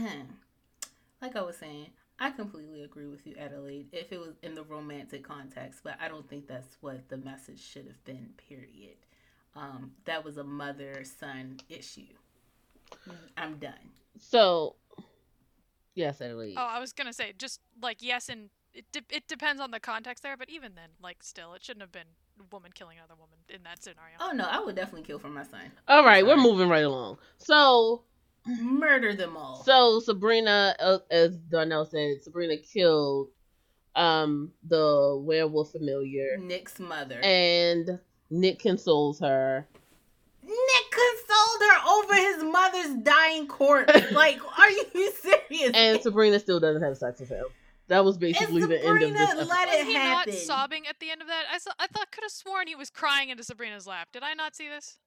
[1.22, 1.88] like I was saying,
[2.20, 3.88] I completely agree with you, Adelaide.
[3.92, 7.60] If it was in the romantic context, but I don't think that's what the message
[7.60, 8.30] should have been.
[8.48, 8.98] Period.
[9.56, 12.14] Um, that was a mother son issue.
[13.36, 13.74] I'm done.
[14.20, 14.76] So,
[15.96, 16.54] yes, Adelaide.
[16.56, 19.80] Oh, I was gonna say just like yes, and it de- it depends on the
[19.80, 22.08] context there, but even then, like still, it shouldn't have been
[22.40, 24.16] a woman killing another woman in that scenario.
[24.20, 25.72] Oh no, I would definitely kill for my son.
[25.88, 27.18] All right, we're moving right along.
[27.38, 28.04] So,
[28.46, 29.64] Murder them all.
[29.64, 33.30] so Sabrina, uh, as Darnell said, Sabrina killed
[33.96, 37.20] um the werewolf familiar, Nick's mother.
[37.24, 39.68] and Nick consoles her.
[40.44, 43.94] Nick consoled her over his mother's dying corpse.
[44.12, 45.72] like, are you serious?
[45.74, 47.46] And Sabrina still doesn't have sex with him.
[47.90, 49.30] That was basically the end of Sabrina this.
[49.32, 49.48] Episode.
[49.50, 50.34] let was it he happen.
[50.34, 51.44] not sobbing at the end of that?
[51.52, 54.10] I saw, I thought could have sworn he was crying into Sabrina's lap.
[54.14, 54.98] Did I not see this?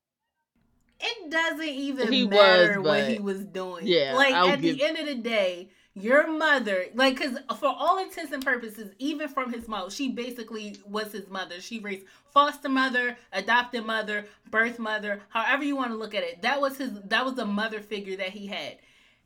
[1.04, 3.86] it doesn't even He matter was, what he was doing.
[3.86, 7.66] Yeah, like I'll at give- the end of the day, your mother, like, because for
[7.76, 11.60] all intents and purposes, even from his mouth, she basically was his mother.
[11.60, 16.40] She raised foster mother, adopted mother, birth mother, however you want to look at it.
[16.42, 16.92] That was his.
[17.06, 18.76] That was the mother figure that he had.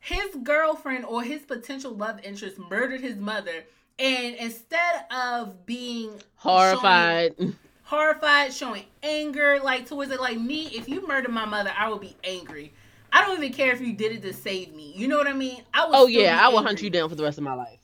[0.07, 3.65] His girlfriend or his potential love interest murdered his mother,
[3.99, 7.35] and instead of being showing- Horrified.
[7.83, 10.21] horrified, showing anger, like towards it.
[10.21, 12.73] Like me, if you murdered my mother, I would be angry.
[13.13, 14.93] I don't even care if you did it to save me.
[14.95, 15.63] You know what I mean?
[15.75, 15.97] I would.
[15.97, 17.81] Oh yeah, I will hunt you down for the rest of my life.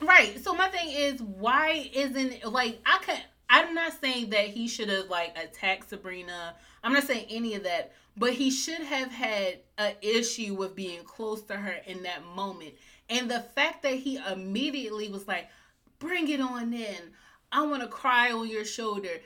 [0.00, 0.38] Right.
[0.44, 3.20] So my thing is, why isn't like I can?
[3.50, 6.54] I'm not saying that he should have like attacked Sabrina.
[6.84, 11.04] I'm not saying any of that, but he should have had an issue with being
[11.04, 12.74] close to her in that moment.
[13.08, 15.48] And the fact that he immediately was like,
[15.98, 17.14] "Bring it on in.
[17.52, 19.20] I want to cry on your shoulder."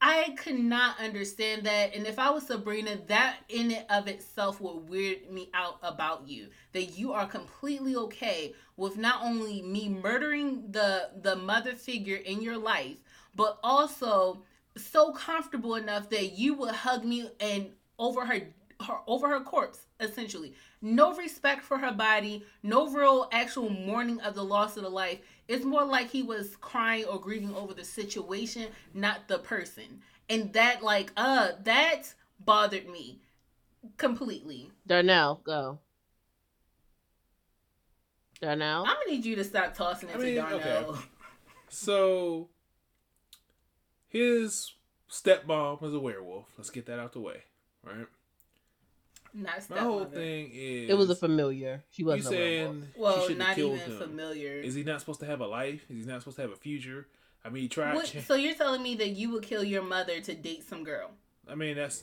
[0.00, 1.94] I could not understand that.
[1.94, 6.28] And if I was Sabrina, that in and of itself would weird me out about
[6.28, 6.50] you.
[6.72, 12.42] That you are completely okay with not only me murdering the the mother figure in
[12.42, 12.98] your life,
[13.34, 14.42] but also
[14.76, 18.40] so comfortable enough that you would hug me and over her
[18.82, 20.52] her over her corpse essentially
[20.82, 25.18] no respect for her body no real actual mourning of the loss of the life
[25.48, 30.52] it's more like he was crying or grieving over the situation not the person and
[30.52, 32.02] that like uh that
[32.40, 33.18] bothered me
[33.96, 35.78] completely Darnell, go.
[38.42, 38.84] Darnell?
[38.86, 41.00] i'm gonna need you to stop tossing it I mean, to darnell okay.
[41.68, 42.48] So
[44.08, 44.74] his
[45.10, 46.46] stepmom was a werewolf.
[46.56, 47.44] Let's get that out the way,
[47.86, 48.06] right?
[49.34, 51.84] not My whole thing is It was a familiar.
[51.90, 52.76] She wasn't a werewolf.
[52.76, 53.98] saying she well shouldn't have not killed even him.
[53.98, 55.84] familiar Is he not supposed to have a life?
[55.90, 57.06] Is he not supposed to have a future?
[57.44, 57.94] I mean, he tried.
[57.94, 60.84] What, cha- so you're telling me that you would kill your mother to date some
[60.84, 61.10] girl
[61.48, 62.02] I mean, that's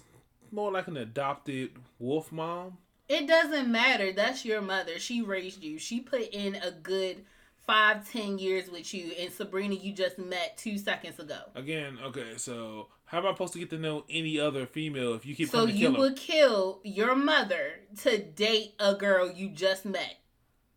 [0.52, 2.78] more like an adopted wolf mom.
[3.10, 4.14] It doesn't matter.
[4.14, 5.00] That's your mother.
[5.00, 5.78] She raised you.
[5.78, 7.26] She put in a good
[7.68, 9.12] five, ten years with you.
[9.20, 11.40] And Sabrina, you just met two seconds ago.
[11.56, 15.24] Again, okay, so how am I supposed to get to know any other female if
[15.24, 16.02] you keep So coming to you kill 'em?
[16.02, 20.16] would kill your mother to date a girl you just met.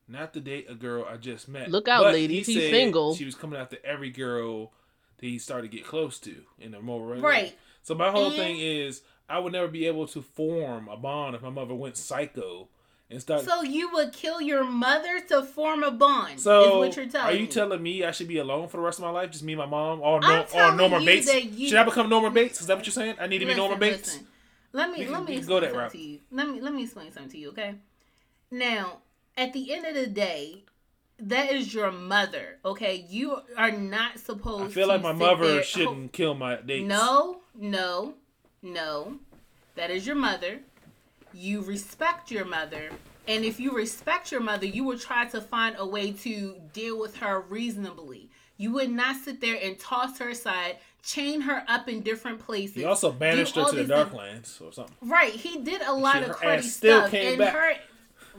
[0.07, 1.71] Not to date a girl I just met.
[1.71, 3.15] Look out, But ladies, he he's single.
[3.17, 4.75] She was coming after every girl
[5.17, 7.59] that he started to get close to in a more regular- Right.
[7.83, 9.01] So my whole And- thing is
[9.31, 12.69] I would never be able to form a bond if my mother went psycho
[13.11, 13.43] and start.
[13.45, 16.41] So you would kill your mother to form a bond.
[16.41, 17.47] So, is what you're telling are you me.
[17.49, 19.31] telling me I should be alone for the rest of my life?
[19.31, 20.01] Just me and my mom?
[20.01, 21.33] Or, no, or Norma Bates?
[21.35, 22.61] you- Should I become Norma Bates?
[22.61, 23.17] Is that what you're saying?
[23.21, 24.15] I need to be Norma Bates?
[24.15, 24.27] listen.
[24.73, 25.93] Let me We let me explain go that something route.
[25.93, 26.19] to you.
[26.33, 27.77] Let me let me explain something to you, okay?
[28.51, 28.99] Now,
[29.37, 30.65] at the end of the day,
[31.19, 33.07] that is your mother, okay?
[33.09, 34.65] You are not supposed.
[34.65, 34.71] To.
[34.71, 36.87] I feel like my mother there- shouldn't kill my dates.
[36.87, 38.15] No, no,
[38.63, 39.19] no.
[39.77, 40.61] That is your mother.
[41.39, 42.89] You respect your mother.
[43.29, 46.99] And if you respect your mother, you will try to find a way to deal
[46.99, 48.31] with her reasonably.
[48.57, 52.77] You would not sit there and toss her aside, chain her up in different places.
[52.77, 53.95] He also banished her to the.
[53.95, 54.95] Darklands or something.
[55.03, 57.55] Right, he did a lot of cruddy stuff, came and back.
[57.55, 57.73] her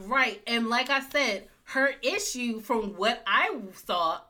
[0.08, 3.56] right, and like I said, her issue from what I
[3.86, 4.22] saw,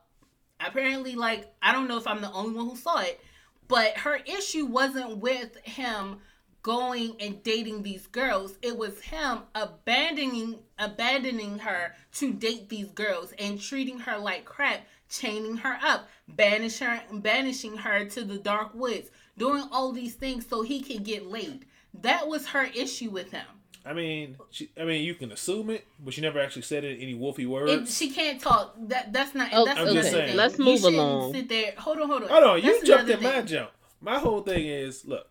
[0.60, 3.18] apparently, like I don't know if I'm the only one who saw it,
[3.66, 6.18] but her issue wasn't with him
[6.62, 8.58] going and dating these girls.
[8.62, 14.80] It was him abandoning abandoning her to date these girls and treating her like crap,
[15.08, 20.46] chaining her up, banish her, banishing her to the dark woods, doing all these things
[20.48, 21.64] so he could get laid.
[21.94, 23.46] That was her issue with him.
[23.84, 26.96] I mean, she, I mean, you can assume it, but she never actually said it
[26.98, 27.96] in any wolfy It, words.
[27.96, 28.74] she can't talk.
[28.88, 29.48] That that's not.
[29.52, 30.36] Oh, that's I'm just saying.
[30.36, 31.32] Let's You move shouldn't along.
[31.32, 31.72] Sit there.
[31.78, 32.28] Hold on, hold on.
[32.28, 33.70] Hold on, you jumped another in my jump.
[34.00, 35.26] My whole thing is, look,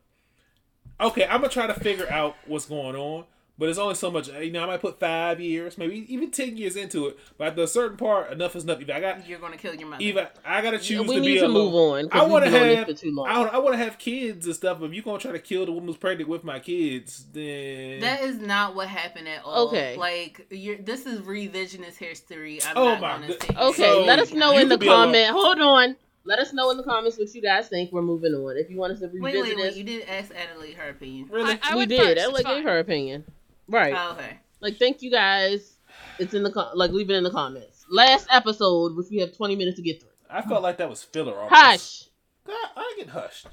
[0.99, 3.25] okay, I'm gonna try to figure out what's going on,
[3.59, 4.27] but it's only so much.
[4.27, 7.55] You know, I might put five years, maybe even ten years into it, but at
[7.55, 8.79] the certain part, enough is enough.
[8.81, 10.03] Either I got, You're gonna kill your mother.
[10.03, 11.53] either I gotta choose we to need be to alone.
[11.53, 12.09] move on.
[12.09, 13.27] 'cause I want to on have, too long.
[13.27, 14.81] I, I want to have kids and stuff.
[14.83, 18.21] If you're gonna try to kill the woman who's pregnant with my kids, then That
[18.21, 19.67] is not what happened at all.
[19.69, 19.95] Okay.
[19.97, 22.59] Like you're this is revisionist history.
[22.63, 23.55] I'm Oh not my gonna say.
[23.57, 25.05] Okay, So, let us know in the could be alone.
[25.13, 25.29] comment.
[25.31, 25.95] Hold on.
[26.27, 27.91] Let us know in the comments what you guys think.
[27.93, 28.57] We're moving on.
[28.57, 29.57] If you want us to revisit wait, wait.
[29.57, 31.29] this, You didn't ask Adelaide her opinion.
[31.31, 31.99] really, I, I we did.
[31.99, 32.17] First.
[32.17, 32.63] Adelaide it's gave fine.
[32.63, 33.23] her opinion.
[33.69, 33.93] Right.
[33.97, 34.37] Oh, okay.
[34.59, 35.75] Like, thank you guys.
[36.19, 37.85] It's in the com- like leave it in the comments.
[37.89, 40.09] Last episode, which we have 20 minutes to get through.
[40.29, 41.33] I felt like that was filler.
[41.33, 41.53] Almost.
[41.55, 42.03] Hush.
[42.45, 43.47] God, I get hushed.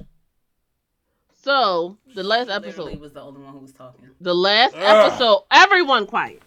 [1.43, 4.09] So the last Literally episode, was the only one who was talking.
[4.21, 4.83] the last Ugh.
[5.11, 5.43] episode.
[5.51, 6.43] Everyone quiet.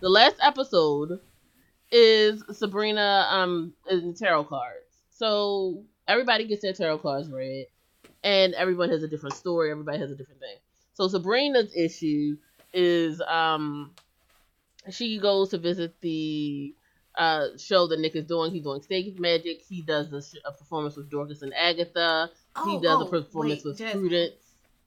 [0.00, 1.20] The last episode
[1.90, 4.87] is Sabrina um in tarot cards.
[5.18, 7.66] So everybody gets their tarot cards read,
[8.22, 9.70] and everyone has a different story.
[9.72, 10.56] Everybody has a different thing.
[10.94, 12.36] So Sabrina's issue
[12.72, 13.90] is um
[14.90, 16.72] she goes to visit the
[17.16, 18.52] uh show that Nick is doing.
[18.52, 19.62] He's doing stage magic.
[19.68, 22.30] He does a, sh- a performance with Dorcas and Agatha.
[22.64, 24.00] he Oh, does oh, a performance wait, with Jasmine.
[24.02, 24.34] Prudence.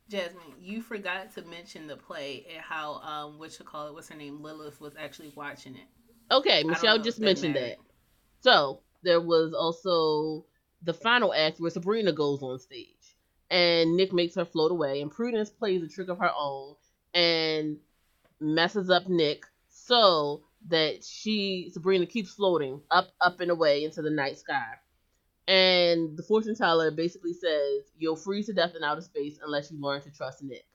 [0.10, 3.94] Jasmine, you forgot to mention the play and how um what you call it?
[3.94, 4.42] What's her name?
[4.42, 5.88] Lilith was actually watching it.
[6.34, 7.72] Okay, Michelle just that mentioned mattered.
[7.72, 7.78] that.
[8.42, 10.46] So there was also
[10.84, 13.18] the final act where Sabrina goes on stage
[13.52, 16.76] and Nick makes her float away, and Prudence plays a trick of her own
[17.14, 17.78] and
[18.40, 24.10] messes up Nick so that she Sabrina keeps floating up, up and away into the
[24.10, 24.76] night sky.
[25.48, 29.82] And the fortune teller basically says you'll freeze to death in outer space unless you
[29.82, 30.66] learn to trust Nick.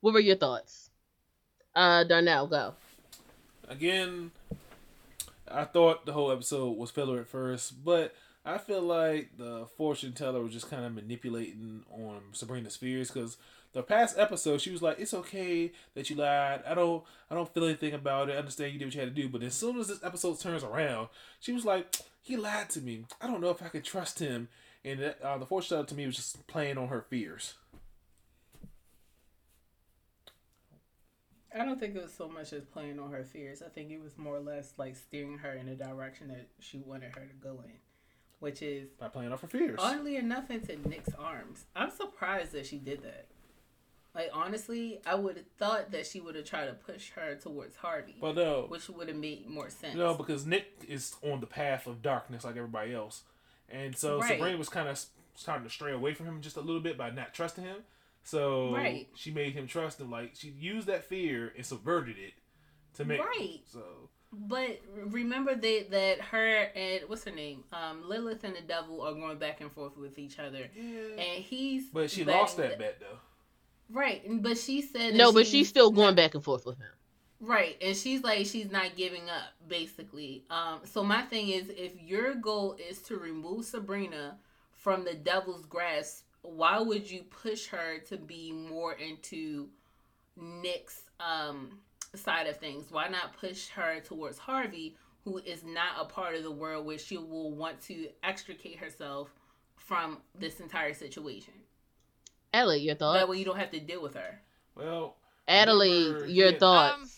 [0.00, 0.90] What were your thoughts?
[1.74, 2.74] Uh Darnell, go.
[3.68, 4.30] Again,
[5.50, 8.14] I thought the whole episode was filler at first, but
[8.44, 13.36] I feel like the fortune teller was just kind of manipulating on Sabrina's fears because
[13.72, 16.62] the past episode she was like, "It's okay that you lied.
[16.66, 18.34] I don't, I don't feel anything about it.
[18.34, 20.40] I understand you did what you had to do." But as soon as this episode
[20.40, 21.08] turns around,
[21.38, 23.04] she was like, "He lied to me.
[23.20, 24.48] I don't know if I could trust him."
[24.84, 27.54] And uh, the fortune teller to me was just playing on her fears.
[31.54, 33.62] I don't think it was so much as playing on her fears.
[33.62, 36.78] I think it was more or less like steering her in the direction that she
[36.78, 37.72] wanted her to go in,
[38.38, 39.78] which is by playing off her fears.
[39.80, 41.64] Oddly enough, into Nick's arms.
[41.74, 43.26] I'm surprised that she did that.
[44.14, 47.76] Like honestly, I would have thought that she would have tried to push her towards
[47.76, 48.16] Harvey.
[48.20, 49.96] But no, which would have made more sense.
[49.96, 53.22] No, because Nick is on the path of darkness like everybody else,
[53.68, 54.30] and so right.
[54.30, 55.00] Sabrina was kind of
[55.36, 57.76] starting to stray away from him just a little bit by not trusting him.
[58.22, 59.08] So right.
[59.14, 60.10] she made him trust him.
[60.10, 62.34] Like she used that fear and subverted it
[62.94, 63.60] to make right.
[63.66, 63.82] So,
[64.32, 69.14] but remember that that her and what's her name, um, Lilith and the devil are
[69.14, 71.22] going back and forth with each other, yeah.
[71.22, 71.88] and he's.
[71.88, 73.18] But she lost that bet though.
[73.92, 76.92] Right, but she said no, but she's still going back and forth with him.
[77.40, 80.44] Right, and she's like she's not giving up, basically.
[80.50, 84.36] Um, so my thing is, if your goal is to remove Sabrina
[84.74, 89.68] from the devil's grasp, why would you push her to be more into
[90.36, 91.78] Nick's um
[92.14, 92.90] side of things?
[92.90, 96.98] Why not push her towards Harvey, who is not a part of the world where
[96.98, 99.32] she will want to extricate herself
[99.76, 101.54] from this entire situation?
[102.52, 103.20] Ellie, your thoughts?
[103.20, 104.40] That way you don't have to deal with her.
[104.74, 106.94] Well, Adelaide, your thoughts?
[107.02, 107.10] Um,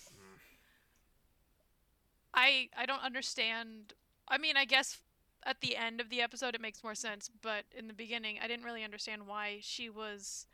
[2.34, 3.94] I I don't understand.
[4.28, 4.98] I mean, I guess
[5.44, 8.48] at the end of the episode it makes more sense, but in the beginning I
[8.48, 10.46] didn't really understand why she was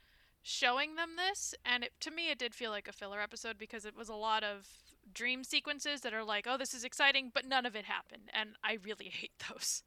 [0.43, 3.85] showing them this, and it, to me it did feel like a filler episode because
[3.85, 4.67] it was a lot of
[5.13, 8.51] dream sequences that are like, "Oh, this is exciting," but none of it happened, and
[8.63, 9.83] I really hate those.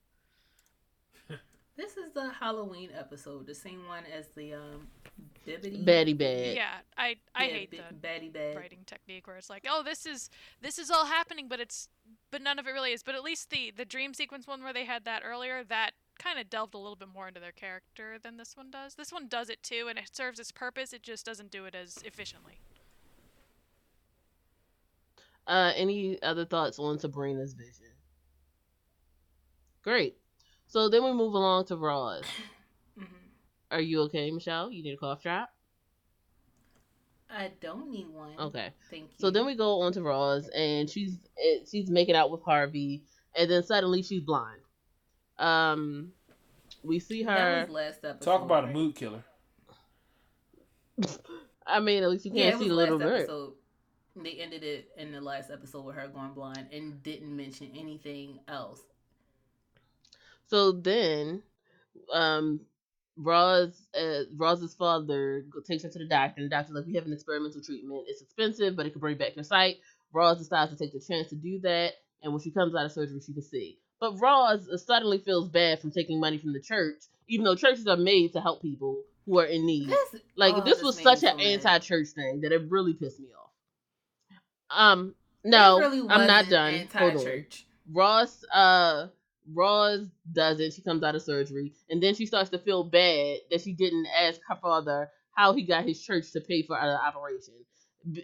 [1.78, 4.88] This is the Halloween episode, the same one as the um
[5.48, 5.84] Bibbidi.
[5.84, 6.56] Betty Bad.
[6.56, 9.82] Yeah, I I yeah, hate B- the Betty Bad writing technique where it's like, oh,
[9.82, 10.30] this is
[10.61, 11.88] this is all happening, but it's
[12.31, 13.03] but none of it really is.
[13.03, 16.39] But at least the the dream sequence one where they had that earlier, that kind
[16.39, 18.95] of delved a little bit more into their character than this one does.
[18.95, 20.93] This one does it too, and it serves its purpose.
[20.93, 22.59] It just doesn't do it as efficiently.
[25.47, 27.87] Uh, any other thoughts on Sabrina's vision?
[29.83, 30.15] Great.
[30.67, 32.23] So then we move along to Roz.
[32.99, 33.15] Mm-hmm.
[33.71, 34.69] Are you okay, Michelle?
[34.69, 35.49] You need a cough drop?
[37.31, 38.33] I don't need one.
[38.37, 38.69] Okay.
[38.89, 39.09] Thank you.
[39.17, 41.17] So then we go on to Roz, and she's
[41.69, 43.03] she's making out with Harvey,
[43.35, 44.61] and then suddenly she's blind.
[45.39, 46.11] Um,
[46.83, 47.67] we see her.
[47.69, 48.21] last episode.
[48.21, 49.23] Talk about a mood killer.
[51.65, 53.29] I mean, at least you can't yeah, see a little bit.
[54.15, 58.39] They ended it in the last episode with her going blind and didn't mention anything
[58.47, 58.81] else.
[60.47, 61.43] So then,
[62.11, 62.59] um,
[63.22, 67.06] Roz, uh, Roz's father takes her to the doctor, and the doctor's like, "We have
[67.06, 68.06] an experimental treatment.
[68.07, 69.77] It's expensive, but it can bring back your sight."
[70.14, 72.91] Roz decides to take the chance to do that, and when she comes out of
[72.91, 73.77] surgery, she can see.
[73.99, 77.98] But Roz suddenly feels bad from taking money from the church, even though churches are
[77.98, 79.89] made to help people who are in need.
[79.89, 83.27] This, like oh, this was such an so anti-church thing that it really pissed me
[83.39, 83.52] off.
[84.69, 86.73] Um, no, really I'm not done.
[86.73, 87.65] Anti-church.
[87.91, 89.07] Roz, uh,
[89.53, 90.73] Roz does it.
[90.73, 94.07] She comes out of surgery, and then she starts to feel bad that she didn't
[94.19, 97.53] ask her father how he got his church to pay for the operation.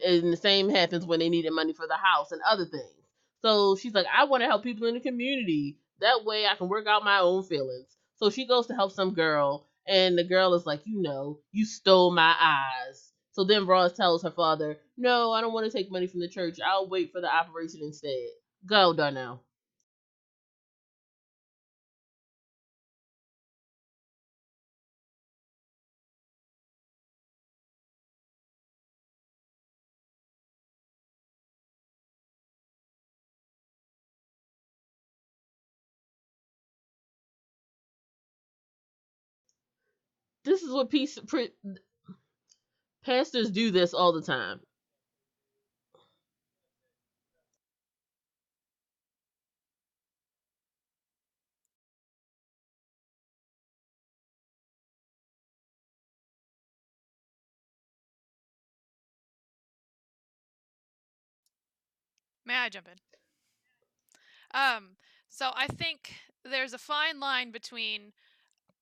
[0.05, 2.91] And the same happens when they needed money for the house and other things.
[3.41, 5.77] So she's like, I want to help people in the community.
[6.01, 7.87] That way I can work out my own feelings.
[8.17, 11.65] So she goes to help some girl, and the girl is like, You know, you
[11.65, 13.11] stole my eyes.
[13.31, 16.29] So then Roz tells her father, No, I don't want to take money from the
[16.29, 16.57] church.
[16.65, 18.29] I'll wait for the operation instead.
[18.67, 19.43] Go, Darnell.
[40.47, 41.49] This is what peace pre,
[43.03, 44.61] pastors do this all the time.
[62.45, 64.59] May I jump in?
[64.59, 64.95] Um,
[65.27, 66.15] so I think
[66.45, 68.13] there's a fine line between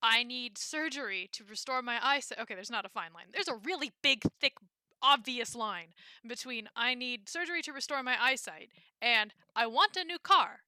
[0.02, 2.38] I need surgery to restore my eyesight.
[2.40, 3.26] Okay, there's not a fine line.
[3.32, 4.54] There's a really big, thick,
[5.02, 5.88] obvious line
[6.26, 8.70] between I need surgery to restore my eyesight
[9.00, 10.60] and I want a new car.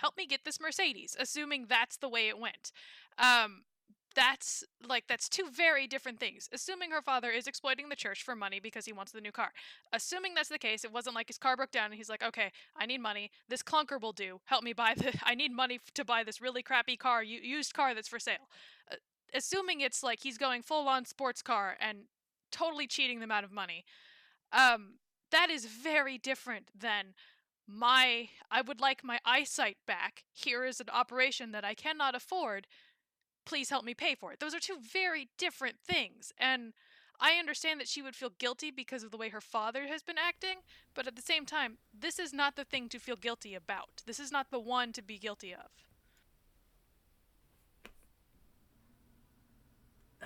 [0.00, 2.72] help me get this Mercedes, assuming that's the way it went.
[3.18, 3.62] Um,
[4.14, 6.48] that's like that's two very different things.
[6.52, 9.50] Assuming her father is exploiting the church for money because he wants the new car.
[9.92, 12.52] Assuming that's the case, it wasn't like his car broke down and he's like, "Okay,
[12.76, 13.30] I need money.
[13.48, 14.40] This clunker will do.
[14.46, 17.94] Help me buy the I need money to buy this really crappy car, used car
[17.94, 18.48] that's for sale."
[18.90, 18.96] Uh,
[19.34, 22.04] assuming it's like he's going full on sports car and
[22.50, 23.84] totally cheating them out of money.
[24.52, 24.94] Um
[25.30, 27.14] that is very different than
[27.66, 30.24] my I would like my eyesight back.
[30.32, 32.66] Here is an operation that I cannot afford
[33.44, 34.40] please help me pay for it.
[34.40, 36.32] Those are two very different things.
[36.38, 36.72] And
[37.20, 40.18] I understand that she would feel guilty because of the way her father has been
[40.18, 40.56] acting,
[40.94, 44.02] but at the same time, this is not the thing to feel guilty about.
[44.06, 45.70] This is not the one to be guilty of.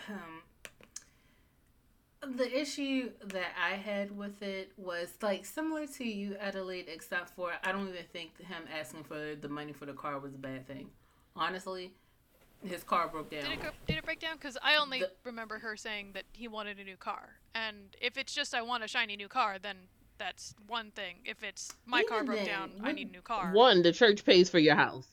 [0.09, 0.43] Um,
[2.37, 7.53] the issue that I had with it was like similar to you, Adelaide, except for
[7.63, 10.67] I don't even think him asking for the money for the car was a bad
[10.67, 10.89] thing.
[11.35, 11.93] Honestly,
[12.65, 13.43] his car broke down.
[13.43, 14.37] Did it, go, did it break down?
[14.37, 17.37] Because I only the, remember her saying that he wanted a new car.
[17.55, 19.77] And if it's just I want a shiny new car, then
[20.19, 21.17] that's one thing.
[21.25, 23.53] If it's my car broke then, down, I need a new car.
[23.53, 25.07] One, the church pays for your house.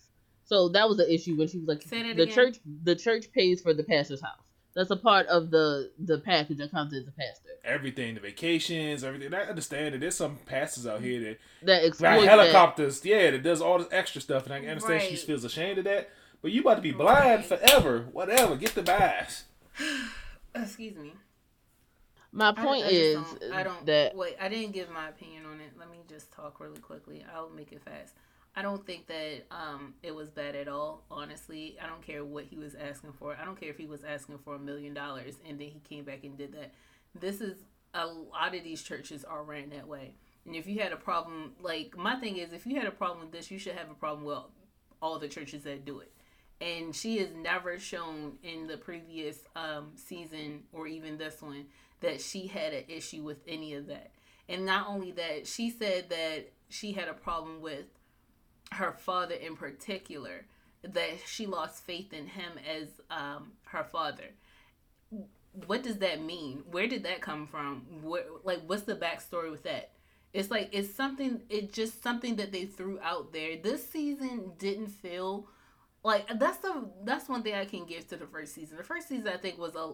[0.45, 2.27] So that was the issue when she was like, the again.
[2.29, 4.39] church, the church pays for the pastor's house.
[4.75, 7.49] That's a part of the the package that comes as a pastor.
[7.63, 9.31] Everything, the vacations, everything.
[9.33, 12.99] I understand that there's some pastors out here that that exploit helicopters.
[13.01, 13.09] That.
[13.09, 15.09] Yeah, that does all this extra stuff, and I understand right.
[15.11, 16.09] she feels ashamed of that.
[16.43, 18.09] But you about to be blind forever.
[18.11, 18.57] Whatever.
[18.57, 19.45] Get the bass.
[20.55, 21.13] Excuse me.
[22.33, 24.35] My point I, I is don't, I don't that wait.
[24.41, 25.71] I didn't give my opinion on it.
[25.79, 27.23] Let me just talk really quickly.
[27.33, 28.15] I'll make it fast.
[28.55, 31.05] I don't think that um, it was bad at all.
[31.09, 33.37] Honestly, I don't care what he was asking for.
[33.39, 36.03] I don't care if he was asking for a million dollars and then he came
[36.03, 36.73] back and did that.
[37.17, 37.55] This is
[37.93, 40.15] a lot of these churches are ran that way.
[40.45, 43.21] And if you had a problem, like my thing is, if you had a problem
[43.21, 44.39] with this, you should have a problem with
[45.01, 46.12] all the churches that do it
[46.63, 51.65] and she has never shown in the previous um, season or even this one
[51.99, 54.11] that she had an issue with any of that.
[54.47, 57.85] And not only that, she said that she had a problem with
[58.71, 60.45] her father in particular,
[60.83, 64.31] that she lost faith in him as um, her father.
[65.67, 66.63] What does that mean?
[66.71, 67.85] Where did that come from?
[68.43, 69.91] Like, what's the backstory with that?
[70.33, 71.43] It's like it's something.
[71.47, 73.55] It's just something that they threw out there.
[73.55, 75.47] This season didn't feel
[76.03, 78.77] like that's the that's one thing I can give to the first season.
[78.77, 79.91] The first season I think was a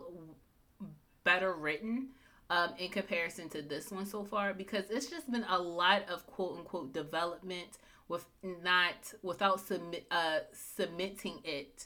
[1.24, 2.10] better written
[2.50, 6.26] um, in comparison to this one so far because it's just been a lot of
[6.28, 7.78] quote unquote development
[8.08, 8.26] with
[8.64, 11.86] not without submit uh, submitting it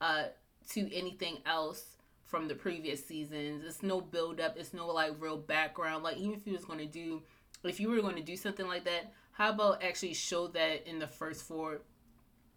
[0.00, 0.24] uh,
[0.70, 3.64] to anything else from the previous seasons.
[3.64, 4.56] It's no build up.
[4.58, 6.02] It's no like real background.
[6.02, 7.22] Like even if you was to do
[7.64, 10.98] if you were going to do something like that, how about actually show that in
[10.98, 11.80] the first four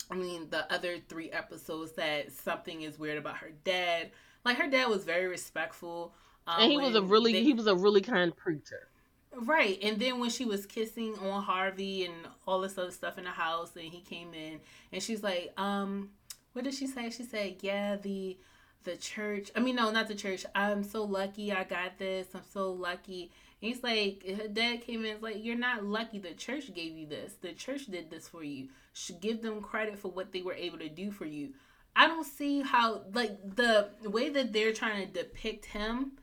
[0.10, 4.12] I mean, the other three episodes that something is weird about her dad.
[4.44, 6.14] Like her dad was very respectful,
[6.46, 8.88] um, and he was a really they, he was a really kind preacher.
[9.36, 12.14] Right, and then when she was kissing on Harvey and
[12.48, 14.60] all this other stuff in the house, and he came in,
[14.94, 16.12] and she's like, um,
[16.54, 17.10] what did she say?
[17.10, 18.38] She said, yeah, the
[18.86, 19.52] the church.
[19.56, 20.46] I mean, no, not the church.
[20.56, 22.28] I'm so lucky I got this.
[22.34, 23.32] I'm so lucky.
[23.60, 25.12] He's like, her dad came in.
[25.12, 26.20] It's like, you're not lucky.
[26.20, 27.34] The church gave you this.
[27.42, 28.70] The church did this for you.
[28.94, 31.54] Should give them credit for what they were able to do for you.
[31.96, 36.14] I don't see how like the way that they're trying to depict him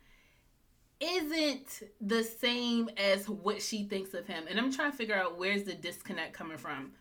[1.00, 4.44] isn't the same as what she thinks of him.
[4.48, 6.92] And I'm trying to figure out where's the disconnect coming from.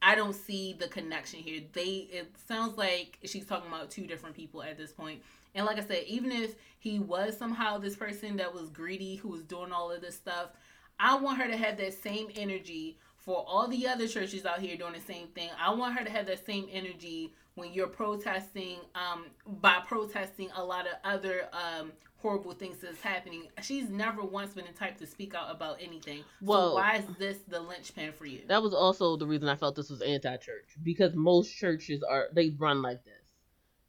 [0.00, 1.62] I don't see the connection here.
[1.72, 5.22] They it sounds like she's talking about two different people at this point.
[5.54, 9.28] And like I said, even if he was somehow this person that was greedy who
[9.28, 10.50] was doing all of this stuff,
[10.98, 14.76] I want her to have that same energy for all the other churches out here
[14.76, 15.50] doing the same thing.
[15.60, 20.64] I want her to have that same energy when you're protesting um, by protesting a
[20.64, 23.48] lot of other um, horrible things that's happening.
[23.62, 26.24] She's never once been the type to speak out about anything.
[26.40, 28.40] Well, so why is this the linchpin for you?
[28.48, 32.50] That was also the reason I felt this was anti-church because most churches are they
[32.50, 33.21] run like this.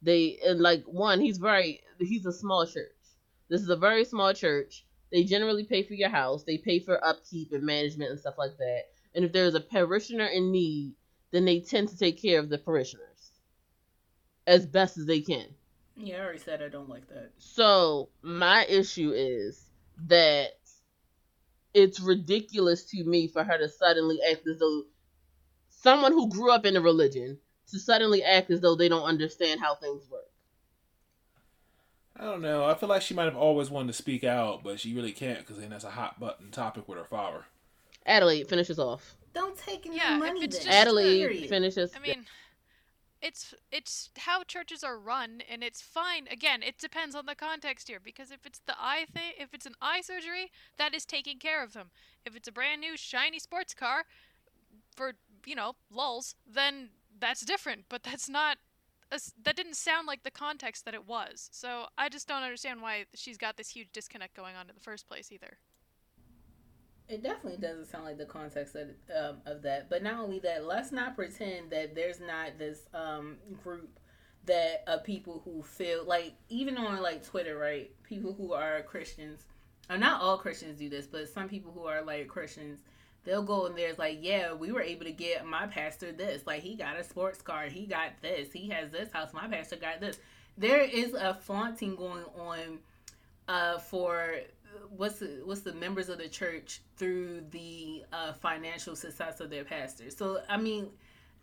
[0.03, 2.91] They and like one, he's very he's a small church.
[3.49, 4.85] This is a very small church.
[5.11, 6.43] They generally pay for your house.
[6.43, 8.83] They pay for upkeep and management and stuff like that.
[9.15, 10.93] And if there's a parishioner in need,
[11.31, 13.31] then they tend to take care of the parishioners
[14.47, 15.45] as best as they can.
[15.95, 17.31] Yeah, I already said I don't like that.
[17.37, 19.67] So my issue is
[20.07, 20.57] that
[21.73, 24.83] it's ridiculous to me for her to suddenly act as though
[25.69, 27.37] someone who grew up in a religion
[27.73, 30.29] to suddenly act as though they don't understand how things work.
[32.15, 32.63] I don't know.
[32.65, 35.39] I feel like she might have always wanted to speak out, but she really can't
[35.39, 37.45] because then that's a hot button topic with her father.
[38.05, 39.15] Adelaide finishes off.
[39.33, 40.43] Don't take any Yeah, if money.
[40.43, 40.65] it's then.
[40.65, 41.49] just- Adelaide Period.
[41.49, 41.91] finishes.
[41.95, 42.25] I mean,
[43.21, 46.27] it's it's how churches are run, and it's fine.
[46.29, 47.99] Again, it depends on the context here.
[47.99, 51.63] Because if it's the eye thing, if it's an eye surgery, that is taking care
[51.63, 51.89] of them.
[52.25, 54.03] If it's a brand new shiny sports car,
[54.95, 55.13] for
[55.47, 56.89] you know lulls, then
[57.23, 57.85] that's different.
[57.89, 58.57] But that's not.
[59.11, 61.49] a That didn't sound like the context that it was.
[61.51, 64.81] So I just don't understand why she's got this huge disconnect going on in the
[64.81, 65.57] first place either.
[67.09, 69.89] It definitely doesn't sound like the context of, um, of that.
[69.89, 73.99] But not only that, let's not pretend that there's not this um, group
[74.45, 77.91] that of people who feel like even on like Twitter, right?
[78.03, 79.45] People who are Christians,
[79.89, 82.79] or not all Christians do this, but some people who are like Christians,
[83.23, 86.45] they'll go in there it's like, yeah, we were able to get my pastor this.
[86.45, 89.33] Like he got a sports car, he got this, he has this house.
[89.33, 90.17] My pastor got this.
[90.57, 92.79] There is a flaunting going on
[93.47, 94.35] uh, for
[94.95, 99.63] what's the, what's the members of the church through the uh, financial success of their
[99.63, 100.15] pastors.
[100.15, 100.89] So I mean,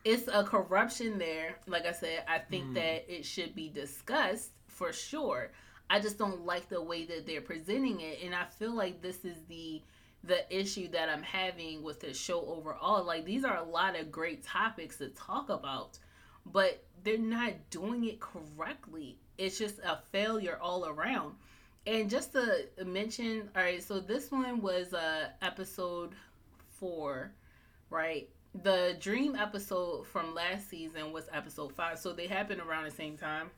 [0.05, 1.57] it's a corruption there.
[1.67, 2.75] Like I said, I think Mm.
[2.75, 5.51] that it should be discussed for sure.
[5.91, 9.25] I just don't like the way that they're presenting it, and I feel like this
[9.25, 9.83] is the
[10.25, 13.05] the issue that I'm having with the show overall.
[13.05, 15.99] Like these are a lot of great topics to talk about,
[16.47, 19.17] but they're not doing it correctly.
[19.39, 21.35] It's just a failure all around.
[21.87, 26.15] And just to mention, all right, so this one was uh episode
[26.69, 27.33] four,
[27.89, 28.29] right?
[28.63, 33.17] The dream episode from last season was episode five, so they happened around the same
[33.17, 33.51] time.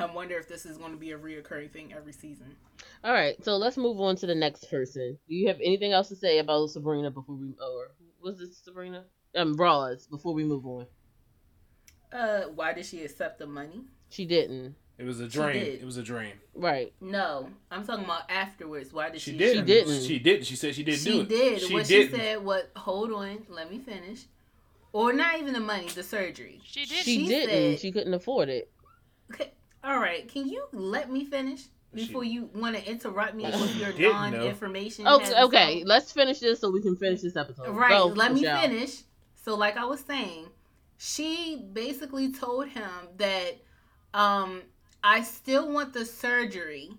[0.00, 2.56] I wonder if this is going to be a reoccurring thing every season.
[3.04, 5.18] All right, so let's move on to the next person.
[5.28, 7.90] Do you have anything else to say about Sabrina before we, or
[8.22, 9.04] was this Sabrina?
[9.36, 10.06] Um, Roz.
[10.06, 10.86] Before we move on,
[12.12, 13.82] Uh, why did she accept the money?
[14.08, 14.74] she didn't.
[14.98, 15.56] It was a dream.
[15.56, 16.32] It was a dream.
[16.54, 16.92] Right.
[17.00, 18.92] No, I'm talking about afterwards.
[18.92, 19.30] Why did she?
[19.32, 19.56] She did.
[19.56, 20.02] She didn't.
[20.02, 20.44] She didn't.
[20.46, 21.28] She said she didn't She do it.
[21.30, 21.60] did.
[21.62, 22.10] She what didn't.
[22.10, 22.44] she said.
[22.44, 22.70] What?
[22.76, 23.46] Hold on.
[23.48, 24.24] Let me finish.
[24.92, 26.60] Or not even the money, the surgery.
[26.64, 26.88] She did.
[26.98, 27.48] She, She didn't.
[27.76, 28.70] said- she couldn't afford it.
[29.32, 29.52] Okay.
[29.82, 30.28] All right.
[30.28, 31.62] Can you let me finish
[31.94, 35.06] before you want to interrupt me Well, with she your non-information?
[35.08, 35.76] Okay, heavy okay.
[35.78, 35.88] stuff?
[35.88, 37.68] Let's finish this so we can finish this episode.
[37.68, 37.90] Right.
[37.90, 38.60] Go, let me Michelle.
[38.60, 39.02] finish.
[39.44, 40.46] So, like I was saying,
[40.98, 43.56] she basically told him that
[44.12, 44.62] um,
[45.02, 46.90] I still want the surgery,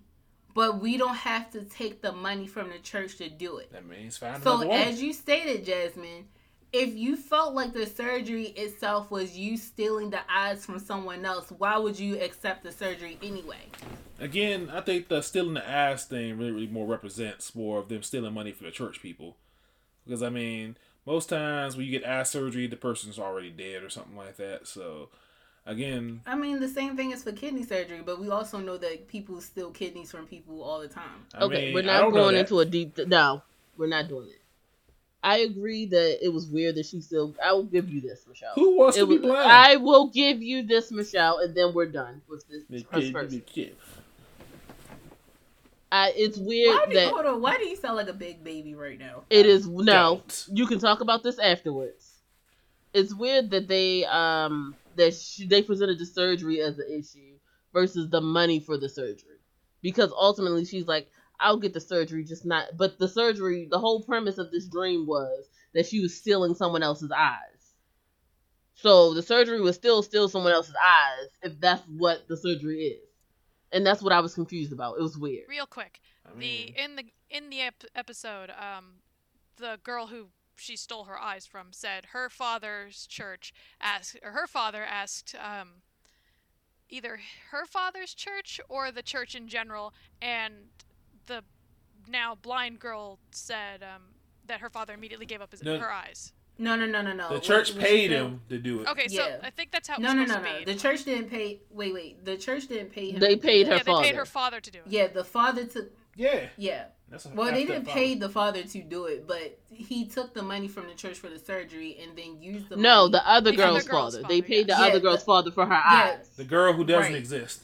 [0.54, 3.72] but we don't have to take the money from the church to do it.
[3.72, 4.88] That means find So, another woman.
[4.88, 6.26] as you stated, Jasmine,
[6.72, 11.50] if you felt like the surgery itself was you stealing the eyes from someone else,
[11.58, 13.60] why would you accept the surgery anyway?
[14.18, 18.02] Again, I think the stealing the ass thing really, really more represents more of them
[18.02, 19.36] stealing money from the church people.
[20.04, 20.76] Because I mean,
[21.06, 24.66] most times when you get ass surgery, the person's already dead or something like that.
[24.66, 25.08] So,
[25.66, 29.08] again, I mean, the same thing is for kidney surgery, but we also know that
[29.08, 31.26] people steal kidneys from people all the time.
[31.34, 32.98] I Okay, mean, we're not going into a deep.
[32.98, 33.42] No,
[33.76, 34.41] we're not doing it.
[35.24, 37.34] I agree that it was weird that she still.
[37.44, 38.54] I will give you this, Michelle.
[38.56, 39.50] Who wants It to be was- blind?
[39.50, 43.12] I will give you this, Michelle, and then we're done with this The first kid-
[43.14, 43.30] person.
[43.30, 43.76] the kid.
[45.90, 48.14] I, it's weird Why do, you, that hold on, why do you sound like a
[48.14, 49.24] big baby right now?
[49.28, 49.84] it is no.
[49.84, 50.46] Don't.
[50.50, 52.08] You can talk about this afterwards.
[52.94, 57.34] It's weird that they um that she, they presented the surgery as an issue
[57.74, 59.36] versus the money for the surgery,
[59.82, 61.10] because ultimately she's like,
[61.42, 62.76] I'll get the surgery, just not.
[62.76, 66.82] But the surgery, the whole premise of this dream was that she was stealing someone
[66.82, 67.62] else's eyes.
[68.74, 73.08] So the surgery was still steal someone else's eyes if that's what the surgery is,
[73.70, 74.96] and that's what I was confused about.
[74.98, 75.44] It was weird.
[75.48, 78.94] Real quick, I mean, the in the in the ep- episode, um,
[79.56, 84.46] the girl who she stole her eyes from said her father's church asked, or her
[84.46, 85.82] father asked, um,
[86.88, 87.20] either
[87.50, 90.54] her father's church or the church in general, and
[91.26, 91.42] the
[92.08, 94.02] now blind girl said um,
[94.46, 95.78] that her father immediately gave up his No.
[95.78, 96.32] her eyes.
[96.58, 97.30] No, no, no, no, no.
[97.30, 98.88] the church what paid him to do it.
[98.88, 99.38] Okay, so Yeah.
[99.42, 100.64] I think that's how it No, was no, supposed no, no.
[100.66, 101.60] The church didn't pay.
[101.70, 102.24] Wait, wait.
[102.24, 103.20] The church didn't pay him.
[103.20, 103.70] They paid that.
[103.70, 104.56] her yeah, they paid her father.
[104.56, 104.84] father to do it.
[104.88, 105.90] Yeah, the father took.
[106.14, 106.84] Yeah, Yeah.
[107.08, 107.98] that's a Well, they didn't father.
[107.98, 111.30] pay the father to do it, but he took the money from the church for
[111.30, 113.12] the surgery and then used the No, money.
[113.12, 114.22] the other The girl's other girl's father.
[114.22, 114.76] father, They paid yes.
[114.78, 116.16] the Yeah, other girl's the- father for her Yeah.
[116.20, 116.28] eyes.
[116.36, 117.18] The girl who doesn't Right.
[117.18, 117.62] exist.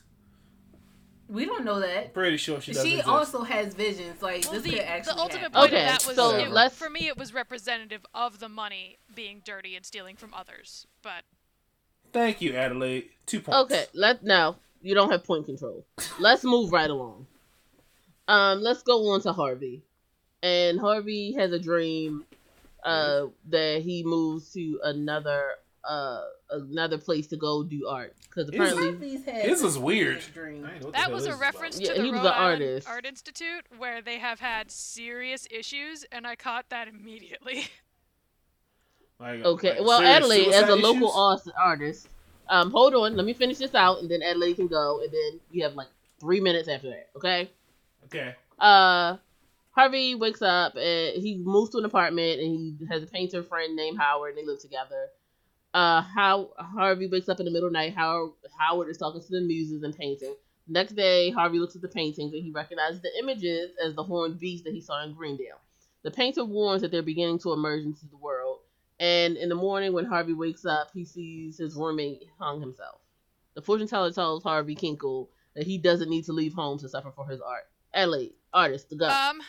[1.28, 2.14] We don't know that.
[2.14, 3.08] Pretty sure she doesn't She exist.
[3.08, 4.22] also has visions.
[4.22, 5.52] Like Well, this the, could actually the ultimate happen.
[5.60, 8.48] point Okay, of that was so it, let's- for me it was representative of the
[8.48, 10.86] money being dirty and stealing from others.
[11.02, 11.24] But
[12.12, 13.10] Thank you, Adelaide.
[13.26, 13.58] Two points.
[13.72, 15.84] Okay, let no, you don't have point control.
[16.18, 17.26] Let's move right along.
[18.26, 19.82] Um, let's go on to Harvey.
[20.42, 22.24] And Harvey has a dream
[22.84, 25.50] uh that he moves to another
[25.84, 30.20] uh another place to go do art because apparently Harvey's had His is weird.
[30.34, 30.64] dream.
[30.64, 31.40] I ain't know what the That was a is about.
[31.40, 32.88] reference Yeah, to the Rhode Island artist.
[32.88, 37.66] Art Institute, where they have had serious issues, and I caught that immediately.
[39.20, 39.78] Like, okay.
[39.80, 42.08] like well, serious Adelaide as a suicide local artist,
[42.48, 45.40] um, hold on, let me finish this out, and then Adelaide can go, and then
[45.50, 45.88] you have like
[46.20, 47.08] three minutes after that.
[47.16, 47.50] Okay.
[48.04, 48.34] Okay.
[48.60, 49.16] uh
[49.72, 53.76] Harvey wakes up and he moves to an apartment and he has a painter friend
[53.76, 55.06] named Howard and they live together.
[55.74, 59.20] Uh how Harvey wakes up in the middle of the night, Howard Howard is talking
[59.20, 60.34] to the muses and painting.
[60.66, 64.38] Next day, Harvey looks at the paintings and he recognizes the images as the horned
[64.38, 65.60] beast that he saw in Greendale.
[66.02, 68.60] The painter warns that they're beginning to emerge into the world,
[69.00, 73.00] and in the morning when Harvey wakes up, he sees his roommate hung himself.
[73.54, 77.10] The fortune teller tells Harvey Kinkle that he doesn't need to leave home to suffer
[77.10, 77.66] for his art.
[77.92, 79.08] Ellie, artist, to go.
[79.08, 79.40] Um,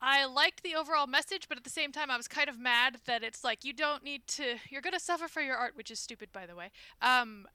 [0.00, 2.98] I liked the overall message, but at the same time, I was kind of mad
[3.06, 4.56] that it's like you don't need to.
[4.70, 6.70] You're gonna suffer for your art, which is stupid, by the way.
[7.02, 7.46] Um,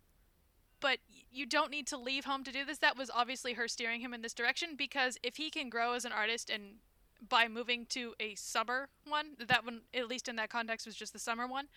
[0.81, 0.99] but
[1.31, 2.79] you don't need to leave home to do this.
[2.79, 6.03] That was obviously her steering him in this direction because if he can grow as
[6.03, 6.75] an artist and
[7.29, 11.13] by moving to a summer one, that one at least in that context was just
[11.13, 11.67] the summer one.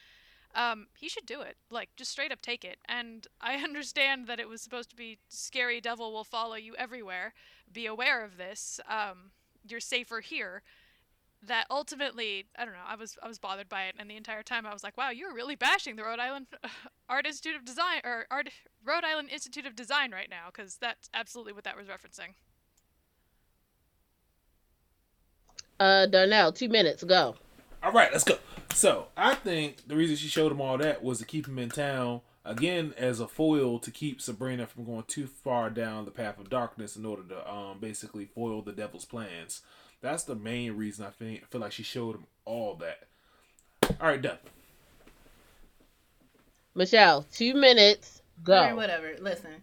[0.56, 1.56] Um, he should do it.
[1.70, 2.78] Like, just straight up take it.
[2.88, 7.34] And I understand that it was supposed to be scary devil will follow you everywhere.
[7.72, 8.80] Be aware of this.
[8.88, 9.30] Um,
[9.70, 10.62] you're safer here.
[11.42, 12.80] That ultimately, I don't know.
[12.86, 15.10] I was I was bothered by it, and the entire time I was like, "Wow,
[15.10, 16.46] you're really bashing the Rhode Island
[17.08, 18.48] Art Institute of Design or Art
[18.84, 22.34] Rhode Island Institute of Design right now," because that's absolutely what that was referencing.
[25.78, 27.36] Uh, Darnell, two minutes, go.
[27.82, 28.38] All right, let's go.
[28.74, 31.68] So I think the reason she showed him all that was to keep him in
[31.68, 36.38] town again as a foil to keep Sabrina from going too far down the path
[36.38, 39.62] of darkness in order to um basically foil the devil's plans.
[40.00, 43.08] That's the main reason I think feel like she showed him all that.
[44.00, 44.38] All right, done.
[46.74, 48.54] Michelle, two minutes, go.
[48.54, 49.12] Alright, whatever.
[49.20, 49.62] Listen,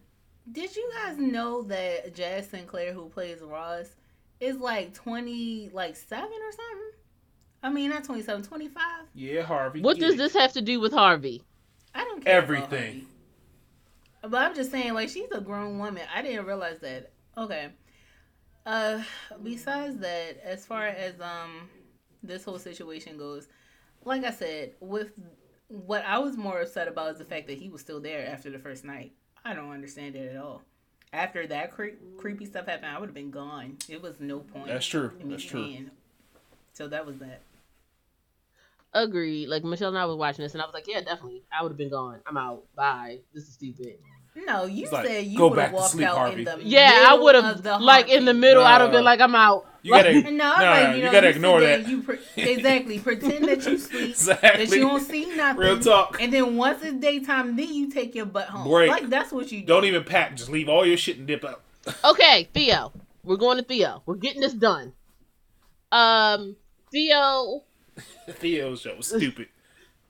[0.50, 3.88] did you guys know that Jaz Sinclair, who plays Roz,
[4.40, 6.90] is like twenty, like seven or something?
[7.62, 8.82] I mean, not 27, 25.
[9.14, 9.80] Yeah, Harvey.
[9.80, 10.16] what does it.
[10.18, 11.42] this have to do with Harvey?
[11.94, 12.34] I don't care.
[12.34, 13.06] Everything.
[14.22, 16.02] But I'm just saying, like, she's a grown woman.
[16.14, 17.12] I didn't realize that.
[17.36, 17.68] Okay.
[18.66, 19.02] Uh,
[19.42, 21.68] besides that, as far as um
[22.22, 23.48] this whole situation goes,
[24.04, 25.12] like I said, with
[25.68, 28.50] what I was more upset about is the fact that he was still there after
[28.50, 29.12] the first night.
[29.44, 30.62] I don't understand it at all.
[31.12, 33.76] After that cre- creepy stuff happened, I would have been gone.
[33.88, 34.66] It was no point.
[34.66, 35.12] That's true.
[35.22, 35.76] That's true.
[36.72, 37.40] So that was that.
[38.94, 39.48] Agreed.
[39.48, 41.42] Like Michelle and I was watching this, and I was like, yeah, definitely.
[41.52, 42.20] I would have been gone.
[42.26, 42.62] I'm out.
[42.76, 43.18] Bye.
[43.34, 43.98] This is stupid.
[44.36, 46.38] No, you It's like, said you go would back have to walked sleep, out Harvey.
[46.40, 48.40] in the Yeah, I would have like in the haunting.
[48.40, 48.64] middle.
[48.64, 49.64] I'd have been like, I'm out.
[49.82, 51.88] You gotta Like- No, Nah, I'm like, you, you gotta sit ignore there that.
[51.88, 55.60] You pre- exactly pretend that you sleep, that you don't see nothing.
[55.60, 56.16] Real talk.
[56.20, 58.68] And then once it's daytime, then you take your butt home.
[58.68, 58.90] Break.
[58.90, 59.66] Like that's what you do.
[59.66, 60.36] Don't even pack.
[60.36, 61.60] Just leave all your shit and dip out.
[62.04, 62.92] Okay, Theo.
[63.22, 64.02] We're going to Theo.
[64.04, 64.94] We're getting this done.
[65.92, 66.56] Um,
[66.90, 67.62] Theo.
[68.30, 69.48] Theo's show was stupid.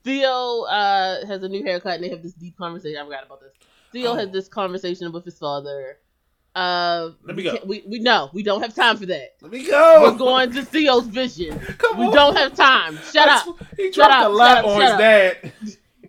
[0.04, 2.98] Theo uh has a new haircut, and they have this deep conversation.
[3.00, 3.52] I forgot about this.
[3.92, 4.14] Theo Oh.
[4.14, 5.98] has this conversation with his father.
[6.56, 7.58] Uh, Let me we go.
[7.66, 9.34] We we no, we don't have time for that.
[9.40, 10.02] Let me go.
[10.02, 11.58] We're going to Theo's vision.
[11.78, 12.00] Come on.
[12.00, 12.14] We on.
[12.14, 12.94] don't have time.
[12.96, 13.56] Shut That's- up.
[13.76, 14.98] He Shut dropped up, a lot shut up, on shut his up.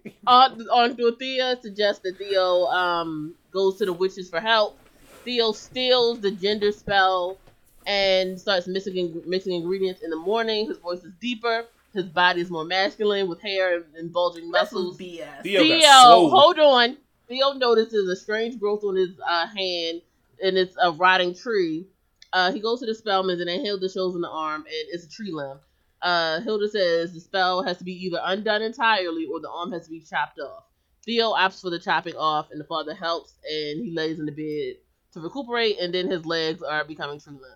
[0.04, 0.14] dad.
[0.28, 4.78] on on Dorothea suggests that Theo um goes to the witches for help.
[5.24, 7.38] Theo steals the gender spell
[7.86, 10.68] and starts mixing mixing ingredients in the morning.
[10.68, 11.66] His voice is deeper.
[11.94, 14.98] His body is more masculine with hair and, and bulging This was muscles.
[14.98, 15.44] BS.
[15.44, 16.98] Theo Theo, hold on.
[17.28, 20.02] Theo notices a strange growth on his uh, hand,
[20.44, 21.88] and it's a rotting tree.
[22.34, 25.06] Uh, he goes to the Spellman's, and then Hilda shows him the arm, and it's
[25.06, 25.58] a tree limb.
[26.02, 29.86] Uh, Hilda says the spell has to be either undone entirely or the arm has
[29.86, 30.66] to be chopped off.
[31.06, 34.32] Theo opts for the chopping off, and the father helps, and he lays in the
[34.32, 34.80] bed
[35.14, 37.55] to recuperate, and then his legs are becoming tree limbs.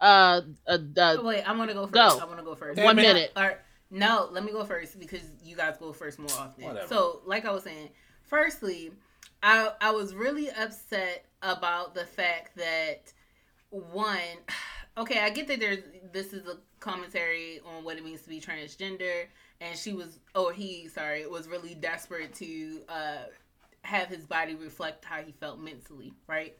[0.00, 1.92] Uh, uh, uh Wait, I'm gonna go first.
[1.92, 2.18] Go.
[2.20, 2.76] I'm gonna go first.
[2.76, 3.02] Damn one it.
[3.02, 3.32] minute.
[3.36, 3.58] All right.
[3.90, 6.64] No, let me go first because you guys go first more often.
[6.64, 6.88] Whatever.
[6.88, 7.90] So, like I was saying,
[8.22, 8.90] firstly,
[9.42, 13.12] I I was really upset about the fact that
[13.70, 14.18] one,
[14.98, 18.40] okay, I get that there's this is a commentary on what it means to be
[18.40, 19.26] transgender,
[19.60, 23.24] and she was, or he, sorry, was really desperate to uh,
[23.82, 26.56] have his body reflect how he felt mentally, right?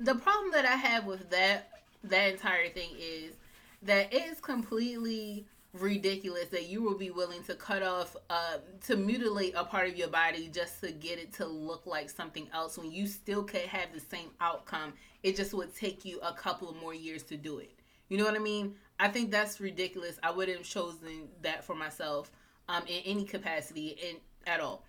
[0.00, 1.68] The problem that I have with that
[2.04, 3.34] that entire thing is
[3.82, 8.96] that it is completely ridiculous that you will be willing to cut off uh, to
[8.96, 12.76] mutilate a part of your body just to get it to look like something else
[12.76, 14.92] when you still could have the same outcome.
[15.22, 17.72] It just would take you a couple more years to do it.
[18.08, 18.74] You know what i mean?
[19.00, 20.18] I think that's ridiculous.
[20.22, 22.30] I wouldn't have chosen that for myself
[22.68, 24.16] um, in any capacity in
[24.46, 24.84] at all.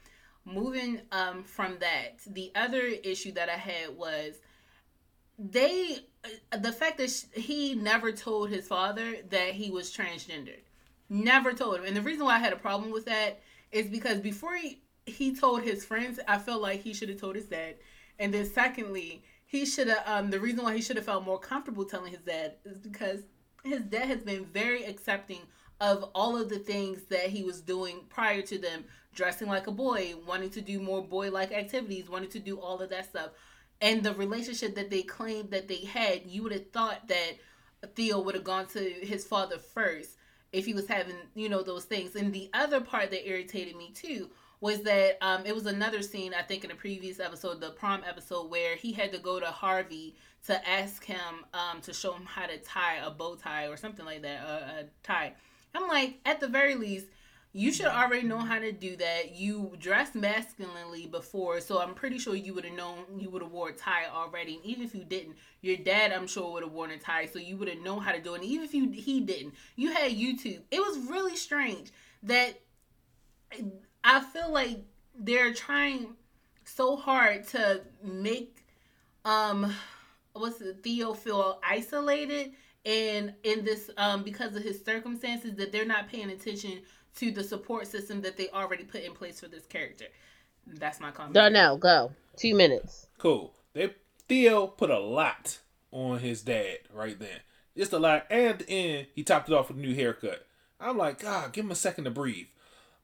[0.46, 4.42] Moving um, from that, the other issue that I had was
[5.52, 5.98] they
[6.52, 10.62] uh, the fact that he never told his father that he was transgendered.
[11.10, 11.86] Never told him.
[11.86, 13.42] And the reason why I had a problem with that
[13.72, 17.36] is because before he, he told his friends, I felt like he should have told
[17.36, 17.76] his dad.
[18.20, 21.40] And then secondly, he should have um the reason why he should have felt more
[21.40, 23.22] comfortable telling his dad is because
[23.64, 25.42] his dad has been very accepting
[25.82, 29.72] of all of the things that he was doing prior to them dressing like a
[29.72, 33.32] boy, wanting to do more boy like activities, wanting to do all of that stuff.
[33.84, 37.34] And the relationship that they claimed that they had, you would have thought that
[37.96, 40.12] Theo would have gone to his father first
[40.54, 42.16] if he was having, you know, those things.
[42.16, 44.30] And the other part that irritated me too
[44.62, 48.04] was that um, it was another scene, I think, in a previous episode, the prom
[48.08, 50.16] episode, where he had to go to Harvey
[50.48, 54.06] to ask him um, to show him how to tie a bow tie or something
[54.06, 55.34] like that, a, a tie.
[55.76, 57.08] I'm like, at the very least,
[57.56, 59.36] you should already know how to do that.
[59.36, 63.52] You dressed masculinely before, so I'm pretty sure you would have known you would have
[63.52, 64.56] wore a tie already.
[64.56, 67.38] And even if you didn't, your dad, I'm sure, would have worn a tie, so
[67.38, 68.42] you would have known how to do it.
[68.42, 70.62] And even if you he didn't, you had YouTube.
[70.72, 71.92] It was really strange
[72.24, 72.60] that
[74.04, 74.80] I feel like
[75.16, 76.16] they're trying
[76.66, 78.66] so hard to make
[79.26, 79.72] um
[80.34, 82.54] what's it, Theo feel isolated
[82.86, 86.82] and in this um because of his circumstances that they're not paying attention
[87.18, 90.06] to the support system that they already put in place for this character.
[90.66, 91.34] That's my comment.
[91.34, 92.12] Darnell, go.
[92.38, 93.08] Two minutes.
[93.18, 93.54] Cool.
[93.74, 93.94] They
[94.28, 95.60] Theo put a lot
[95.92, 97.40] on his dad right then.
[97.78, 98.26] Just a lot.
[98.30, 100.46] And at the end, he topped it off with a new haircut.
[100.80, 102.48] I'm like, God, give him a second to breathe.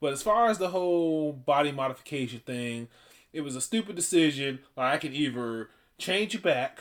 [0.01, 2.87] But as far as the whole body modification thing,
[3.33, 4.59] it was a stupid decision.
[4.77, 6.79] Like I can either change your back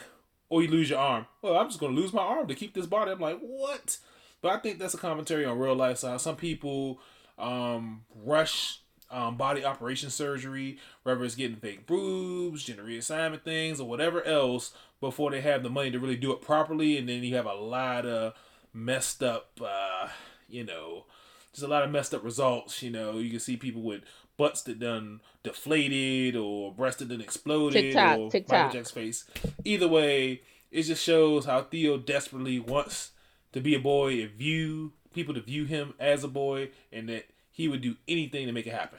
[0.49, 1.27] or you lose your arm.
[1.43, 3.11] Well, I'm just gonna lose my arm to keep this body.
[3.11, 3.99] I'm like, what?
[4.41, 5.99] But I think that's a commentary on real life.
[5.99, 7.01] So some people
[7.39, 13.89] um, rush um, body operation surgery, whether it's getting fake boobs, gender reassignment things, or
[13.89, 17.36] whatever else, before they have the money to really do it properly, and then you
[17.36, 18.35] have a lot of
[18.73, 20.09] messed up, uh,
[20.48, 21.05] you know,
[21.52, 22.82] just a lot of messed up results.
[22.82, 24.02] You know, you can see people with
[24.36, 28.52] butts that done deflated or breasts that done exploded TikTok, or TikTok.
[28.52, 29.24] Michael Jackson's face.
[29.65, 33.12] Either way, it just shows how Theo desperately wants
[33.52, 37.26] to be a boy and view people to view him as a boy, and that
[37.51, 38.98] he would do anything to make it happen.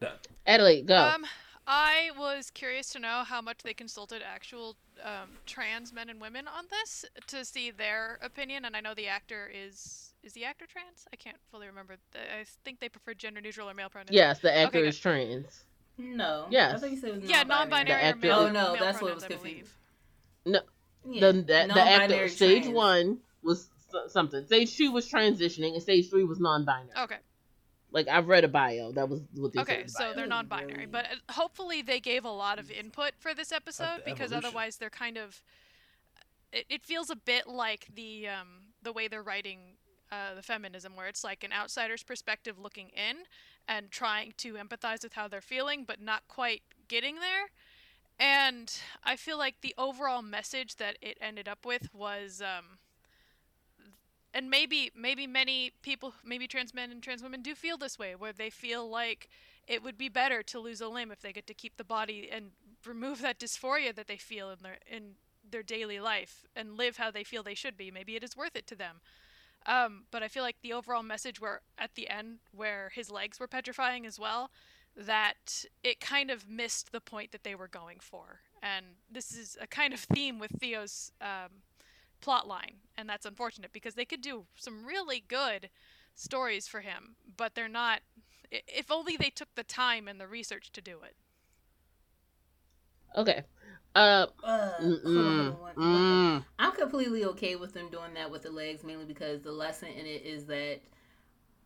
[0.00, 0.12] Done.
[0.46, 0.96] Adelaide, go.
[0.98, 1.24] Um,
[1.66, 6.46] I was curious to know how much they consulted actual um, trans men and women
[6.46, 8.64] on this to see their opinion.
[8.66, 11.06] And I know the actor is is the actor trans?
[11.12, 11.96] I can't fully remember.
[12.12, 14.10] The- I think they prefer gender neutral or male pronouns.
[14.12, 15.64] yes, the actor okay, is trans.
[15.96, 16.46] No.
[16.50, 16.74] Yes.
[16.74, 17.68] I thought you said it was Yeah, non-binary.
[17.70, 18.38] non-binary actor male.
[18.38, 19.52] Oh, no, male that's what pronouns, was I confusing.
[20.44, 20.64] believe.
[21.06, 21.20] Yeah.
[21.20, 21.42] The, the,
[21.74, 22.74] the actor, stage trans.
[22.74, 23.68] one was s-
[24.08, 24.44] something.
[24.46, 26.90] Stage two was transitioning, and stage three was non-binary.
[26.98, 27.16] Okay.
[27.90, 28.92] Like I've read a bio.
[28.92, 29.90] That was what they Okay, said.
[29.90, 33.98] so they're non-binary, but uh, hopefully they gave a lot of input for this episode
[34.04, 34.44] the because evolution.
[34.46, 35.42] otherwise they're kind of.
[36.52, 38.48] It, it feels a bit like the um,
[38.82, 39.76] the way they're writing
[40.10, 43.18] uh, the feminism, where it's like an outsider's perspective looking in
[43.68, 47.50] and trying to empathize with how they're feeling, but not quite getting there.
[48.18, 48.72] And
[49.04, 52.42] I feel like the overall message that it ended up with was.
[52.42, 52.78] Um,
[54.34, 58.14] and maybe maybe many people maybe trans men and trans women do feel this way
[58.14, 59.28] where they feel like
[59.66, 62.28] it would be better to lose a limb if they get to keep the body
[62.30, 62.50] and
[62.84, 65.12] remove that dysphoria that they feel in their in
[65.50, 67.90] their daily life and live how they feel they should be.
[67.90, 69.00] Maybe it is worth it to them.
[69.66, 73.40] Um, but i feel like the overall message where at the end where his legs
[73.40, 74.50] were petrifying as well
[74.94, 78.40] that it kind of missed the point that they were going for.
[78.62, 81.50] And this is a kind of theme with theo's um,
[82.24, 85.68] plot line and that's unfortunate because they could do some really good
[86.14, 88.00] stories for him but they're not
[88.50, 91.14] if only they took the time and the research to do it
[93.16, 93.42] Okay.
[93.94, 94.26] Uh.
[94.42, 95.56] Uh, thing.
[95.76, 96.44] mm.
[96.58, 100.04] I'm completely okay with them doing that with the legs, mainly because the lesson in
[100.04, 100.80] it is that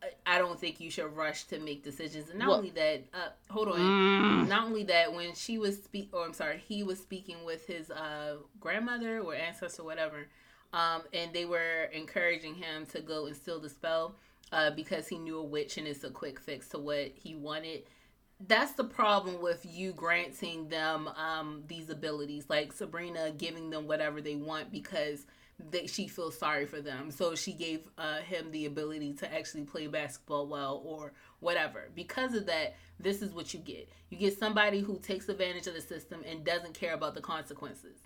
[0.03, 2.29] I- I don't think you should rush to make decisions.
[2.29, 3.79] And not Well- only that, uh, hold on.
[3.79, 4.47] Mm.
[4.47, 7.89] Not only that, when she was speak, or I'm sorry, he was speaking with his
[7.89, 10.29] uh, grandmother or ancestor, or whatever,
[10.73, 14.15] um, and they were encouraging him to go and steal the spell
[14.51, 17.83] uh, because he knew a witch and it's a quick fix to what he wanted.
[18.47, 24.21] That's the problem with you granting them um, these abilities, like Sabrina giving them whatever
[24.21, 25.25] they want because
[25.71, 27.11] they, she feels sorry for them.
[27.11, 31.89] So she gave uh, him the ability to actually play basketball well or whatever.
[31.93, 33.89] Because of that, this is what you get.
[34.09, 37.97] You get somebody who takes advantage of the system and doesn't care about the consequences.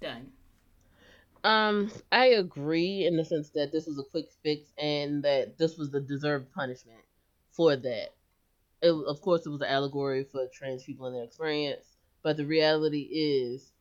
[0.00, 0.32] Done.
[1.44, 5.76] Um, I agree in the sense that this was a quick fix and that this
[5.76, 7.02] was the deserved punishment
[7.50, 8.10] for that.
[8.82, 12.46] It, of course, it was an allegory for trans people and their experience, but the
[12.46, 13.72] reality is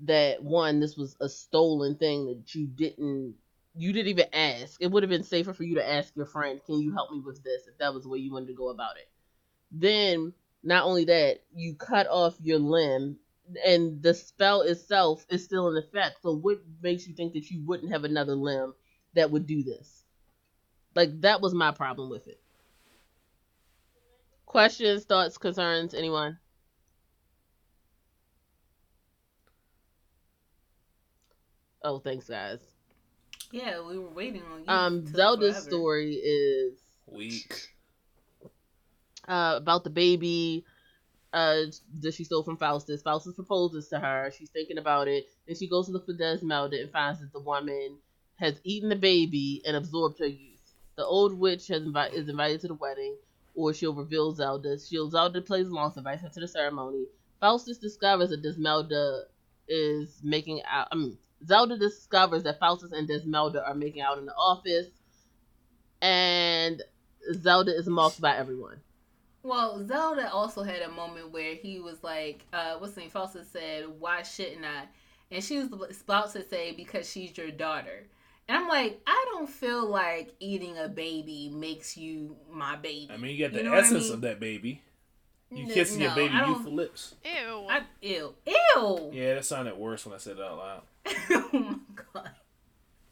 [0.00, 3.36] that one, this was a stolen thing that you didn't
[3.76, 4.82] you didn't even ask.
[4.82, 7.20] It would have been safer for you to ask your friend, "Can you help me
[7.20, 9.08] with this?" if that was the way you wanted to go about it.
[9.72, 13.18] Then, not only that, you cut off your limb,
[13.64, 16.22] and the spell itself is still in effect.
[16.22, 18.74] So, what makes you think that you wouldn't have another limb
[19.14, 20.04] that would do this?
[20.94, 22.40] Like that was my problem with it.
[24.46, 26.38] Questions, thoughts, concerns, anyone?
[31.82, 32.58] Oh, thanks, guys.
[33.52, 34.68] Yeah, we were waiting on you.
[34.68, 35.70] Um, Zelda's forever.
[35.70, 37.68] story is Weak.
[39.26, 40.64] uh, about the baby
[41.32, 41.62] uh,
[42.00, 43.02] that she stole from Faustus.
[43.02, 44.32] Faustus proposes to her.
[44.36, 45.26] She's thinking about it.
[45.46, 47.98] Then she goes to look for Desmelda and finds that the woman
[48.36, 50.74] has eaten the baby and absorbed her youth.
[50.96, 53.16] The old witch has invi- is invited to the wedding,
[53.54, 54.78] or she'll reveal Zelda.
[54.78, 57.06] She'll Zelda plays along, invites her to the ceremony.
[57.40, 59.24] Faustus discovers that Desmelda
[59.68, 60.88] is making out.
[60.90, 61.16] I mean,
[61.46, 64.88] Zelda discovers that Faustus and Desmelda are making out in the office,
[66.02, 66.82] and
[67.32, 68.80] Zelda is mocked by everyone.
[69.42, 73.10] Well, Zelda also had a moment where he was like, uh, what's the name?
[73.10, 74.84] Faustus said, why shouldn't I?
[75.30, 75.68] And she was
[76.02, 78.04] about to say, because she's your daughter.
[78.48, 83.08] And I'm like, I don't feel like eating a baby makes you my baby.
[83.12, 84.12] I mean, you got the You know what I essence mean?
[84.14, 84.82] of that baby.
[85.52, 87.14] You N- kissing your baby I don't- youthful lips.
[87.24, 87.66] Ew.
[87.70, 88.34] I, ew.
[88.46, 89.10] Ew.
[89.12, 91.79] Yeah, that sounded worse when I said it out loud.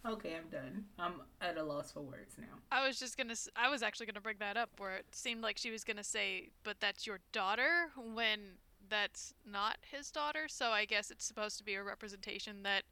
[0.09, 0.85] Okay, I'm done.
[0.99, 2.47] I'm at a loss for words now.
[2.73, 3.35] I was just gonna.
[3.57, 6.49] I was actually gonna bring that up, where it seemed like she was gonna say,
[6.63, 8.57] "But that's your daughter," when
[8.89, 10.49] that's not his daughter.
[10.49, 12.85] So I guess it's supposed to be a representation that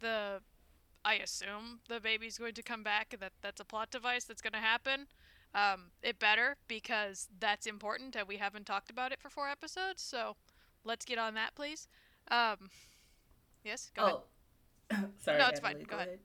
[0.00, 0.40] the,
[1.04, 3.14] I assume the baby's going to come back.
[3.20, 5.06] That that's a plot device that's gonna happen.
[5.54, 10.02] Um, it better because that's important, and we haven't talked about it for four episodes.
[10.02, 10.34] So
[10.84, 11.86] let's get on that, please.
[12.28, 12.70] Um,
[13.64, 13.92] yes.
[13.94, 14.16] Go ahead.
[14.92, 15.38] oh, sorry.
[15.38, 15.84] No, it's fine.
[15.88, 16.18] Go ahead.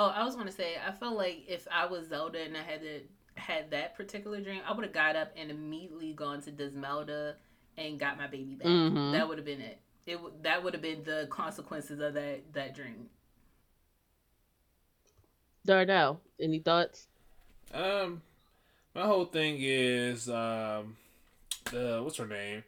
[0.00, 2.82] Oh, I was gonna say, I felt like if I was Zelda and I had
[2.82, 3.00] to
[3.34, 7.34] had that particular dream, I would have got up and immediately gone to Desmelda
[7.76, 8.68] and got my baby back.
[8.68, 9.10] Mhm.
[9.10, 9.80] That would have been it.
[10.06, 13.10] It that would have been the consequences of that that dream.
[15.66, 17.08] Darnell, any thoughts?
[17.74, 18.22] Um,
[18.94, 20.96] my whole thing is um,
[21.72, 22.62] the what's her name?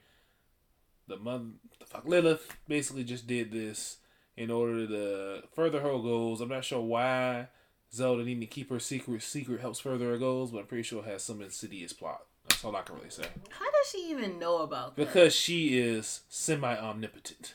[1.07, 1.45] The mother,
[1.79, 3.99] the fuck Lilith, basically just did this
[4.41, 6.41] in order to further her goals.
[6.41, 7.49] I'm not sure why
[7.93, 11.03] Zelda needing to keep her secret secret helps further her goals, but I'm pretty sure
[11.05, 12.23] it has some insidious plot.
[12.49, 13.27] That's all I can really say.
[13.51, 15.07] How does she even know about that?
[15.07, 17.55] Because she is semi omnipotent.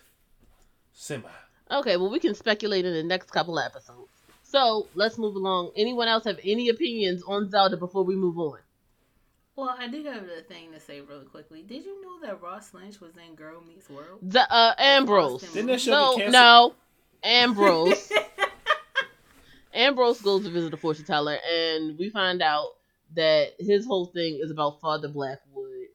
[0.93, 1.27] Semi.
[1.71, 4.11] Okay, well, we can speculate in the next couple of episodes.
[4.43, 5.71] So let's move along.
[5.75, 8.59] Anyone else have any opinions on Zelda before we move on?
[9.55, 11.61] Well, I did have a thing to say really quickly.
[11.61, 14.19] Did you know that Ross Lynch was in Girl Meets World?
[14.21, 15.43] The, uh, Ambrose.
[15.43, 16.33] Didn't that show No, get canceled?
[16.33, 16.75] no.
[17.23, 18.11] Ambrose.
[19.73, 22.67] Ambrose goes to visit the fortune teller, and we find out
[23.15, 25.87] that his whole thing is about Father Blackwood.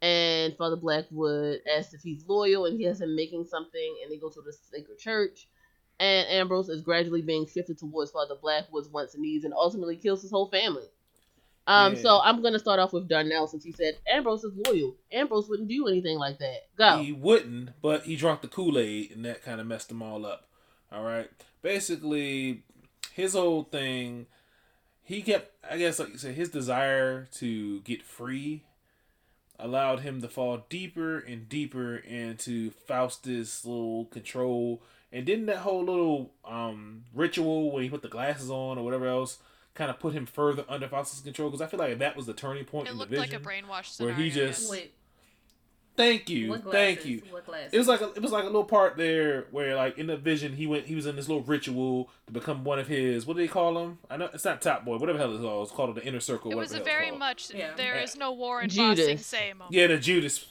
[0.00, 4.16] And Father Blackwood asks if he's loyal, and he has him making something, and they
[4.16, 5.46] go to the sacred church.
[6.00, 10.22] And Ambrose is gradually being shifted towards Father Blackwood's wants and needs, and ultimately kills
[10.22, 10.84] his whole family.
[11.66, 12.00] Um, Yeah.
[12.02, 14.96] so I'm gonna start off with Darnell since he said Ambrose is loyal.
[15.10, 16.68] Ambrose wouldn't do anything like that.
[16.76, 16.98] Go.
[16.98, 20.26] He wouldn't, but he drank the Kool Aid, and that kind of messed them all
[20.26, 20.46] up.
[20.92, 21.30] All right.
[21.62, 22.62] Basically,
[23.12, 24.26] his whole thing,
[25.02, 28.64] he kept, I guess, like you said, his desire to get free
[29.58, 34.82] allowed him to fall deeper and deeper into Faustus' little control.
[35.12, 39.06] And didn't that whole little um, ritual when he put the glasses on or whatever
[39.06, 39.38] else
[39.74, 41.50] kind of put him further under Faustus' control?
[41.50, 43.30] Because I feel like that was the turning point It in the looked vision.
[43.30, 44.92] like a brainwash where he just- Wait,
[45.96, 46.72] Thank you, glasses?
[46.72, 47.22] thank you.
[47.70, 50.16] It was like a, it was like a little part there where like in the
[50.16, 53.36] vision he went he was in this little ritual to become one of his what
[53.36, 53.98] do they call him?
[54.10, 55.62] I know it's not Top Boy, whatever the hell it's called.
[55.68, 56.50] It's called the Inner Circle.
[56.50, 57.74] It whatever was a hell it's very much Yeah.
[57.76, 58.02] there Yeah.
[58.02, 58.98] is no war in Judas.
[58.98, 59.72] Ba Sing Se moment.
[59.72, 60.46] Yeah, the Judas.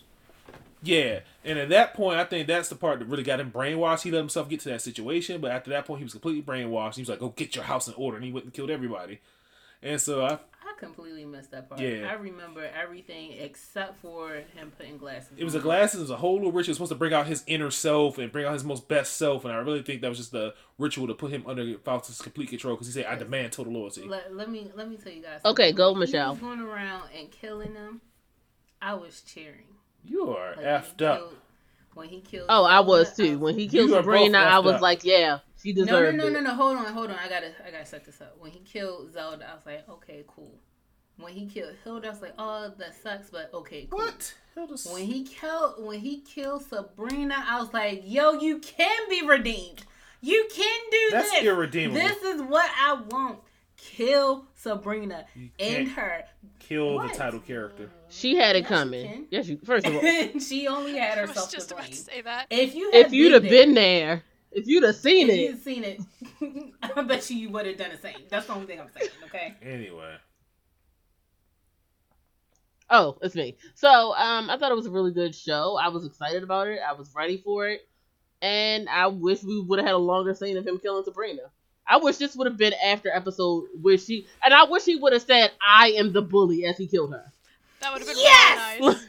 [0.84, 4.03] Yeah, and at that point, I think that's the part that really got him brainwashed.
[4.03, 6.95] He let himself get to that situation, but after that point, he was completely brainwashed.
[6.95, 9.22] He was like, "Go get your house in order," and he went and killed everybody.
[9.81, 11.80] And so I, I completely missed that part.
[11.80, 12.10] Yeah.
[12.10, 15.31] I remember everything except for him putting glasses.
[15.38, 15.61] it was on.
[15.61, 18.18] a glasses, it was a whole little ritual supposed to bring out his inner self
[18.18, 19.45] and bring out his most best self.
[19.45, 22.49] And I really think that was just the ritual to put him under Faustus' complete
[22.49, 25.22] control because he said, "I demand total loyalty." Let, let me let me tell you
[25.22, 25.41] guys.
[25.45, 26.35] Okay, go, Michelle.
[26.35, 28.01] He was going around and killing them.
[28.81, 29.72] I was cheering.
[30.05, 31.17] You are Like, effed up.
[31.19, 31.35] killed-
[31.93, 32.47] When he killed.
[32.49, 33.38] Oh, I was too.
[33.39, 34.81] When he killed You are both Sabrina, I was up.
[34.81, 36.31] like, yeah, she No, no, no, it.
[36.34, 36.53] no, no.
[36.55, 37.17] Hold on, hold on.
[37.17, 38.35] I gotta, I gotta set this up.
[38.39, 40.59] When he killed Zelda, I was like, okay, cool.
[41.17, 43.99] when he killed Hilda, I was like, oh, that sucks, but okay, cool.
[43.99, 44.34] What?
[44.55, 44.88] Hilda's...
[44.91, 49.84] When he killed when he killed Sabrina, I was like, yo, you can be redeemed.
[50.21, 51.11] You can do this.
[51.11, 51.43] That's this.
[51.43, 52.01] irredeemable.
[52.01, 53.39] This is what I want.
[53.77, 55.25] Kill Sabrina.
[55.35, 56.23] You End can't her.
[56.59, 57.11] kill What?
[57.11, 57.89] the title character.
[58.15, 59.07] She had it Yes, coming.
[59.07, 59.27] can.
[59.31, 59.60] Yes, you.
[59.65, 60.02] First of all,
[60.40, 61.18] she only had herself.
[61.18, 61.91] I was herself just to about blame.
[61.91, 62.48] to say that.
[62.52, 65.64] If you had if you'd have been there, if you'd have seen if it, you'd
[65.64, 66.02] seen it,
[66.95, 68.18] I bet you you would have done the same.
[68.30, 69.10] That's the only thing I'm saying.
[69.26, 69.56] Okay.
[69.64, 70.15] Anyway.
[72.90, 73.57] Oh, it's me.
[73.73, 75.76] So, um, I thought it was a really good show.
[75.81, 76.80] I was excited about it.
[76.88, 77.81] I was ready for it,
[78.41, 81.41] and I wish we would have had a longer scene of him killing Sabrina.
[81.88, 85.14] I wish this would have been after episode where she, and I wish he would
[85.14, 87.32] have said, "I am the bully" as he killed her.
[87.84, 88.80] That would have been Yes!
[88.80, 89.05] really nice.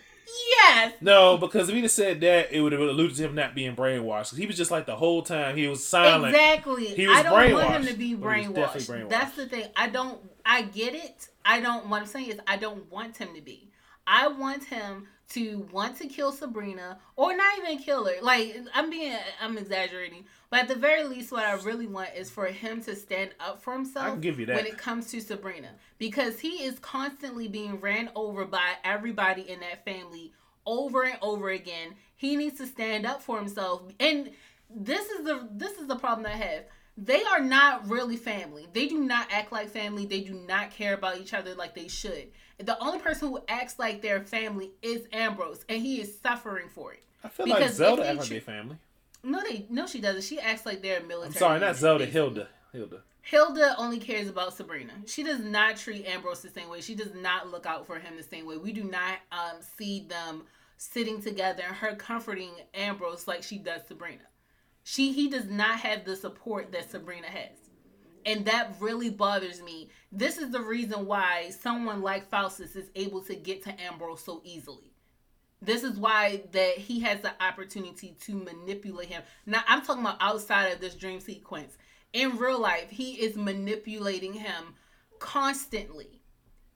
[0.50, 0.94] Yes.
[1.00, 3.76] No, because if he'd have said that, it would have alluded to him not being
[3.76, 4.36] brainwashed.
[4.36, 6.34] he was just like the whole time he was silent.
[6.34, 6.86] Exactly.
[6.86, 9.06] He was I don't want him to be but he was definitely brainwashed.
[9.06, 9.10] brainwashed.
[9.10, 9.68] That's the thing.
[9.76, 10.18] I don't.
[10.44, 11.28] I get it.
[11.44, 11.88] I don't.
[11.88, 13.70] What I'm saying is, I don't want him to be.
[14.06, 18.14] I want him to want to kill Sabrina, or not even kill her.
[18.22, 22.30] Like I'm being, I'm exaggerating, but at the very least, what I really want is
[22.30, 24.56] for him to stand up for himself can give you that.
[24.56, 29.60] when it comes to Sabrina, because he is constantly being ran over by everybody in
[29.60, 30.32] that family
[30.66, 31.94] over and over again.
[32.16, 33.82] He needs to stand up for himself.
[34.00, 34.30] And
[34.70, 36.64] this is the this is the problem I have.
[36.96, 38.68] They are not really family.
[38.72, 40.06] They do not act like family.
[40.06, 42.28] They do not care about each other like they should.
[42.58, 46.92] The only person who acts like their family is Ambrose, and he is suffering for
[46.92, 47.02] it.
[47.22, 48.76] I feel because like Zelda they act like their family.
[49.22, 50.22] No, they no, she doesn't.
[50.22, 51.34] She acts like they're military.
[51.34, 52.20] I'm sorry, not Zelda, basically.
[52.20, 52.48] Hilda.
[52.72, 53.02] Hilda.
[53.22, 54.92] Hilda only cares about Sabrina.
[55.06, 56.82] She does not treat Ambrose the same way.
[56.82, 58.58] She does not look out for him the same way.
[58.58, 60.42] We do not um, see them
[60.76, 64.24] sitting together and her comforting Ambrose like she does Sabrina.
[64.82, 67.63] She he does not have the support that Sabrina has.
[68.26, 69.90] And that really bothers me.
[70.10, 74.40] This is the reason why someone like Faustus is able to get to Ambrose so
[74.44, 74.94] easily.
[75.60, 79.22] This is why that he has the opportunity to manipulate him.
[79.46, 81.76] Now I'm talking about outside of this dream sequence.
[82.12, 84.74] In real life, he is manipulating him
[85.18, 86.20] constantly.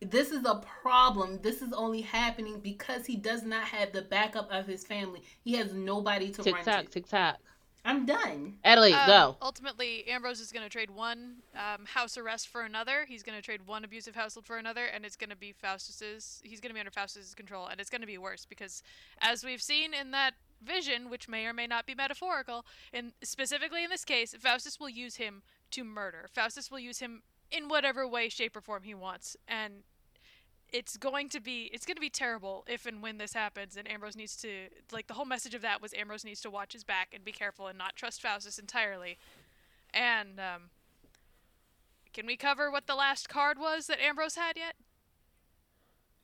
[0.00, 1.40] This is a problem.
[1.42, 5.22] This is only happening because he does not have the backup of his family.
[5.42, 6.90] He has nobody to Tick run tock, to.
[6.90, 7.36] tick tock.
[7.84, 8.58] I'm done.
[8.64, 9.36] Adelaide, Um, go.
[9.40, 13.06] Ultimately, Ambrose is going to trade one um, house arrest for another.
[13.06, 16.40] He's going to trade one abusive household for another, and it's going to be Faustus's.
[16.44, 18.82] He's going to be under Faustus's control, and it's going to be worse because,
[19.20, 23.84] as we've seen in that vision, which may or may not be metaphorical, and specifically
[23.84, 26.26] in this case, Faustus will use him to murder.
[26.32, 29.84] Faustus will use him in whatever way, shape, or form he wants, and
[30.72, 33.90] it's going to be it's going to be terrible if and when this happens and
[33.90, 34.48] Ambrose needs to
[34.92, 37.32] like the whole message of that was Ambrose needs to watch his back and be
[37.32, 39.16] careful and not trust Faustus entirely.
[39.94, 40.62] And um
[42.12, 44.74] can we cover what the last card was that Ambrose had yet?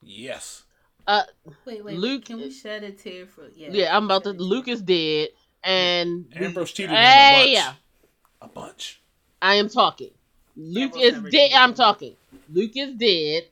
[0.03, 0.65] Yes.
[1.07, 1.23] Uh,
[1.67, 1.99] Wait, wait.
[1.99, 3.49] Luke- can we shed a tear for?
[3.55, 3.69] Yeah.
[3.71, 4.31] yeah, I'm about to.
[4.31, 4.47] shed a tear.
[4.49, 5.29] Luke is dead,
[5.63, 7.53] and Ambrose cheated on him Hey, a bunch.
[7.53, 7.73] yeah.
[8.41, 9.01] A bunch.
[9.43, 10.11] I am talking.
[10.57, 11.51] Luke Ambrose is dead.
[11.55, 12.17] I'm talking.
[12.51, 13.45] Luke is dead,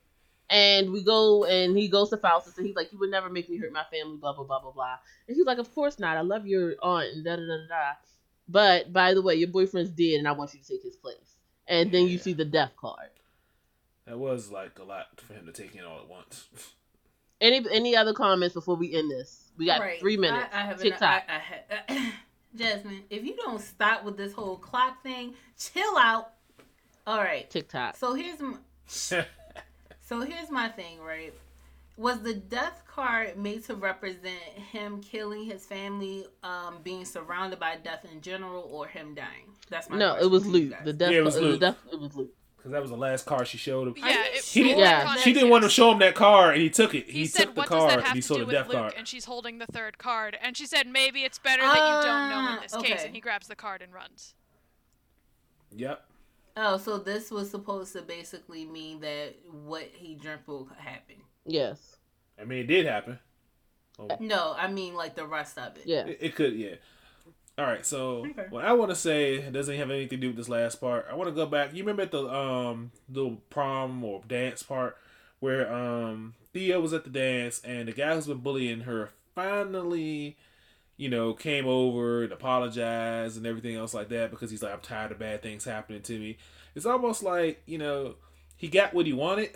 [0.52, 3.48] and we go and he goes to Faustus and he's like, "You would never make
[3.50, 4.96] me hurt my family." Blah blah blah blah blah.
[5.26, 6.16] And he's like, "Of course not.
[6.16, 7.68] I love your aunt." And da da da da.
[7.68, 7.92] da.
[8.48, 11.36] But by the way, your boyfriend's dead, and I want you to take his place.
[11.66, 13.08] And then you see the death card.
[14.06, 16.48] That was like a lot for him to take in all at once.
[17.40, 19.50] Any any other comments before we end this?
[19.56, 19.98] We got Right.
[20.00, 20.48] three minutes.
[20.52, 21.02] I, I have Tick an.
[21.02, 22.12] I, I ha-
[22.54, 26.32] Jasmine, if you don't stop with this whole clock thing, chill out.
[27.06, 27.48] All right.
[27.48, 27.96] TikTok.
[27.96, 28.56] So here's my,
[30.12, 31.32] so here's my thing, right?
[31.96, 34.40] Was the death card made to represent
[34.72, 39.46] him killing his family, um, being surrounded by death in general, or him dying?
[39.70, 40.74] That's my No, it was to Luke.
[40.84, 41.10] The death.
[41.12, 41.60] Yeah, it was the Luke.
[41.60, 42.34] death- it was Luke.
[42.56, 43.94] Because that was the last card she showed him.
[43.96, 45.16] Yeah, it, She didn't, Yeah.
[45.16, 47.06] she didn't want to show him that card, and he took it.
[47.06, 48.94] He, He, said, took the card and he saw the death Luke?" card.
[48.96, 52.30] And she's holding the third card, and she said, "Maybe it's better that you don't
[52.30, 54.34] know in Ah, this case." And he grabs the card and runs.
[55.72, 56.04] Yep.
[56.56, 61.16] Oh, so this was supposed to basically mean that what he dreamt will happen.
[61.46, 61.96] Yes.
[62.40, 63.18] I mean, it did happen.
[63.98, 65.82] Oh, No, I mean like the rest of it.
[65.86, 66.06] Yeah.
[66.06, 66.74] it, it could, yeah.
[67.58, 68.46] All right, so Okay.
[68.50, 71.06] what I want to say it doesn't have anything to do with this last part.
[71.10, 71.74] I want to go back.
[71.74, 74.96] You remember at the um little prom or dance part
[75.40, 80.36] where um Thea was at the dance and the guy who's been bullying her finally,
[81.02, 84.78] you know, came over and apologized and everything else like that because he's like, I'm
[84.78, 86.36] tired of bad things happening to me.
[86.76, 88.14] It's almost like you know
[88.56, 89.50] he got what he wanted.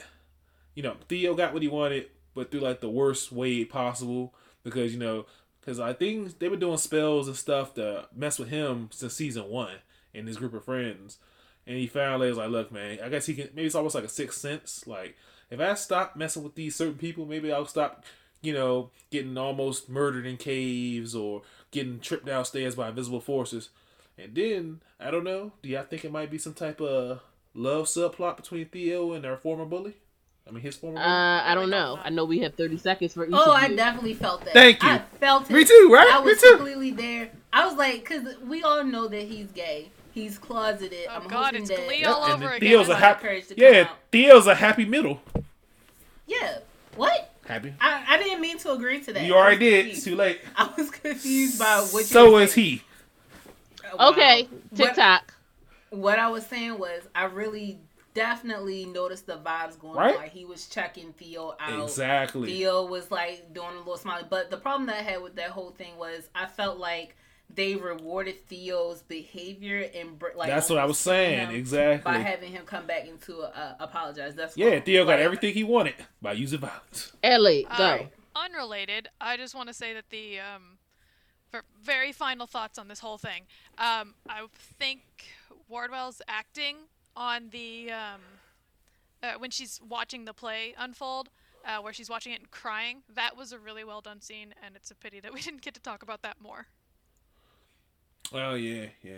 [0.74, 4.92] You know, Theo got what he wanted, but through like the worst way possible because
[4.92, 5.26] you know
[5.60, 9.48] because I think they were doing spells and stuff to mess with him since season
[9.48, 9.76] one
[10.12, 11.18] and his group of friends.
[11.64, 13.50] And he finally was like, "Look, man, I guess he can.
[13.54, 14.84] Maybe it's almost like a sixth sense.
[14.84, 15.16] Like
[15.48, 18.04] if I stop messing with these certain people, maybe I'll stop,
[18.42, 23.70] you know, getting almost murdered in caves or getting tripped downstairs by invisible forces.
[24.18, 25.52] And then I don't know.
[25.62, 27.20] Do y'all think it might be some type of
[27.54, 29.94] love subplot between Theo and our former bully?
[30.48, 31.00] I mean, his former.
[31.00, 31.42] Uh.
[31.42, 31.98] I don't know.
[32.02, 33.76] I know we have 30 seconds for each Oh, of I you.
[33.76, 34.54] definitely felt that.
[34.54, 34.88] Thank you.
[34.88, 35.52] I felt it.
[35.52, 36.08] Me too, right?
[36.12, 36.50] I Me was too.
[36.56, 37.30] completely there.
[37.52, 39.90] I was like, because we all know that he's gay.
[40.12, 41.06] He's closeted.
[41.10, 42.68] Oh I'm God, hoping it's that Glee Yep, all and over then again.
[42.70, 43.18] Theo's a happy.
[43.22, 43.88] the courage to come Yeah.
[44.12, 45.20] Theo's a happy middle.
[46.26, 46.58] Yeah.
[46.94, 47.34] What?
[47.46, 47.72] Happy.
[47.80, 49.24] I, I didn't mean to agree to that.
[49.24, 49.72] You already did.
[49.84, 49.96] confused.
[49.98, 50.40] It's too late.
[50.56, 52.66] I was confused by what you So were is saying.
[52.66, 52.82] he.
[53.96, 54.10] Wow.
[54.10, 55.32] Okay, What- TikTok.
[55.90, 57.78] What I was saying was, I really
[58.12, 60.14] definitely noticed the vibes going Right?
[60.16, 60.22] on.
[60.22, 61.84] Like he was checking Theo out.
[61.84, 62.48] Exactly.
[62.52, 64.24] Theo was like doing a little smiley.
[64.28, 67.14] But the problem that I had with that whole thing was I felt like
[67.54, 71.50] they rewarded Theo's behavior and like That's what I was saying.
[71.50, 72.12] Exactly.
[72.12, 74.34] by having him come back into uh, apologize.
[74.34, 74.80] That's Yeah.
[74.80, 77.12] Theo got Like, everything he wanted by using violence.
[77.22, 77.84] Ellie, go.
[77.84, 78.12] Alright.
[78.34, 80.76] Unrelated, I just want to say that the um,
[81.50, 83.44] for very final thoughts on this whole thing.
[83.78, 84.46] Um, I
[84.78, 85.00] think
[85.68, 86.76] Wardwell's acting
[87.16, 88.20] on the um,
[89.22, 91.30] uh, when she's watching the play unfold,
[91.64, 93.02] uh, where she's watching it and crying.
[93.14, 95.74] That was a really well done scene, and it's a pity that we didn't get
[95.74, 96.66] to talk about that more.
[98.32, 99.14] Oh yeah, yeah.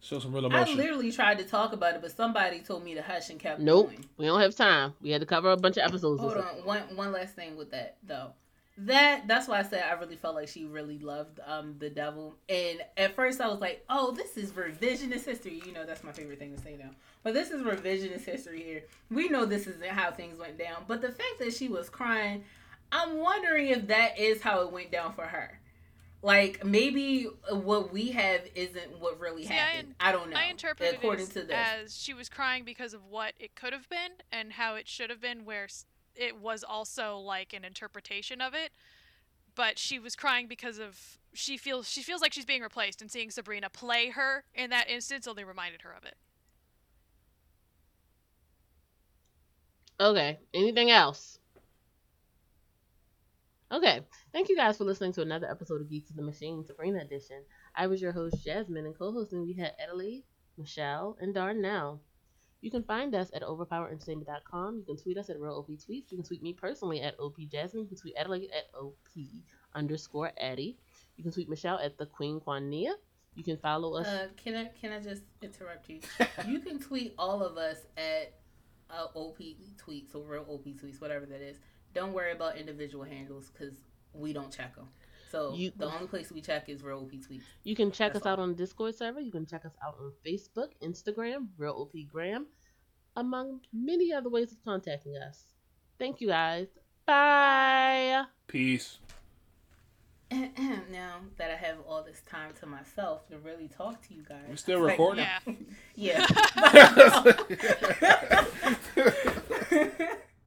[0.00, 0.78] Show some real emotion.
[0.78, 3.58] I literally tried to talk about it, but somebody told me to hush and kept
[3.60, 3.86] Nope.
[3.86, 4.04] going.
[4.18, 4.92] We don't have time.
[5.00, 6.20] We had to cover a bunch of episodes.
[6.20, 8.32] Hold on, one one last thing with that though.
[8.76, 12.34] That that's why I said I really felt like she really loved um the devil.
[12.48, 15.62] And at first I was like, oh, this is revisionist history.
[15.64, 16.90] You know, that's my favorite thing to say now.
[17.22, 18.82] But this is revisionist history here.
[19.10, 20.84] We know this isn't how things went down.
[20.86, 22.44] But the fact that she was crying,
[22.92, 25.60] I'm wondering if that is how it went down for her.
[26.24, 29.88] Like maybe what we have isn't what really See, happened.
[29.88, 30.36] in- I, don't know.
[30.38, 31.50] I interpreted according it to this.
[31.54, 35.10] as she was crying because of what it could have been and how it should
[35.10, 35.68] have been, where
[36.16, 38.70] it was also like an interpretation of it.
[39.54, 43.10] But she was crying because of she feels she feels like she's being replaced, and
[43.10, 46.16] seeing Sabrina play her in that instance only reminded her of it.
[50.00, 50.38] Okay.
[50.54, 51.38] Anything else?
[53.72, 54.00] Okay.
[54.32, 57.42] Thank you guys for listening to another episode of Geeks of the Machine, Sabrina Edition.
[57.74, 60.24] I was your host, Jasmine, and co-hosting we had Italy,
[60.58, 62.00] Michelle, and Darnell.
[62.60, 64.78] You can find us at overpowerentertainment.com.
[64.78, 66.10] You can tweet us at Real OP Tweets.
[66.10, 67.82] You can tweet me personally at OP Jasmine.
[67.82, 68.96] You can tweet Adelaide at OP
[69.74, 70.76] underscore Addy.
[71.16, 72.92] You can tweet Michelle at the Queen Quania.
[73.34, 74.06] You can follow us.
[74.06, 76.00] Uh, can I can I just interrupt you?
[76.46, 78.34] you can tweet all of us at
[78.88, 79.38] uh, OP
[79.76, 81.58] tweets or real OP tweets, whatever that is.
[81.94, 83.74] Don't worry about individual handles because
[84.12, 84.88] we don't check them.
[85.30, 87.42] So You- the only place we check is real OP tweets.
[87.64, 89.20] You can check That's us out on the Discord server.
[89.20, 92.46] You can check us out on Facebook, Instagram, Real OP Gram,
[93.16, 95.54] among many other ways of contacting us.
[95.98, 96.68] Thank you guys.
[97.06, 98.24] Bye.
[98.46, 98.98] Peace.
[100.30, 104.44] now that I have all this time to myself to really talk to you guys,
[104.48, 105.26] We're still Like, recording.
[105.94, 106.26] Yeah.
[106.26, 107.32] yeah.